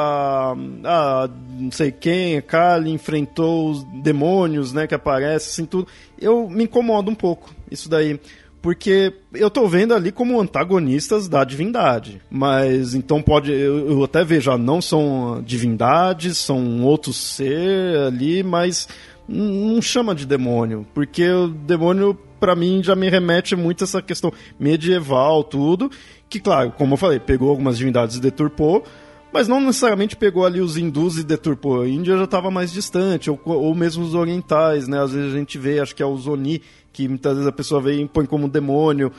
[0.85, 1.29] Ah,
[1.59, 4.87] não sei quem, Kali enfrentou os demônios, né?
[4.87, 5.89] Que aparece, assim, tudo.
[6.21, 8.21] Eu me incomodo um pouco, isso daí.
[8.61, 12.21] Porque eu tô vendo ali como antagonistas da divindade.
[12.31, 13.53] Mas então pode.
[13.53, 18.89] Eu, eu até vejo, ah, não são divindades, são outros ser ali, mas
[19.29, 20.87] não chama de demônio.
[20.95, 24.31] Porque o demônio para mim já me remete muito a essa questão
[24.61, 25.91] medieval, tudo.
[26.29, 28.85] Que, claro, como eu falei, pegou algumas divindades e deturpou,
[29.33, 31.81] mas não necessariamente pegou ali os hindus e deturpou.
[31.81, 35.03] A Índia já estava mais distante, ou, ou mesmo os orientais, né?
[35.03, 36.61] Às vezes a gente vê, acho que é o Zoni,
[36.93, 39.11] que muitas vezes a pessoa vê e põe como demônio.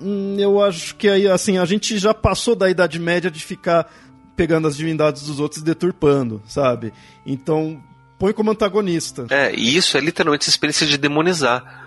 [0.00, 3.86] Hum, eu acho que aí, assim, a gente já passou da Idade Média de ficar
[4.34, 6.90] pegando as divindades dos outros e deturpando, sabe?
[7.26, 7.82] Então,
[8.18, 9.26] põe como antagonista.
[9.28, 11.84] É, e isso é literalmente a experiência de demonizar.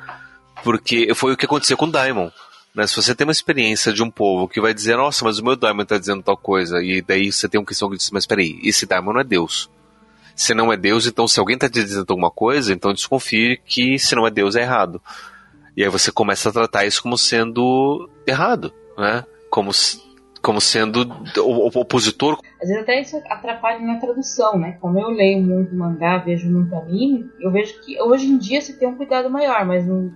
[0.63, 2.29] Porque foi o que aconteceu com o Daimon.
[2.73, 2.85] Né?
[2.87, 5.55] Se você tem uma experiência de um povo que vai dizer, nossa, mas o meu
[5.55, 8.59] Daimon está dizendo tal coisa, e daí você tem um questão que diz, mas peraí,
[8.63, 9.69] esse Daimon não é Deus.
[10.35, 14.15] Se não é Deus, então se alguém está dizendo alguma coisa, então desconfie que se
[14.15, 15.01] não é Deus é errado.
[15.75, 19.25] E aí você começa a tratar isso como sendo errado, né?
[19.49, 19.71] Como,
[20.41, 22.39] como sendo o, opositor.
[22.61, 24.77] Às vezes até isso atrapalha na tradução, né?
[24.79, 28.79] Como eu leio muito mangá, vejo muito anime, eu vejo que hoje em dia se
[28.79, 30.11] tem um cuidado maior, mas no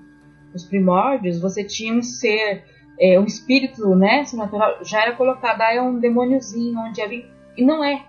[0.53, 2.63] nos primórdios, você tinha um ser,
[2.99, 7.25] é, um espírito, né, natural, já era colocado, ah, é um demôniozinho, onde ali,
[7.57, 8.05] e não é,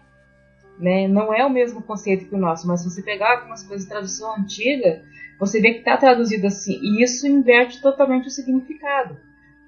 [0.78, 3.86] né, não é o mesmo conceito que o nosso, mas se você pegar algumas coisas
[3.86, 5.02] de tradução antiga,
[5.40, 9.16] você vê que está traduzido assim, e isso inverte totalmente o significado,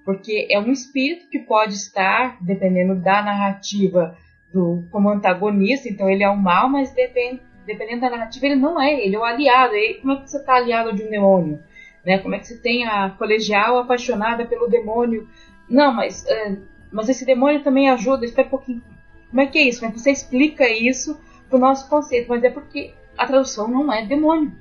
[0.05, 4.17] porque é um espírito que pode estar, dependendo da narrativa,
[4.53, 8.81] do, como antagonista, então ele é o mal, mas depende, dependendo da narrativa, ele não
[8.81, 9.75] é, ele é o aliado.
[9.75, 11.61] E como é que você está aliado de um demônio?
[12.07, 12.19] Né?
[12.19, 15.29] Como é que você tem a colegial apaixonada pelo demônio?
[15.69, 16.57] Não, mas, uh,
[16.93, 18.25] mas esse demônio também ajuda.
[18.25, 18.83] Espera um pouquinho.
[19.29, 19.85] Como é que é isso?
[19.85, 21.19] É que você explica isso
[21.51, 22.29] para o nosso conceito?
[22.29, 24.53] Mas é porque a tradução não é demônio.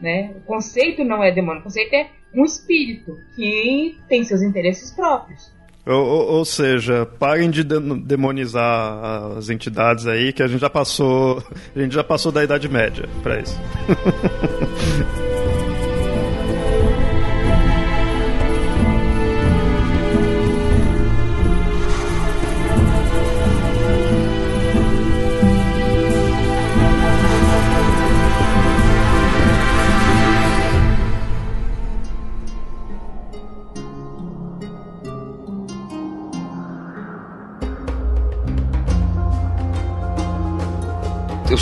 [0.00, 0.32] Né?
[0.34, 1.60] O conceito não é demônio.
[1.60, 5.52] O conceito é um espírito que tem seus interesses próprios.
[5.86, 11.42] Ou, ou, ou, seja, parem de demonizar as entidades aí, que a gente já passou,
[11.76, 13.58] a gente já passou da Idade Média para isso.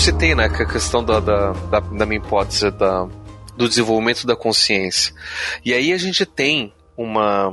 [0.08, 3.06] citei, né, que a questão da, da, da, da minha hipótese da,
[3.54, 5.14] do desenvolvimento da consciência.
[5.62, 7.50] E aí a gente tem uma,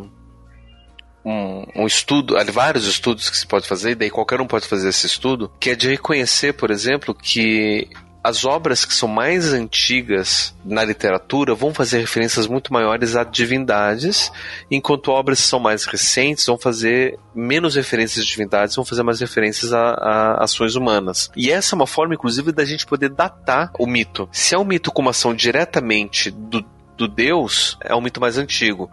[1.25, 4.87] um, um, estudo, vários estudos que se pode fazer, e daí qualquer um pode fazer
[4.87, 7.89] esse estudo, que é de reconhecer, por exemplo, que
[8.25, 14.31] as obras que são mais antigas na literatura vão fazer referências muito maiores a divindades,
[14.71, 19.19] enquanto obras que são mais recentes vão fazer menos referências a divindades, vão fazer mais
[19.19, 21.29] referências a, a ações humanas.
[21.35, 24.27] E essa é uma forma, inclusive, da gente poder datar o mito.
[24.31, 26.65] Se é um mito com uma ação diretamente do,
[26.97, 28.89] do Deus, é um mito mais antigo.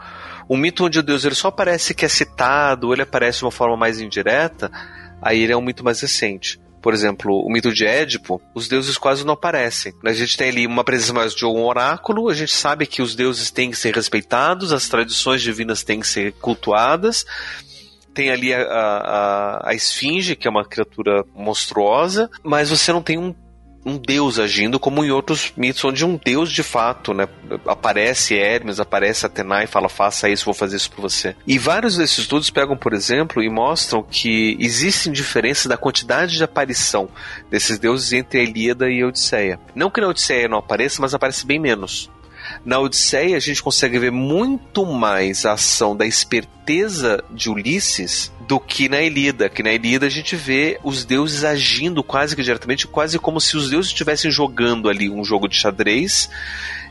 [0.46, 3.46] Um mito onde o Deus ele só aparece que é citado, ou ele aparece de
[3.46, 4.70] uma forma mais indireta,
[5.22, 8.98] aí ele é um mito mais recente por exemplo, o mito de Édipo, os deuses
[8.98, 9.94] quase não aparecem.
[10.04, 13.14] A gente tem ali uma presença mais de um oráculo, a gente sabe que os
[13.14, 17.24] deuses têm que ser respeitados, as tradições divinas têm que ser cultuadas.
[18.12, 23.16] Tem ali a, a, a esfinge, que é uma criatura monstruosa, mas você não tem
[23.16, 23.32] um
[23.84, 27.28] um deus agindo, como em outros mitos, onde um deus de fato, né?
[27.66, 31.34] Aparece Hermes, aparece Atena e fala: faça isso, vou fazer isso por você.
[31.46, 36.44] E vários desses estudos pegam, por exemplo, e mostram que existem diferenças da quantidade de
[36.44, 37.08] aparição
[37.50, 39.58] desses deuses entre a Ilíada e a Odisseia.
[39.74, 42.10] Não que na Odisseia não apareça, mas aparece bem menos.
[42.64, 48.60] Na Odisseia, a gente consegue ver muito mais a ação da esperteza de Ulisses do
[48.60, 49.48] que na Ilíada.
[49.48, 53.56] Que na Ilíada a gente vê os deuses agindo quase que diretamente, quase como se
[53.56, 56.28] os deuses estivessem jogando ali um jogo de xadrez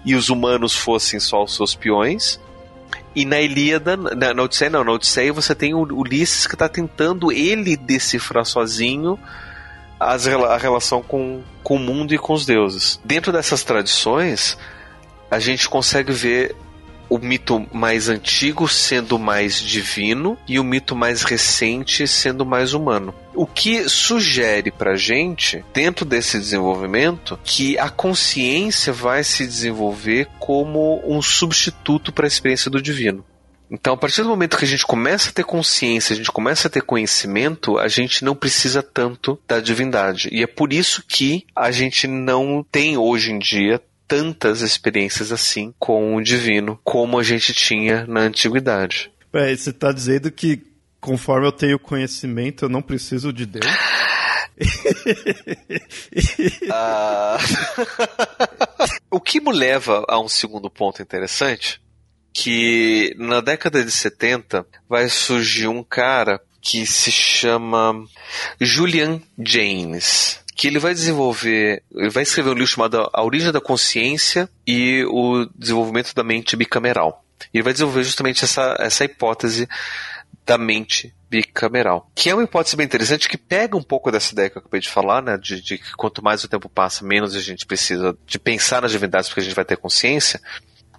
[0.06, 2.40] e os humanos fossem só os seus peões.
[3.15, 6.69] E na Ilíada, na, na Odisseia não, na Odisseia você tem o Ulisses que está
[6.69, 9.19] tentando ele decifrar sozinho
[9.99, 12.99] as, a relação com, com o mundo e com os deuses.
[13.06, 14.57] Dentro dessas tradições,
[15.32, 16.56] a gente consegue ver
[17.10, 23.14] o mito mais antigo sendo mais divino e o mito mais recente sendo mais humano.
[23.34, 31.02] O que sugere pra gente, dentro desse desenvolvimento, que a consciência vai se desenvolver como
[31.06, 33.26] um substituto para a experiência do divino.
[33.70, 36.68] Então, a partir do momento que a gente começa a ter consciência, a gente começa
[36.68, 40.28] a ter conhecimento, a gente não precisa tanto da divindade.
[40.30, 43.82] E é por isso que a gente não tem hoje em dia
[44.12, 49.10] tantas experiências assim com o divino como a gente tinha na antiguidade.
[49.32, 50.62] É, você está dizendo que
[51.00, 53.66] conforme eu tenho conhecimento, eu não preciso de Deus?
[56.70, 57.38] ah...
[59.10, 61.82] o que me leva a um segundo ponto interessante
[62.34, 68.06] que na década de 70 vai surgir um cara que se chama
[68.60, 73.60] Julian James, que ele vai desenvolver, ele vai escrever um livro chamado A Origem da
[73.60, 77.26] Consciência e o Desenvolvimento da Mente Bicameral.
[77.54, 79.68] E ele vai desenvolver justamente essa, essa hipótese
[80.46, 82.10] da mente bicameral.
[82.14, 84.82] Que é uma hipótese bem interessante que pega um pouco dessa ideia que eu acabei
[84.82, 85.38] de falar, né?
[85.38, 88.92] De, de que quanto mais o tempo passa, menos a gente precisa de pensar nas
[88.92, 90.42] divindades porque a gente vai ter consciência.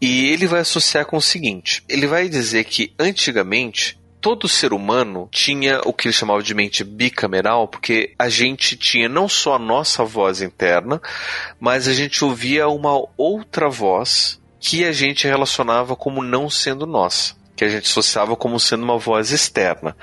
[0.01, 5.28] E ele vai associar com o seguinte: ele vai dizer que antigamente todo ser humano
[5.32, 9.59] tinha o que ele chamava de mente bicameral, porque a gente tinha não só a
[9.59, 11.03] nossa voz interna,
[11.59, 17.43] mas a gente ouvia uma outra voz que a gente relacionava como não sendo nossa
[17.55, 19.94] que a gente associava como sendo uma voz externa.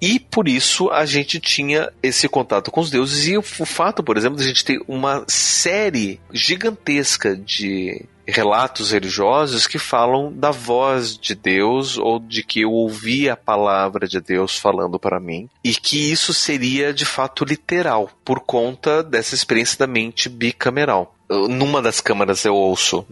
[0.00, 4.16] E por isso a gente tinha esse contato com os deuses e o fato, por
[4.16, 11.16] exemplo, de a gente ter uma série gigantesca de relatos religiosos que falam da voz
[11.16, 15.74] de Deus ou de que eu ouvi a palavra de Deus falando para mim e
[15.74, 21.14] que isso seria de fato literal por conta dessa experiência da mente bicameral.
[21.28, 23.04] Numa das câmaras eu ouço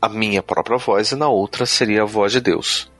[0.00, 2.92] a minha própria voz e na outra seria a voz de Deus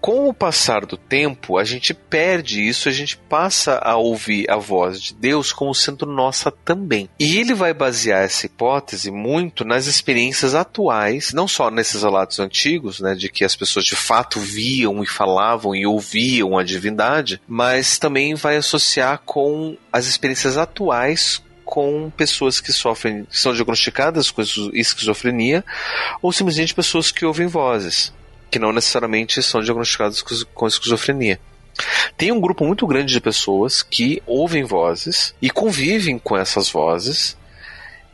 [0.00, 4.56] com o passar do tempo, a gente perde isso, a gente passa a ouvir a
[4.56, 7.08] voz de Deus como sendo nossa também.
[7.18, 13.00] E ele vai basear essa hipótese muito nas experiências atuais, não só nesses relatos antigos,
[13.00, 17.98] né, de que as pessoas de fato viam e falavam e ouviam a divindade, mas
[17.98, 24.42] também vai associar com as experiências atuais com pessoas que sofrem, que são diagnosticadas com
[24.72, 25.64] esquizofrenia,
[26.20, 28.12] ou simplesmente pessoas que ouvem vozes
[28.50, 30.22] que não necessariamente são diagnosticados
[30.54, 31.40] com esquizofrenia.
[32.16, 37.36] Tem um grupo muito grande de pessoas que ouvem vozes e convivem com essas vozes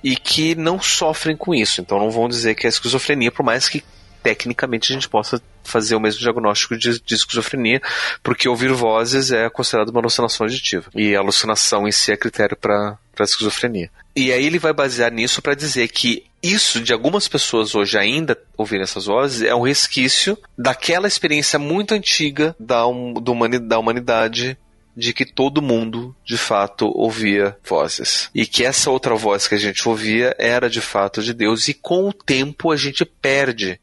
[0.02, 1.80] e que não sofrem com isso.
[1.80, 3.82] Então não vão dizer que é esquizofrenia, por mais que
[4.22, 7.80] tecnicamente a gente possa fazer o mesmo diagnóstico de, de, esquizofrenia,
[8.22, 10.90] porque ouvir vozes é considerado uma alucinação auditiva.
[10.94, 13.90] E a alucinação em si é critério para esquizofrenia.
[14.14, 18.38] E aí ele vai basear nisso para dizer que isso de algumas pessoas hoje ainda
[18.56, 24.56] ouvirem essas vozes é um resquício daquela experiência muito antiga da, um, da humanidade
[24.96, 28.30] de que todo mundo, de fato, ouvia vozes.
[28.34, 31.74] E que essa outra voz que a gente ouvia era de fato de Deus, e
[31.74, 33.78] com o tempo a gente perde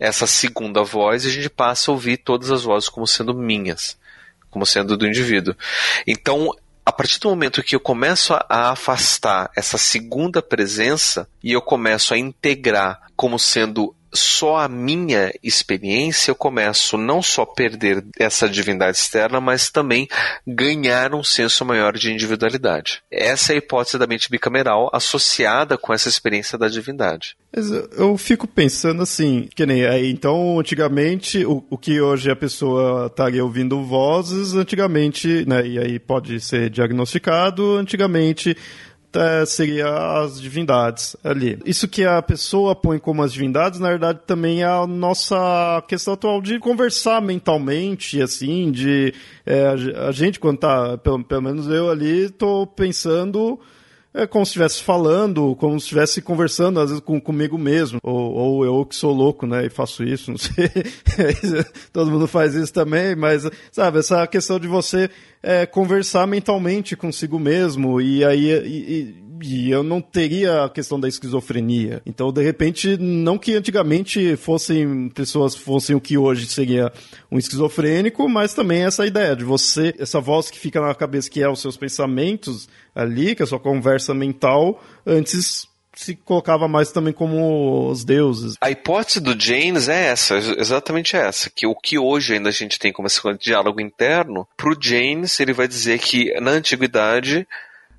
[0.00, 3.98] essa segunda voz e a gente passa a ouvir todas as vozes como sendo minhas,
[4.50, 5.54] como sendo do indivíduo.
[6.06, 6.50] Então,
[6.84, 12.12] a partir do momento que eu começo a afastar essa segunda presença e eu começo
[12.12, 18.96] a integrar como sendo só a minha experiência, eu começo não só perder essa divindade
[18.96, 20.08] externa, mas também
[20.46, 23.02] ganhar um senso maior de individualidade.
[23.10, 27.36] Essa é a hipótese da mente bicameral associada com essa experiência da divindade.
[27.96, 33.06] Eu fico pensando assim, que nem aí, então, antigamente, o, o que hoje a pessoa
[33.06, 38.56] estaria ouvindo vozes, antigamente, né, e aí pode ser diagnosticado, antigamente
[39.14, 39.88] é, seria
[40.20, 41.58] as divindades ali.
[41.64, 46.14] Isso que a pessoa põe como as divindades, na verdade, também é a nossa questão
[46.14, 49.14] atual de conversar mentalmente, assim, de
[49.44, 49.66] é,
[50.08, 53.58] a gente, quando tá, pelo, pelo menos eu ali, tô pensando
[54.14, 57.98] é como se estivesse falando, como se estivesse conversando, às vezes, com, comigo mesmo.
[58.02, 60.70] Ou, ou, eu que sou louco, né, e faço isso, não sei.
[61.92, 65.08] Todo mundo faz isso também, mas, sabe, essa questão de você
[65.42, 69.22] é, conversar mentalmente consigo mesmo, e aí, e, e
[69.70, 72.02] eu não teria a questão da esquizofrenia.
[72.06, 76.92] Então, de repente, não que antigamente fossem pessoas fossem o que hoje seria
[77.30, 81.42] um esquizofrênico, mas também essa ideia de você, essa voz que fica na cabeça que
[81.42, 86.90] é os seus pensamentos ali, que é a sua conversa mental, antes se colocava mais
[86.90, 88.54] também como os deuses.
[88.60, 92.78] A hipótese do James é essa, exatamente essa, que o que hoje ainda a gente
[92.78, 97.46] tem como esse diálogo interno, pro James ele vai dizer que na antiguidade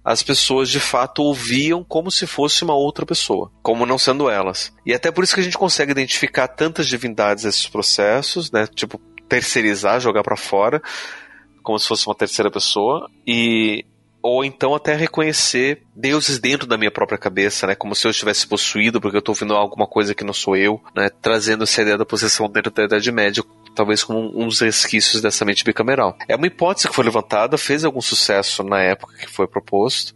[0.03, 4.73] as pessoas de fato ouviam como se fosse uma outra pessoa, como não sendo elas.
[4.85, 8.67] E até por isso que a gente consegue identificar tantas divindades nesses processos, né?
[8.67, 8.99] Tipo,
[9.29, 10.81] terceirizar, jogar para fora,
[11.61, 13.09] como se fosse uma terceira pessoa.
[13.25, 13.85] E
[14.21, 17.75] ou então até reconhecer deuses dentro da minha própria cabeça, né?
[17.75, 20.81] Como se eu estivesse possuído, porque eu estou ouvindo alguma coisa que não sou eu,
[20.95, 21.09] né?
[21.21, 23.43] Trazendo essa ideia da possessão dentro da Idade Média,
[23.75, 26.17] talvez como uns resquícios dessa mente bicameral.
[26.27, 30.15] É uma hipótese que foi levantada, fez algum sucesso na época que foi proposto,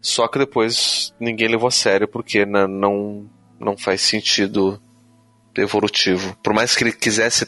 [0.00, 3.28] só que depois ninguém levou a sério, porque não,
[3.58, 4.80] não faz sentido
[5.56, 6.36] evolutivo.
[6.42, 7.46] Por mais que ele quisesse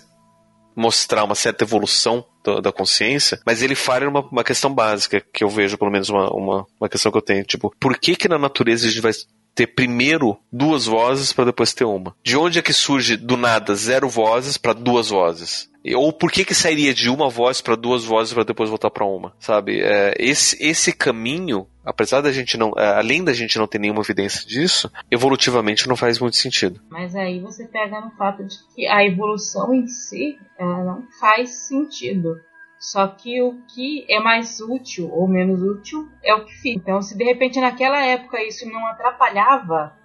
[0.76, 2.24] mostrar uma certa evolução
[2.62, 6.30] da, consciência, mas ele falha numa uma questão básica, que eu vejo, pelo menos uma,
[6.30, 9.12] uma, uma questão que eu tenho, tipo, por que que na natureza a gente vai
[9.54, 12.14] ter primeiro duas vozes para depois ter uma?
[12.22, 15.72] De onde é que surge do nada zero vozes para duas vozes?
[15.94, 19.04] Ou por que que sairia de uma voz para duas vozes para depois voltar para
[19.04, 19.34] uma?
[19.38, 19.82] Sabe?
[19.82, 24.00] É, esse, esse caminho, apesar da gente não, é, além da gente não ter nenhuma
[24.00, 26.80] evidência disso, evolutivamente não faz muito sentido.
[26.88, 31.50] Mas aí você pega no fato de que a evolução em si ela não faz
[31.68, 32.40] sentido.
[32.84, 36.78] Só que o que é mais útil ou menos útil é o que fica.
[36.78, 39.96] Então, se de repente naquela época isso não atrapalhava,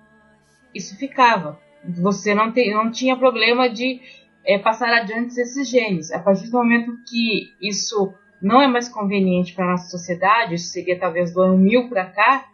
[0.74, 1.60] isso ficava.
[2.02, 4.00] Você não, te, não tinha problema de
[4.46, 6.10] é, passar adiante esses genes.
[6.10, 10.70] A partir do momento que isso não é mais conveniente para a nossa sociedade, isso
[10.70, 12.46] seria talvez do ano 1000 para cá,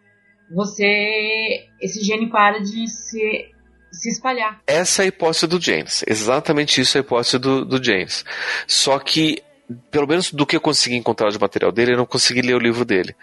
[0.49, 3.51] você esse gene para de se,
[3.91, 4.59] se espalhar.
[4.65, 6.03] Essa é a hipótese do James.
[6.07, 8.25] Exatamente isso é a hipótese do, do James.
[8.65, 9.44] Só que
[9.89, 12.59] pelo menos do que eu consegui encontrar de material dele, eu não consegui ler o
[12.59, 13.15] livro dele.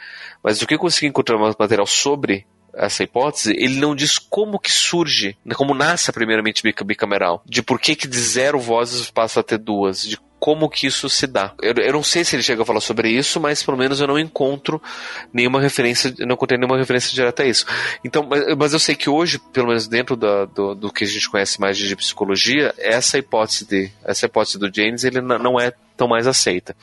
[0.42, 4.58] Mas do que eu consegui encontrar de material sobre essa hipótese, ele não diz como
[4.58, 8.58] que surge, né, como nasce a primeira mente bicameral, de por que que de zero
[8.58, 11.54] vozes passa a ter duas, de como que isso se dá.
[11.62, 14.08] Eu, eu, não sei se ele chega a falar sobre isso, mas pelo menos eu
[14.08, 14.82] não encontro
[15.32, 17.64] nenhuma referência, não encontrei nenhuma referência direta a isso.
[18.04, 21.06] Então, mas, mas eu sei que hoje, pelo menos dentro da, do, do que a
[21.06, 25.72] gente conhece mais de psicologia, essa hipótese de, essa hipótese do James, ele não é
[25.96, 26.74] tão mais aceita.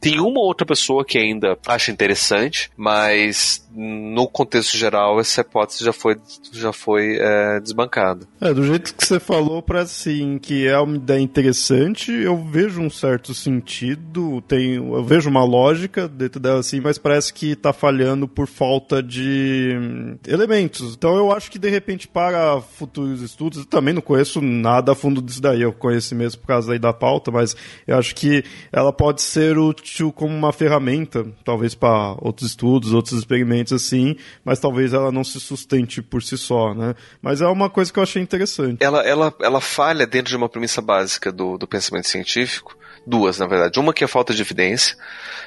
[0.00, 5.92] Tem uma outra pessoa que ainda acha interessante, mas no contexto geral essa hipótese já
[5.92, 6.16] foi,
[6.52, 8.26] já foi é, desbancada.
[8.40, 12.80] É, do jeito que você falou, para assim, que é uma ideia interessante, eu vejo
[12.80, 17.72] um certo sentido, tem, eu vejo uma lógica dentro dela assim, mas parece que tá
[17.72, 20.94] falhando por falta de hum, elementos.
[20.94, 24.94] Então eu acho que de repente para futuros estudos, eu também não conheço nada a
[24.94, 27.56] fundo disso daí, eu conheci mesmo por causa aí da pauta, mas
[27.86, 33.18] eu acho que ela pode ser útil como uma ferramenta, talvez para outros estudos, outros
[33.18, 36.94] experimentos assim, mas talvez ela não se sustente por si só, né?
[37.20, 38.82] Mas é uma coisa que eu achei interessante.
[38.82, 42.76] Ela, ela, ela falha dentro de uma premissa básica do, do pensamento científico,
[43.06, 43.78] duas, na verdade.
[43.78, 44.96] Uma que é a falta de evidência,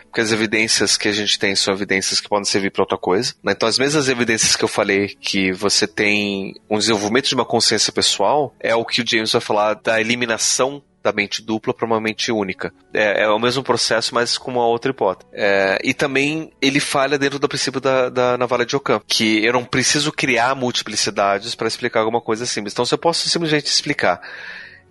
[0.06, 3.34] porque as evidências que a gente tem são evidências que podem servir para outra coisa.
[3.44, 3.52] Né?
[3.52, 7.92] Então, as mesmas evidências que eu falei que você tem um desenvolvimento de uma consciência
[7.92, 12.02] pessoal, é o que o James vai falar da eliminação da mente dupla para uma
[12.02, 12.74] mente única.
[12.92, 15.30] É, é, o mesmo processo, mas com uma outra hipótese.
[15.32, 19.54] É, e também ele falha dentro do princípio da, da navalha de Ockham, que eu
[19.54, 22.74] não preciso criar multiplicidades para explicar alguma coisa simples.
[22.74, 24.20] Então, se eu posso simplesmente explicar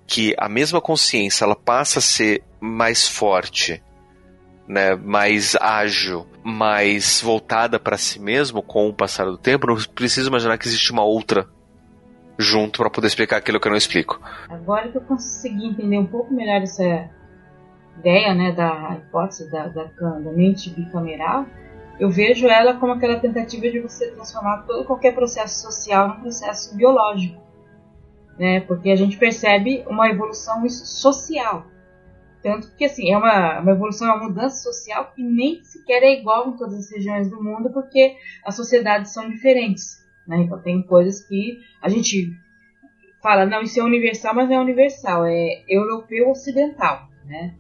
[0.07, 3.83] que a mesma consciência ela passa a ser mais forte,
[4.69, 10.29] né, mais ágil, mais voltada para si mesmo com o passar do tempo, não preciso
[10.29, 11.49] imaginar que existe uma outra
[12.39, 14.21] junto para poder explicar aquilo que eu não explico.
[14.49, 17.11] Agora que eu consegui entender um pouco melhor essa
[17.99, 21.47] ideia, né, da hipótese da, da, da mente bicameral,
[21.99, 26.77] eu vejo ela como aquela tentativa de você transformar todo qualquer processo social num processo
[26.77, 27.41] biológico,
[28.39, 28.61] né?
[28.61, 31.67] Porque a gente percebe uma evolução social,
[32.43, 36.19] tanto que assim é uma, uma evolução, é uma mudança social que nem sequer é
[36.19, 40.04] igual em todas as regiões do mundo, porque as sociedades são diferentes.
[40.27, 40.39] Né?
[40.39, 42.33] Então tem coisas que a gente
[43.23, 47.55] fala, não, isso é universal, mas não é universal, é europeu ocidental, né?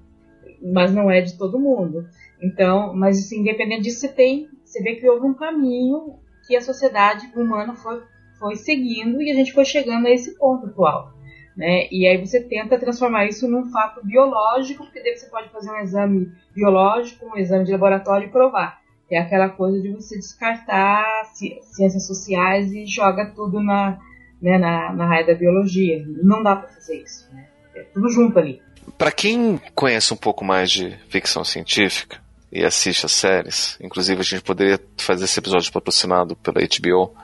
[0.63, 2.07] Mas não é de todo mundo.
[2.43, 6.61] Então, mas assim, independente disso, você tem, você vê que houve um caminho que a
[6.61, 8.03] sociedade humana foi,
[8.39, 11.15] foi seguindo e a gente foi chegando a esse ponto atual.
[11.57, 11.89] Né?
[11.91, 15.79] E aí você tenta transformar isso num fato biológico, porque daí você pode fazer um
[15.79, 18.84] exame biológico, um exame de laboratório e provar.
[19.11, 23.99] É aquela coisa de você descartar ciências sociais e joga tudo na,
[24.41, 26.05] né, na, na raia da biologia.
[26.23, 27.47] Não dá para fazer isso, né?
[27.75, 28.63] É tudo junto ali.
[28.97, 32.21] Para quem conhece um pouco mais de ficção científica
[32.53, 37.15] e assiste as séries, inclusive a gente poderia fazer esse episódio patrocinado pela HBO.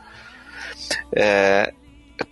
[1.15, 1.73] É,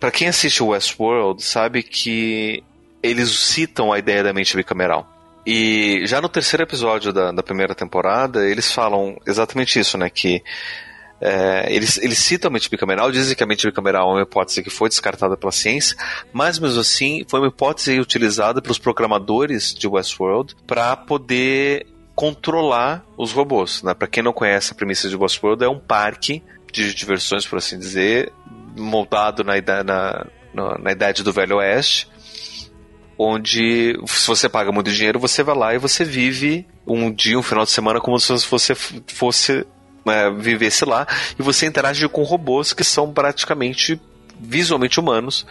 [0.00, 2.62] para quem assiste Westworld, sabe que
[3.02, 5.17] eles citam a ideia da mente bicameral.
[5.50, 10.10] E já no terceiro episódio da, da primeira temporada, eles falam exatamente isso, né?
[10.10, 10.42] Que
[11.22, 14.62] é, eles, eles citam a mente bicameral, dizem que a mente bicameral é uma hipótese
[14.62, 15.96] que foi descartada pela ciência,
[16.34, 23.32] mas mesmo assim foi uma hipótese utilizada pelos programadores de Westworld para poder controlar os
[23.32, 23.82] robôs.
[23.82, 23.94] Né?
[23.94, 27.78] Para quem não conhece a premissa de Westworld, é um parque de diversões, por assim
[27.78, 28.30] dizer,
[28.76, 32.06] moldado na, na, na, na idade do Velho Oeste,
[33.18, 37.42] onde se você paga muito dinheiro, você vai lá e você vive um dia, um
[37.42, 39.66] final de semana como se você fosse
[40.06, 41.06] é, vivesse lá
[41.38, 44.00] e você interage com robôs que são praticamente
[44.38, 45.44] visualmente humanos.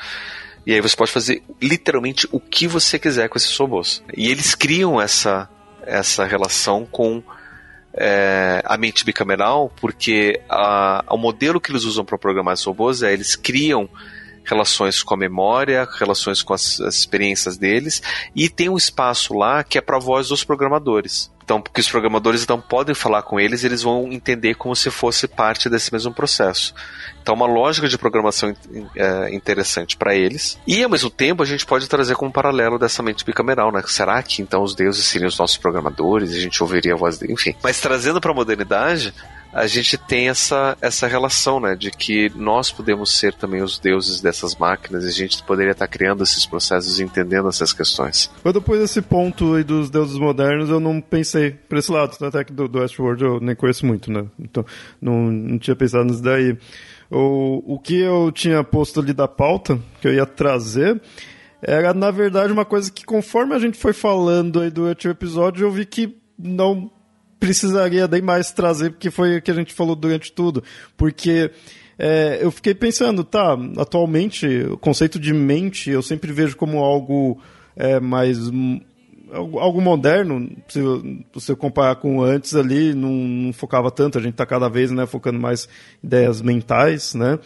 [0.65, 4.03] E aí você pode fazer literalmente o que você quiser com esses robôs.
[4.15, 5.49] E eles criam essa,
[5.85, 7.23] essa relação com
[7.93, 13.01] é, a mente bicameral, porque a, o modelo que eles usam para programar esses robôs
[13.01, 13.89] é eles criam
[14.47, 18.01] relações com a memória, relações com as, as experiências deles,
[18.35, 21.31] e tem um espaço lá que é para a voz dos programadores.
[21.47, 25.29] Então, porque os programadores então podem falar com eles, eles vão entender como se fosse
[25.29, 26.73] parte desse mesmo processo.
[27.21, 28.53] Então, uma lógica de programação
[28.93, 30.59] é, interessante para eles.
[30.67, 33.81] E ao mesmo tempo, a gente pode trazer como paralelo dessa mente bicameral, né?
[33.87, 36.33] Será que então os deuses seriam os nossos programadores?
[36.33, 37.33] A gente ouviria a voz deles?
[37.33, 37.55] Enfim.
[37.63, 39.13] Mas trazendo para a modernidade,
[39.53, 44.21] a gente tem essa, essa relação, né, de que nós podemos ser também os deuses
[44.21, 48.31] dessas máquinas e a gente poderia estar criando esses processos e entendendo essas questões.
[48.43, 52.43] Mas depois desse ponto aí dos deuses modernos, eu não pensei por esse lado, até
[52.43, 54.65] que do, do Westworld eu nem conheço muito, né, então
[55.01, 56.57] não, não tinha pensado nisso daí.
[57.09, 61.01] O, o que eu tinha posto ali da pauta, que eu ia trazer,
[61.61, 65.65] era na verdade uma coisa que conforme a gente foi falando aí durante o episódio,
[65.65, 66.91] eu vi que não
[67.39, 70.63] precisaria nem mais trazer, porque foi o que a gente falou durante tudo.
[70.95, 71.51] Porque
[71.97, 77.39] é, eu fiquei pensando, tá, atualmente o conceito de mente eu sempre vejo como algo
[77.75, 78.37] é, mais
[79.31, 80.79] algo moderno, se
[81.33, 85.05] você comparar com antes ali, não, não, focava tanto, a gente está cada vez né,
[85.05, 85.67] focando mais
[86.01, 87.37] ideias mentais, né?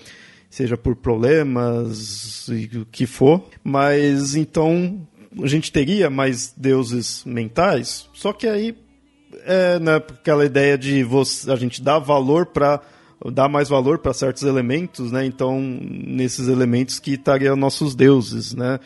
[0.49, 3.43] Seja por problemas e o que for.
[3.63, 5.07] Mas então
[5.41, 8.75] a gente teria mais deuses mentais, só que aí
[9.45, 12.81] é né, aquela ideia de você, a gente dar valor para
[13.31, 15.25] dar mais valor para certos elementos, né?
[15.25, 18.79] Então, nesses elementos que estariam nossos deuses, né?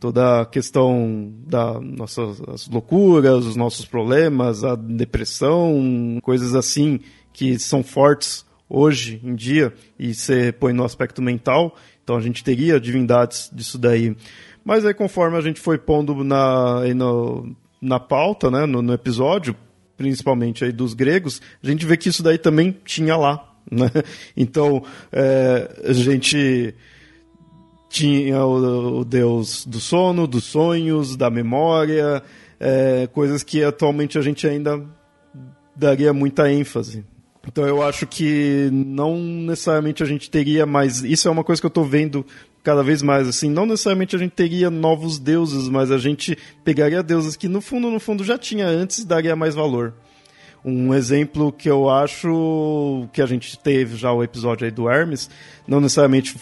[0.00, 7.00] Toda a questão das nossas loucuras, os nossos problemas, a depressão, coisas assim
[7.32, 12.44] que são fortes hoje em dia e você põe no aspecto mental, então a gente
[12.44, 14.16] teria divindades disso daí.
[14.64, 16.80] Mas aí conforme a gente foi pondo na,
[17.80, 19.56] na pauta, né, no, no episódio,
[19.96, 23.50] principalmente aí dos gregos, a gente vê que isso daí também tinha lá.
[23.70, 23.90] Né?
[24.36, 26.74] Então, é, a gente
[27.88, 32.22] tinha o, o, deus do sono, dos sonhos, da memória,
[32.60, 34.84] é, coisas que atualmente a gente ainda
[35.74, 37.04] daria muita ênfase.
[37.46, 41.02] Então eu acho que não necessariamente a gente teria mais.
[41.02, 42.24] Isso é uma coisa que eu estou vendo
[42.64, 43.50] cada vez mais assim.
[43.50, 47.90] Não necessariamente a gente teria novos deuses, mas a gente pegaria deuses que no fundo,
[47.90, 49.92] no fundo já tinha antes e daria mais valor.
[50.64, 55.28] Um exemplo que eu acho que a gente teve já o episódio aí do Hermes,
[55.68, 56.34] não necessariamente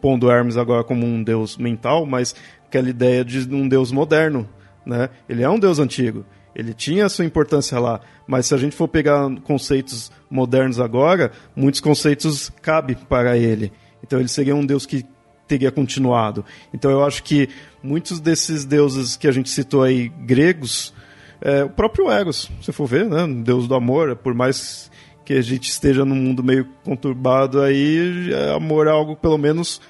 [0.00, 2.34] pondo Hermes agora como um deus mental, mas
[2.66, 4.48] aquela ideia de um deus moderno,
[4.84, 5.10] né?
[5.28, 6.24] Ele é um deus antigo,
[6.56, 11.30] ele tinha a sua importância lá, mas se a gente for pegar conceitos modernos agora,
[11.54, 13.70] muitos conceitos cabem para ele.
[14.02, 15.04] Então ele seria um deus que
[15.46, 16.44] teria continuado.
[16.72, 17.48] Então eu acho que
[17.82, 20.94] muitos desses deuses que a gente citou aí, gregos,
[21.40, 23.26] é, o próprio Eros, se for ver, né?
[23.42, 24.90] Deus do amor, por mais
[25.24, 29.80] que a gente esteja num mundo meio conturbado aí, é, amor é algo pelo menos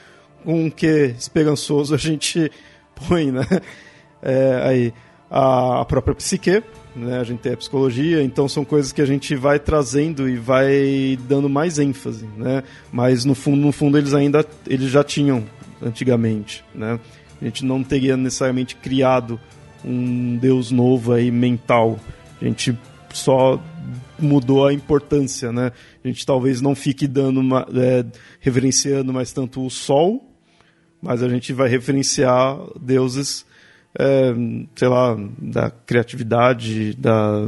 [0.45, 2.51] com um que esperançoso a gente
[3.09, 3.47] põe, né?
[4.23, 4.95] É, aí
[5.37, 6.63] a, própria psique,
[6.95, 7.19] né?
[7.19, 11.19] A gente tem a psicologia, então são coisas que a gente vai trazendo e vai
[11.29, 12.63] dando mais ênfase, né?
[12.93, 15.45] Mas no fundo, no fundo eles ainda eles já tinham
[15.83, 17.01] antigamente, né?
[17.43, 19.41] A gente não teria necessariamente criado
[19.85, 21.99] um deus novo aí mental.
[22.41, 22.79] A gente
[23.13, 23.61] só
[24.17, 25.73] mudou a importância, né?
[26.05, 28.05] A gente talvez não fique dando uma, é,
[28.39, 30.33] reverenciando mais tanto o sol,
[31.03, 33.45] mas a gente vai referenciar deuses
[33.99, 34.35] é,
[34.75, 37.43] sei lá, da criatividade, da,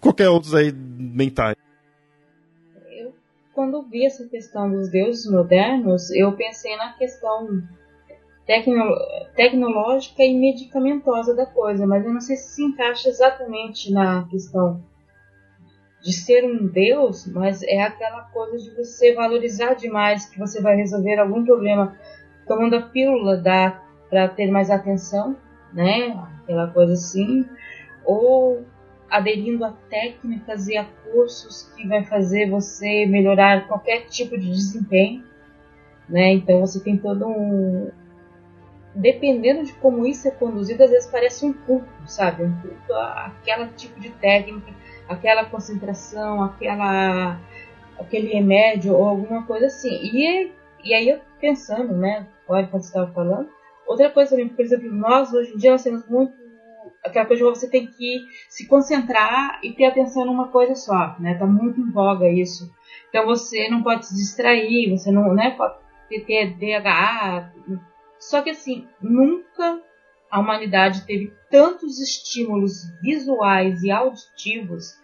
[0.00, 1.56] qualquer outros aí mentais.
[2.90, 3.14] Eu,
[3.52, 7.62] quando vi essa questão dos deuses modernos, eu pensei na questão
[8.46, 8.84] tecno,
[9.34, 14.82] tecnológica e medicamentosa da coisa, mas eu não sei se se encaixa exatamente na questão
[16.00, 20.76] de ser um Deus, mas é aquela coisa de você valorizar demais que você vai
[20.76, 21.98] resolver algum problema
[22.46, 23.36] tomando a pílula
[24.08, 25.36] para ter mais atenção,
[25.72, 26.16] né?
[26.42, 27.44] Aquela coisa assim,
[28.04, 28.64] ou
[29.10, 35.24] aderindo a técnicas e a cursos que vai fazer você melhorar qualquer tipo de desempenho,
[36.08, 36.32] né?
[36.32, 37.90] Então você tem todo um
[38.94, 42.44] dependendo de como isso é conduzido, às vezes parece um culto, sabe?
[42.44, 44.72] Um culto aquela tipo de técnica
[45.08, 47.40] aquela concentração, aquela,
[47.98, 49.90] aquele remédio ou alguma coisa assim.
[49.90, 50.52] E,
[50.84, 53.48] e aí eu pensando, né, olha quando estava falando,
[53.86, 56.34] outra coisa também, por exemplo, nós hoje em dia nós temos muito
[57.04, 61.34] aquela coisa de você tem que se concentrar e ter atenção numa coisa só, né?
[61.38, 62.70] Tá muito em voga isso.
[63.08, 65.76] Então você não pode se distrair, você não, né, pode
[66.26, 67.52] ter DHA.
[68.18, 69.80] Só que assim, nunca
[70.30, 74.94] a humanidade teve tantos estímulos visuais e auditivos,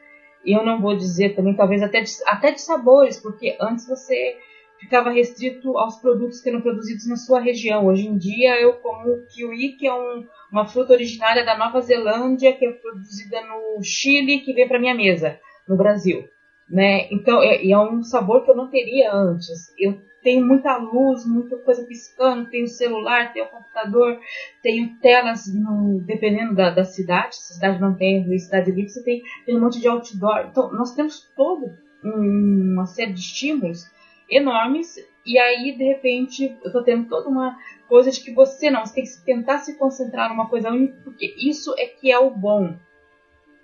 [0.45, 4.37] e eu não vou dizer também, talvez até de, até de sabores, porque antes você
[4.83, 7.87] ficava restrito aos produtos que eram produzidos na sua região.
[7.87, 12.53] Hoje em dia eu como kiwi, que é um, uma fruta originária da Nova Zelândia,
[12.53, 15.39] que é produzida no Chile, que vem para minha mesa,
[15.69, 16.29] no Brasil.
[16.69, 17.07] Né?
[17.13, 19.73] Então, é, é um sabor que eu não teria antes.
[19.79, 24.21] Eu tem muita luz, muita coisa piscando, tem o celular, tem o computador,
[24.63, 29.03] tem telas, no, dependendo da, da, cidade, se a cidade não tem cidade livre, você
[29.03, 30.47] tem, tem um monte de outdoor.
[30.49, 31.73] Então, nós temos todo
[32.05, 33.91] um, uma série de estímulos
[34.35, 37.57] enormes, e aí, de repente, eu estou tendo toda uma
[37.89, 41.35] coisa de que você não, você tem que tentar se concentrar numa coisa única, porque
[41.39, 42.75] isso é que é o bom.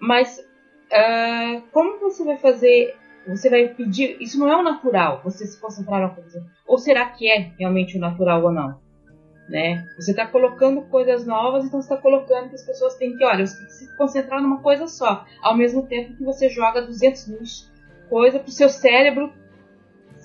[0.01, 2.97] Mas, uh, como você vai fazer
[3.29, 4.17] você vai pedir.
[4.21, 6.45] Isso não é o natural, você se concentrar na coisa.
[6.67, 8.81] Ou será que é realmente o natural ou não?
[9.49, 9.87] Né?
[9.97, 13.47] Você está colocando coisas novas, então você está colocando que as pessoas têm que, olha,
[13.47, 17.29] você tem que se concentrar numa coisa só, ao mesmo tempo que você joga 200
[17.29, 17.41] mil
[18.11, 19.33] coisas para o seu cérebro,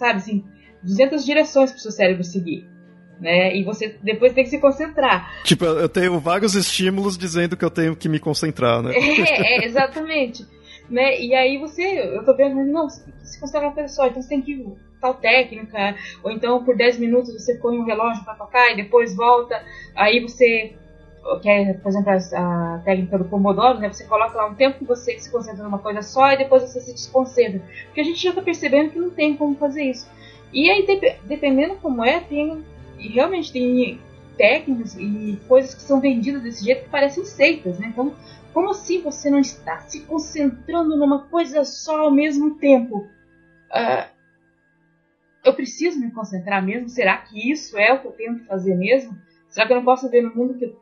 [0.05, 0.43] sabe assim,
[0.83, 2.67] 200 direções para o seu cérebro seguir.
[3.19, 3.55] Né?
[3.55, 5.43] E você depois tem que se concentrar.
[5.43, 8.91] Tipo, eu tenho vários estímulos dizendo que eu tenho que me concentrar, né?
[8.97, 10.45] É, é exatamente
[10.89, 11.19] né?
[11.19, 14.21] E aí você, eu tô vendo, não, você tem que se concentrar uma só, então
[14.21, 14.65] você tem que
[14.99, 19.15] tal técnica, ou então por 10 minutos você põe um relógio para tocar e depois
[19.15, 19.61] volta,
[19.95, 20.75] aí você
[21.41, 23.91] que é, por exemplo, a, a, técnica do Pomodoro, né?
[23.91, 26.81] Você coloca lá um tempo que você se concentra numa coisa só e depois você
[26.81, 27.61] se desconcentra.
[27.85, 30.09] Porque a gente já está percebendo que não tem como fazer isso.
[30.51, 32.63] E aí, de, dependendo como é, tem.
[32.97, 33.99] Realmente tem
[34.37, 37.87] técnicas e coisas que são vendidas desse jeito que parecem seitas, né?
[37.87, 38.15] Então,
[38.53, 43.07] como assim você não está se concentrando numa coisa só ao mesmo tempo?
[43.71, 44.07] Uh,
[45.43, 46.87] eu preciso me concentrar mesmo?
[46.87, 49.17] Será que isso é o que eu tenho que fazer mesmo?
[49.49, 50.73] Será que eu não posso ver no mundo que,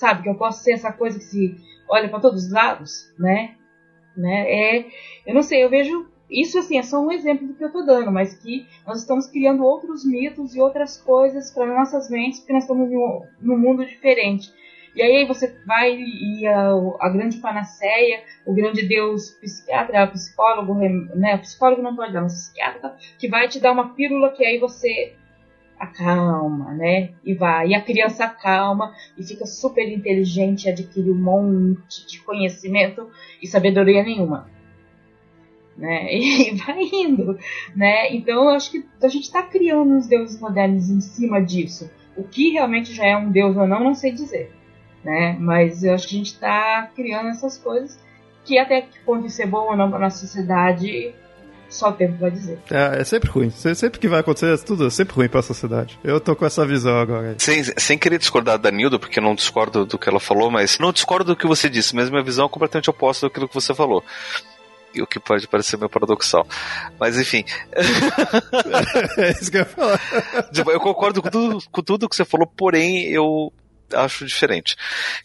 [0.00, 1.56] sabe, que eu posso ser essa coisa que se
[1.88, 3.54] olha para todos os lados, né?
[4.16, 4.50] né?
[4.50, 4.86] É,
[5.26, 7.84] eu não sei, eu vejo isso assim é só um exemplo do que eu estou
[7.84, 12.52] dando, mas que nós estamos criando outros mitos e outras coisas para nossas mentes, porque
[12.52, 12.88] nós estamos
[13.40, 14.50] num mundo diferente.
[14.94, 16.70] E aí você vai e a,
[17.00, 21.36] a grande panaceia, o grande deus psiquiatra, psicólogo, né?
[21.36, 24.58] O psicólogo não pode dar, mas psiquiatra, que vai te dar uma pílula que aí
[24.58, 25.14] você
[25.80, 27.10] acalma, né?
[27.24, 27.68] E vai.
[27.68, 33.10] E a criança acalma e fica super inteligente, adquire um monte de conhecimento
[33.42, 34.48] e sabedoria nenhuma.
[35.76, 36.08] Né?
[36.14, 37.38] E vai indo,
[37.74, 38.14] né?
[38.14, 41.90] Então eu acho que a gente está criando uns deuses modernos em cima disso.
[42.16, 44.60] O que realmente já é um deus ou não, não sei dizer
[45.04, 45.36] né?
[45.38, 47.98] Mas eu acho que a gente está criando essas coisas
[48.44, 51.14] que até que ponto isso é bom ou não para nossa sociedade,
[51.70, 52.58] só o tempo vai dizer.
[52.70, 53.50] É, é sempre ruim.
[53.50, 55.98] Sempre que vai acontecer, tudo é sempre ruim para a sociedade.
[56.02, 57.36] Eu tô com essa visão agora.
[57.38, 60.78] Sem, sem querer discordar da Nilda, porque eu não discordo do que ela falou, mas
[60.78, 63.72] não discordo do que você disse, mas minha visão é completamente oposta daquilo que você
[63.72, 64.04] falou
[64.98, 66.44] o que pode parecer meio paradoxal.
[66.98, 67.44] Mas enfim.
[69.16, 70.00] é isso que eu ia falar.
[70.52, 73.52] Tipo, eu concordo com tudo, com tudo que você falou, porém eu
[73.94, 74.76] acho diferente.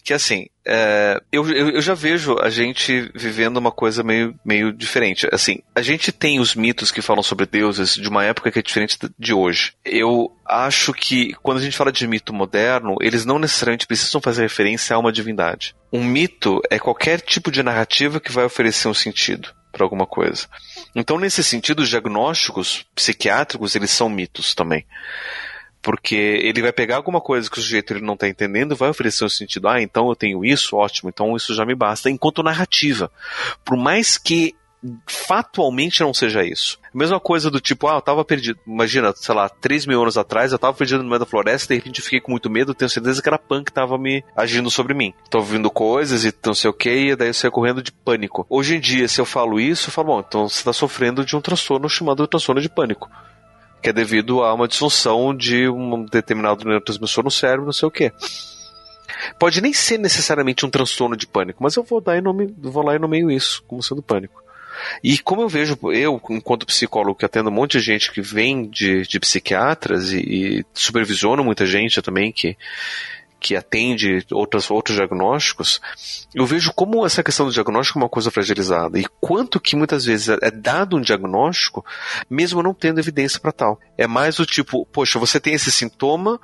[0.04, 5.28] Que assim, é, eu, eu já vejo a gente vivendo uma coisa meio, meio diferente.
[5.32, 8.62] Assim, a gente tem os mitos que falam sobre deuses de uma época que é
[8.62, 9.74] diferente de hoje.
[9.86, 14.42] Eu acho que quando a gente fala de mito moderno, eles não necessariamente precisam fazer
[14.42, 15.76] referência a uma divindade.
[15.94, 20.48] Um mito é qualquer tipo de narrativa que vai oferecer um sentido para alguma coisa.
[20.96, 24.86] Então, nesse sentido, os diagnósticos psiquiátricos, eles são mitos também
[25.86, 29.24] Porque ele vai pegar alguma coisa que o sujeito ele não está entendendo, vai oferecer
[29.24, 33.12] um sentido, ah, então eu tenho isso, ótimo, então isso já me basta, enquanto narrativa.
[33.64, 34.56] Por mais que
[35.06, 36.80] fatualmente não seja isso.
[36.92, 38.58] Mesma coisa do tipo, ah, eu tava perdido.
[38.66, 41.80] Imagina, sei lá, 3 mil anos atrás, eu tava perdido no meio da floresta, de
[41.80, 44.96] repente fiquei com muito medo, tenho certeza que era Pan que tava me agindo sobre
[44.96, 45.14] mim.
[45.30, 48.44] Tô ouvindo coisas e não sei o que, e daí eu saio correndo de pânico.
[48.50, 51.36] Hoje em dia, se eu falo isso, eu falo, bom, então você tá sofrendo de
[51.36, 53.08] um transtorno chamado transtorno de pânico.
[53.86, 57.92] Que é devido a uma disfunção de um determinado neurotransmissor no cérebro, não sei o
[57.92, 58.12] que.
[59.38, 62.84] Pode nem ser necessariamente um transtorno de pânico, mas eu vou dar em nome, vou
[62.84, 64.44] lá e nomeio isso como sendo pânico.
[65.04, 68.68] E como eu vejo, eu, enquanto psicólogo que atendo um monte de gente que vem
[68.68, 72.58] de, de psiquiatras e, e supervisiono muita gente também que,
[73.46, 75.80] que atende outros, outros diagnósticos,
[76.34, 80.04] eu vejo como essa questão do diagnóstico é uma coisa fragilizada e quanto que muitas
[80.04, 81.86] vezes é dado um diagnóstico
[82.28, 83.80] mesmo não tendo evidência para tal.
[83.96, 86.42] É mais do tipo, poxa, você tem esse sintoma,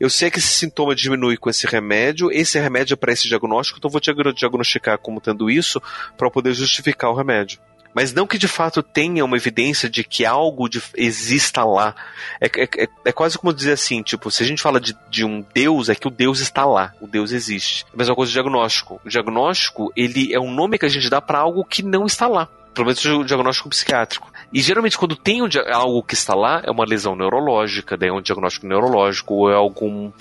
[0.00, 3.78] eu sei que esse sintoma diminui com esse remédio, esse remédio é para esse diagnóstico,
[3.78, 5.82] então vou te diagnosticar como tendo isso
[6.16, 7.60] para poder justificar o remédio
[7.94, 11.94] mas não que de fato tenha uma evidência de que algo de, exista lá.
[12.40, 15.24] É, é, é, é, quase como dizer assim, tipo, se a gente fala de, de,
[15.24, 17.84] um Deus, é que o Deus está lá, o Deus existe.
[17.92, 19.00] A mesma coisa do diagnóstico.
[19.04, 22.26] O diagnóstico, ele é um nome que a gente dá para algo que não está
[22.26, 22.48] lá.
[22.74, 24.30] Pelo menos o diagnóstico psiquiátrico.
[24.52, 25.40] E geralmente quando tem
[25.72, 29.54] algo que está lá, é uma lesão neurológica, daí é um diagnóstico neurológico, ou é
[29.54, 30.12] algum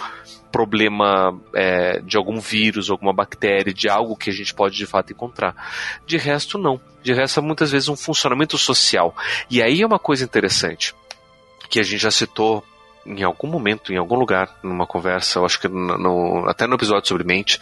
[0.58, 5.14] problema é, de algum vírus, alguma bactéria, de algo que a gente pode de fato
[5.14, 5.56] encontrar.
[6.04, 6.82] De resto, não.
[7.04, 9.16] De resto, é muitas vezes um funcionamento social.
[9.52, 10.96] E aí é uma coisa interessante,
[11.70, 12.64] que a gente já citou
[13.06, 16.74] em algum momento, em algum lugar, numa conversa, eu acho que no, no, até no
[16.74, 17.60] episódio sobre mente,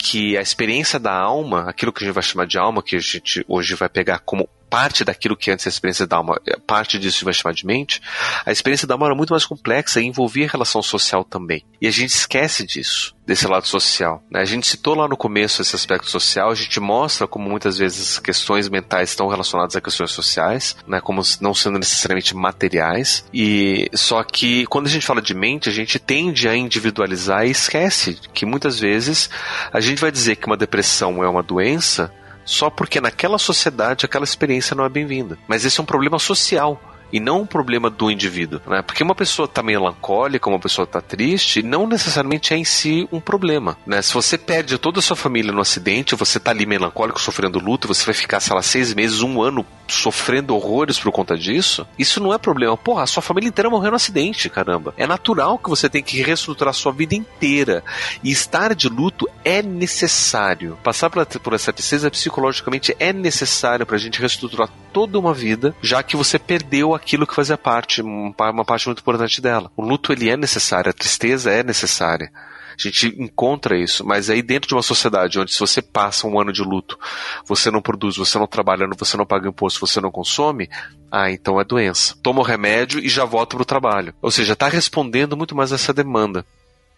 [0.00, 3.00] que a experiência da alma, aquilo que a gente vai chamar de alma, que a
[3.00, 6.98] gente hoje vai pegar como parte daquilo que antes a experiência da alma, é, parte
[6.98, 8.00] disso vai chamar de mente,
[8.44, 11.64] a experiência da alma era muito mais complexa e envolvia relação social também.
[11.80, 14.22] E a gente esquece disso, desse lado social.
[14.30, 14.40] Né?
[14.40, 18.18] A gente citou lá no começo esse aspecto social, a gente mostra como muitas vezes
[18.18, 21.00] questões mentais estão relacionadas a questões sociais, né?
[21.00, 23.24] como não sendo necessariamente materiais.
[23.32, 27.50] E só que quando a gente fala de mente, a gente tende a individualizar e
[27.50, 29.30] esquece que muitas vezes
[29.72, 32.12] a gente vai dizer que uma depressão é uma doença
[32.48, 35.38] só porque naquela sociedade aquela experiência não é bem-vinda.
[35.46, 36.80] Mas esse é um problema social
[37.12, 38.82] e não um problema do indivíduo, né?
[38.82, 43.20] Porque uma pessoa está melancólica, uma pessoa está triste, não necessariamente é em si um
[43.20, 44.02] problema, né?
[44.02, 47.88] Se você perde toda a sua família no acidente, você está ali melancólico, sofrendo luto,
[47.88, 52.22] você vai ficar, sei lá, seis meses, um ano sofrendo horrores por conta disso, isso
[52.22, 52.76] não é problema.
[52.76, 54.94] Porra, a sua família inteira morreu no acidente, caramba.
[54.96, 57.82] É natural que você tenha que reestruturar a sua vida inteira.
[58.22, 60.78] E estar de luto é necessário.
[60.82, 66.02] Passar por, essa tristeza psicologicamente é necessário para a gente reestruturar toda uma vida, já
[66.02, 69.70] que você perdeu aquilo que fazia parte, uma parte muito importante dela.
[69.76, 72.30] O luto ele é necessário, a tristeza é necessária.
[72.78, 76.40] A gente encontra isso, mas aí dentro de uma sociedade onde se você passa um
[76.40, 76.96] ano de luto,
[77.44, 80.70] você não produz, você não trabalha, você não paga imposto, você não consome,
[81.10, 82.14] ah, então é doença.
[82.22, 84.14] Toma o remédio e já volta para o trabalho.
[84.22, 86.46] Ou seja, está respondendo muito mais essa demanda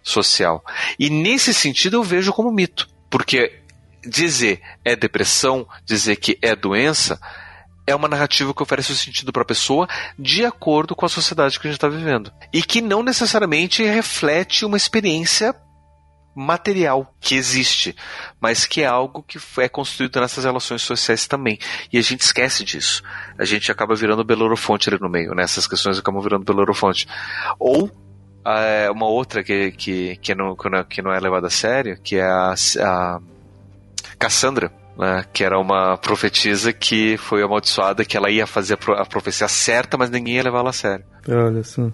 [0.03, 0.63] social.
[0.99, 3.61] E nesse sentido eu vejo como mito, porque
[4.07, 7.19] dizer é depressão, dizer que é doença,
[7.91, 9.89] é uma narrativa que oferece o sentido para a pessoa
[10.19, 12.33] de acordo com a sociedade que a gente está vivendo.
[12.53, 15.55] E que não necessariamente reflete uma experiência
[16.35, 17.95] material que existe,
[18.41, 21.59] mas que é algo que é construído nessas relações sociais também.
[21.93, 23.03] E a gente esquece disso.
[23.39, 25.45] A gente acaba virando Belorofonte ali no meio, né?
[25.45, 27.07] questões acabam virando Belorofonte.
[27.59, 27.91] Ou
[28.47, 30.57] é, uma outra que, que, que, não,
[30.89, 33.21] que não é levada a sério, que é a, a
[34.19, 39.49] Cassandra né, que era uma profetisa que foi amaldiçoada, que ela ia fazer a profecia
[39.49, 41.05] certa, mas ninguém ia levá-la a sério.
[41.27, 41.91] Olha só.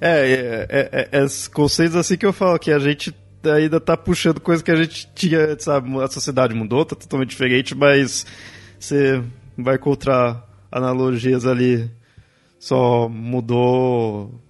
[0.00, 3.12] É, é, é, é, é conceitos assim que eu falo, que a gente
[3.44, 7.74] ainda tá puxando coisa que a gente tinha, sabe, a sociedade mudou, tá totalmente diferente,
[7.74, 8.24] mas
[8.78, 9.22] você
[9.58, 11.90] vai encontrar analogias ali,
[12.60, 14.40] só mudou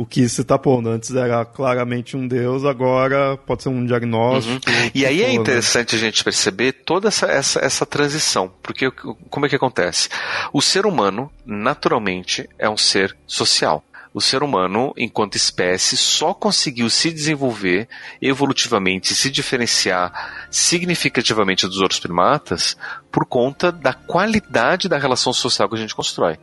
[0.00, 0.88] o que se está pondo.
[0.88, 4.70] Antes era claramente um Deus, agora pode ser um diagnóstico.
[4.70, 4.90] Uhum.
[4.94, 8.90] E aí é interessante a gente perceber toda essa, essa, essa transição, porque
[9.28, 10.08] como é que acontece?
[10.54, 16.90] O ser humano, naturalmente, é um ser social o ser humano, enquanto espécie, só conseguiu
[16.90, 17.88] se desenvolver
[18.20, 22.76] evolutivamente, se diferenciar significativamente dos outros primatas
[23.08, 26.40] por conta da qualidade da relação social que a gente constrói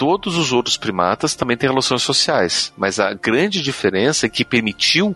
[0.00, 5.14] todos os outros primatas também têm relações sociais, mas a grande diferença é que permitiu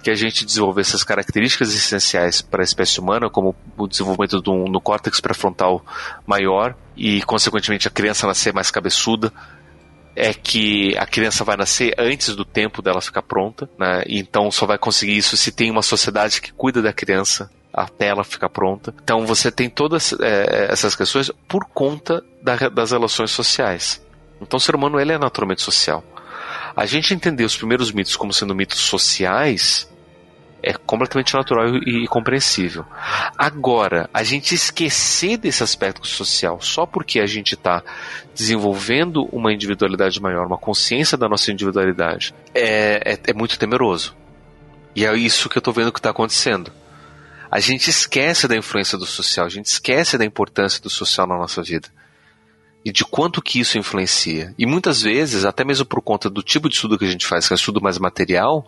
[0.00, 4.54] que a gente desenvolvesse essas características essenciais para a espécie humana, como o desenvolvimento do,
[4.68, 5.84] no córtex pré-frontal
[6.24, 9.32] maior e, consequentemente, a criança nascer mais cabeçuda,
[10.14, 14.04] é que a criança vai nascer antes do tempo dela ficar pronta, né?
[14.06, 18.22] Então só vai conseguir isso se tem uma sociedade que cuida da criança até ela
[18.22, 18.94] ficar pronta.
[19.02, 24.00] Então você tem todas é, essas questões por conta da, das relações sociais.
[24.42, 26.04] Então o ser humano ele é naturalmente social.
[26.74, 29.90] A gente entender os primeiros mitos como sendo mitos sociais
[30.62, 32.86] é completamente natural e, e compreensível.
[33.36, 37.82] Agora, a gente esquecer desse aspecto social só porque a gente está
[38.34, 44.16] desenvolvendo uma individualidade maior, uma consciência da nossa individualidade, é, é, é muito temeroso.
[44.94, 46.70] E é isso que eu estou vendo que está acontecendo.
[47.50, 51.36] A gente esquece da influência do social, a gente esquece da importância do social na
[51.36, 51.88] nossa vida
[52.84, 54.54] e de quanto que isso influencia.
[54.58, 57.46] E muitas vezes, até mesmo por conta do tipo de estudo que a gente faz,
[57.46, 58.64] que é estudo mais material,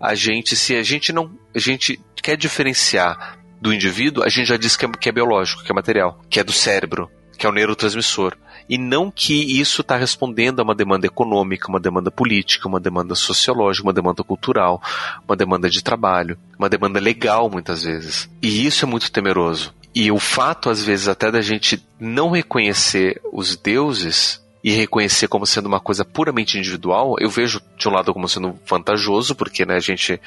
[0.00, 4.56] a gente, se a gente não, a gente quer diferenciar do indivíduo, a gente já
[4.56, 7.48] diz que é, que é biológico, que é material, que é do cérebro, que é
[7.48, 8.36] o neurotransmissor.
[8.68, 13.14] E não que isso está respondendo a uma demanda econômica, uma demanda política, uma demanda
[13.14, 14.82] sociológica, uma demanda cultural,
[15.26, 18.28] uma demanda de trabalho, uma demanda legal muitas vezes.
[18.42, 19.72] E isso é muito temeroso.
[19.98, 25.46] E o fato, às vezes, até da gente não reconhecer os deuses e reconhecer como
[25.46, 29.74] sendo uma coisa puramente individual, eu vejo de um lado como sendo vantajoso, porque né,
[29.76, 30.20] a gente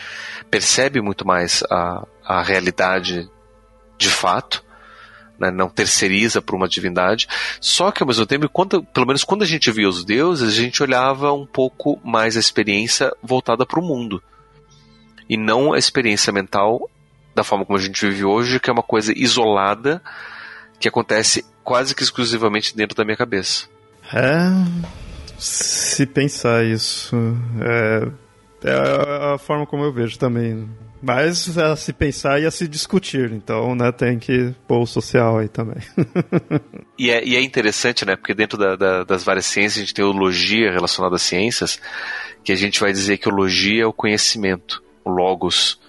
[0.49, 3.29] percebe muito mais a, a realidade
[3.95, 4.65] de fato,
[5.39, 7.27] né, não terceiriza para uma divindade.
[7.61, 10.61] Só que ao mesmo tempo, quando, pelo menos quando a gente via os deuses, a
[10.63, 14.19] gente olhava um pouco mais a experiência voltada para o mundo.
[15.29, 16.89] E não a experiência mental
[17.39, 20.01] da forma como a gente vive hoje, que é uma coisa isolada
[20.79, 23.67] que acontece quase que exclusivamente dentro da minha cabeça.
[24.13, 24.39] É.
[25.37, 27.15] Se pensar isso.
[27.61, 30.69] É, é a forma como eu vejo também.
[31.01, 35.39] Mas a se pensar e a se discutir, então, né, tem que pôr o social
[35.39, 35.81] aí também.
[36.99, 39.93] e, é, e é interessante, né, porque dentro da, da, das várias ciências a gente
[39.93, 41.79] tem logia relacionada às ciências,
[42.43, 45.79] que a gente vai dizer que logia é o conhecimento, o logos.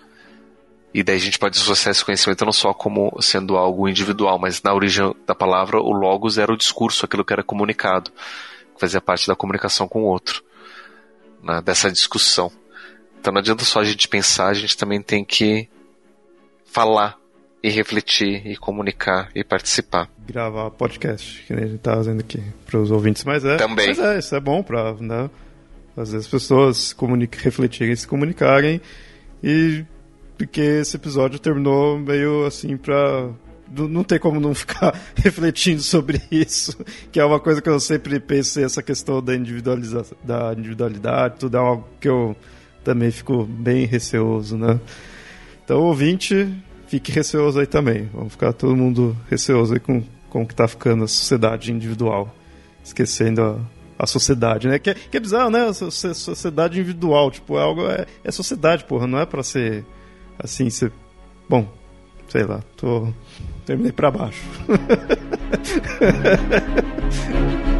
[0.92, 4.60] E daí a gente pode associar esse conhecimento não só como sendo algo individual, mas
[4.62, 8.10] na origem da palavra, o logos era o discurso, aquilo que era comunicado,
[8.74, 10.42] que fazia parte da comunicação com o outro,
[11.42, 12.50] né, dessa discussão.
[13.20, 15.68] Então não adianta só a gente pensar, a gente também tem que
[16.64, 17.16] falar
[17.62, 20.08] e refletir e comunicar e participar.
[20.26, 23.56] Gravar podcast, que nem a gente tá fazendo aqui para os ouvintes, mas é.
[23.56, 23.88] Também.
[23.88, 25.30] Mas é, isso é bom para, né,
[25.94, 26.96] fazer as pessoas
[27.42, 28.80] refletirem, se comunicarem
[29.42, 29.84] e
[30.40, 33.28] porque esse episódio terminou meio assim pra.
[33.70, 36.74] Não tem como não ficar refletindo sobre isso,
[37.12, 41.58] que é uma coisa que eu sempre pensei, essa questão da, individualização, da individualidade, tudo
[41.58, 42.34] é algo que eu
[42.82, 44.80] também fico bem receoso, né?
[45.62, 46.48] Então, ouvinte,
[46.88, 48.08] fique receoso aí também.
[48.10, 52.34] Vamos ficar todo mundo receoso aí com, com o que tá ficando a sociedade individual.
[52.82, 54.78] Esquecendo a, a sociedade, né?
[54.78, 55.70] Que, que é bizarro, né?
[55.70, 57.86] Sociedade individual, tipo, é algo.
[57.86, 59.84] É, é sociedade, porra, não é para ser
[60.42, 60.90] assim, você.
[61.48, 61.66] Bom,
[62.28, 63.08] sei lá, tô.
[63.66, 64.42] Terminei pra baixo.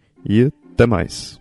[0.25, 1.40] E até mais.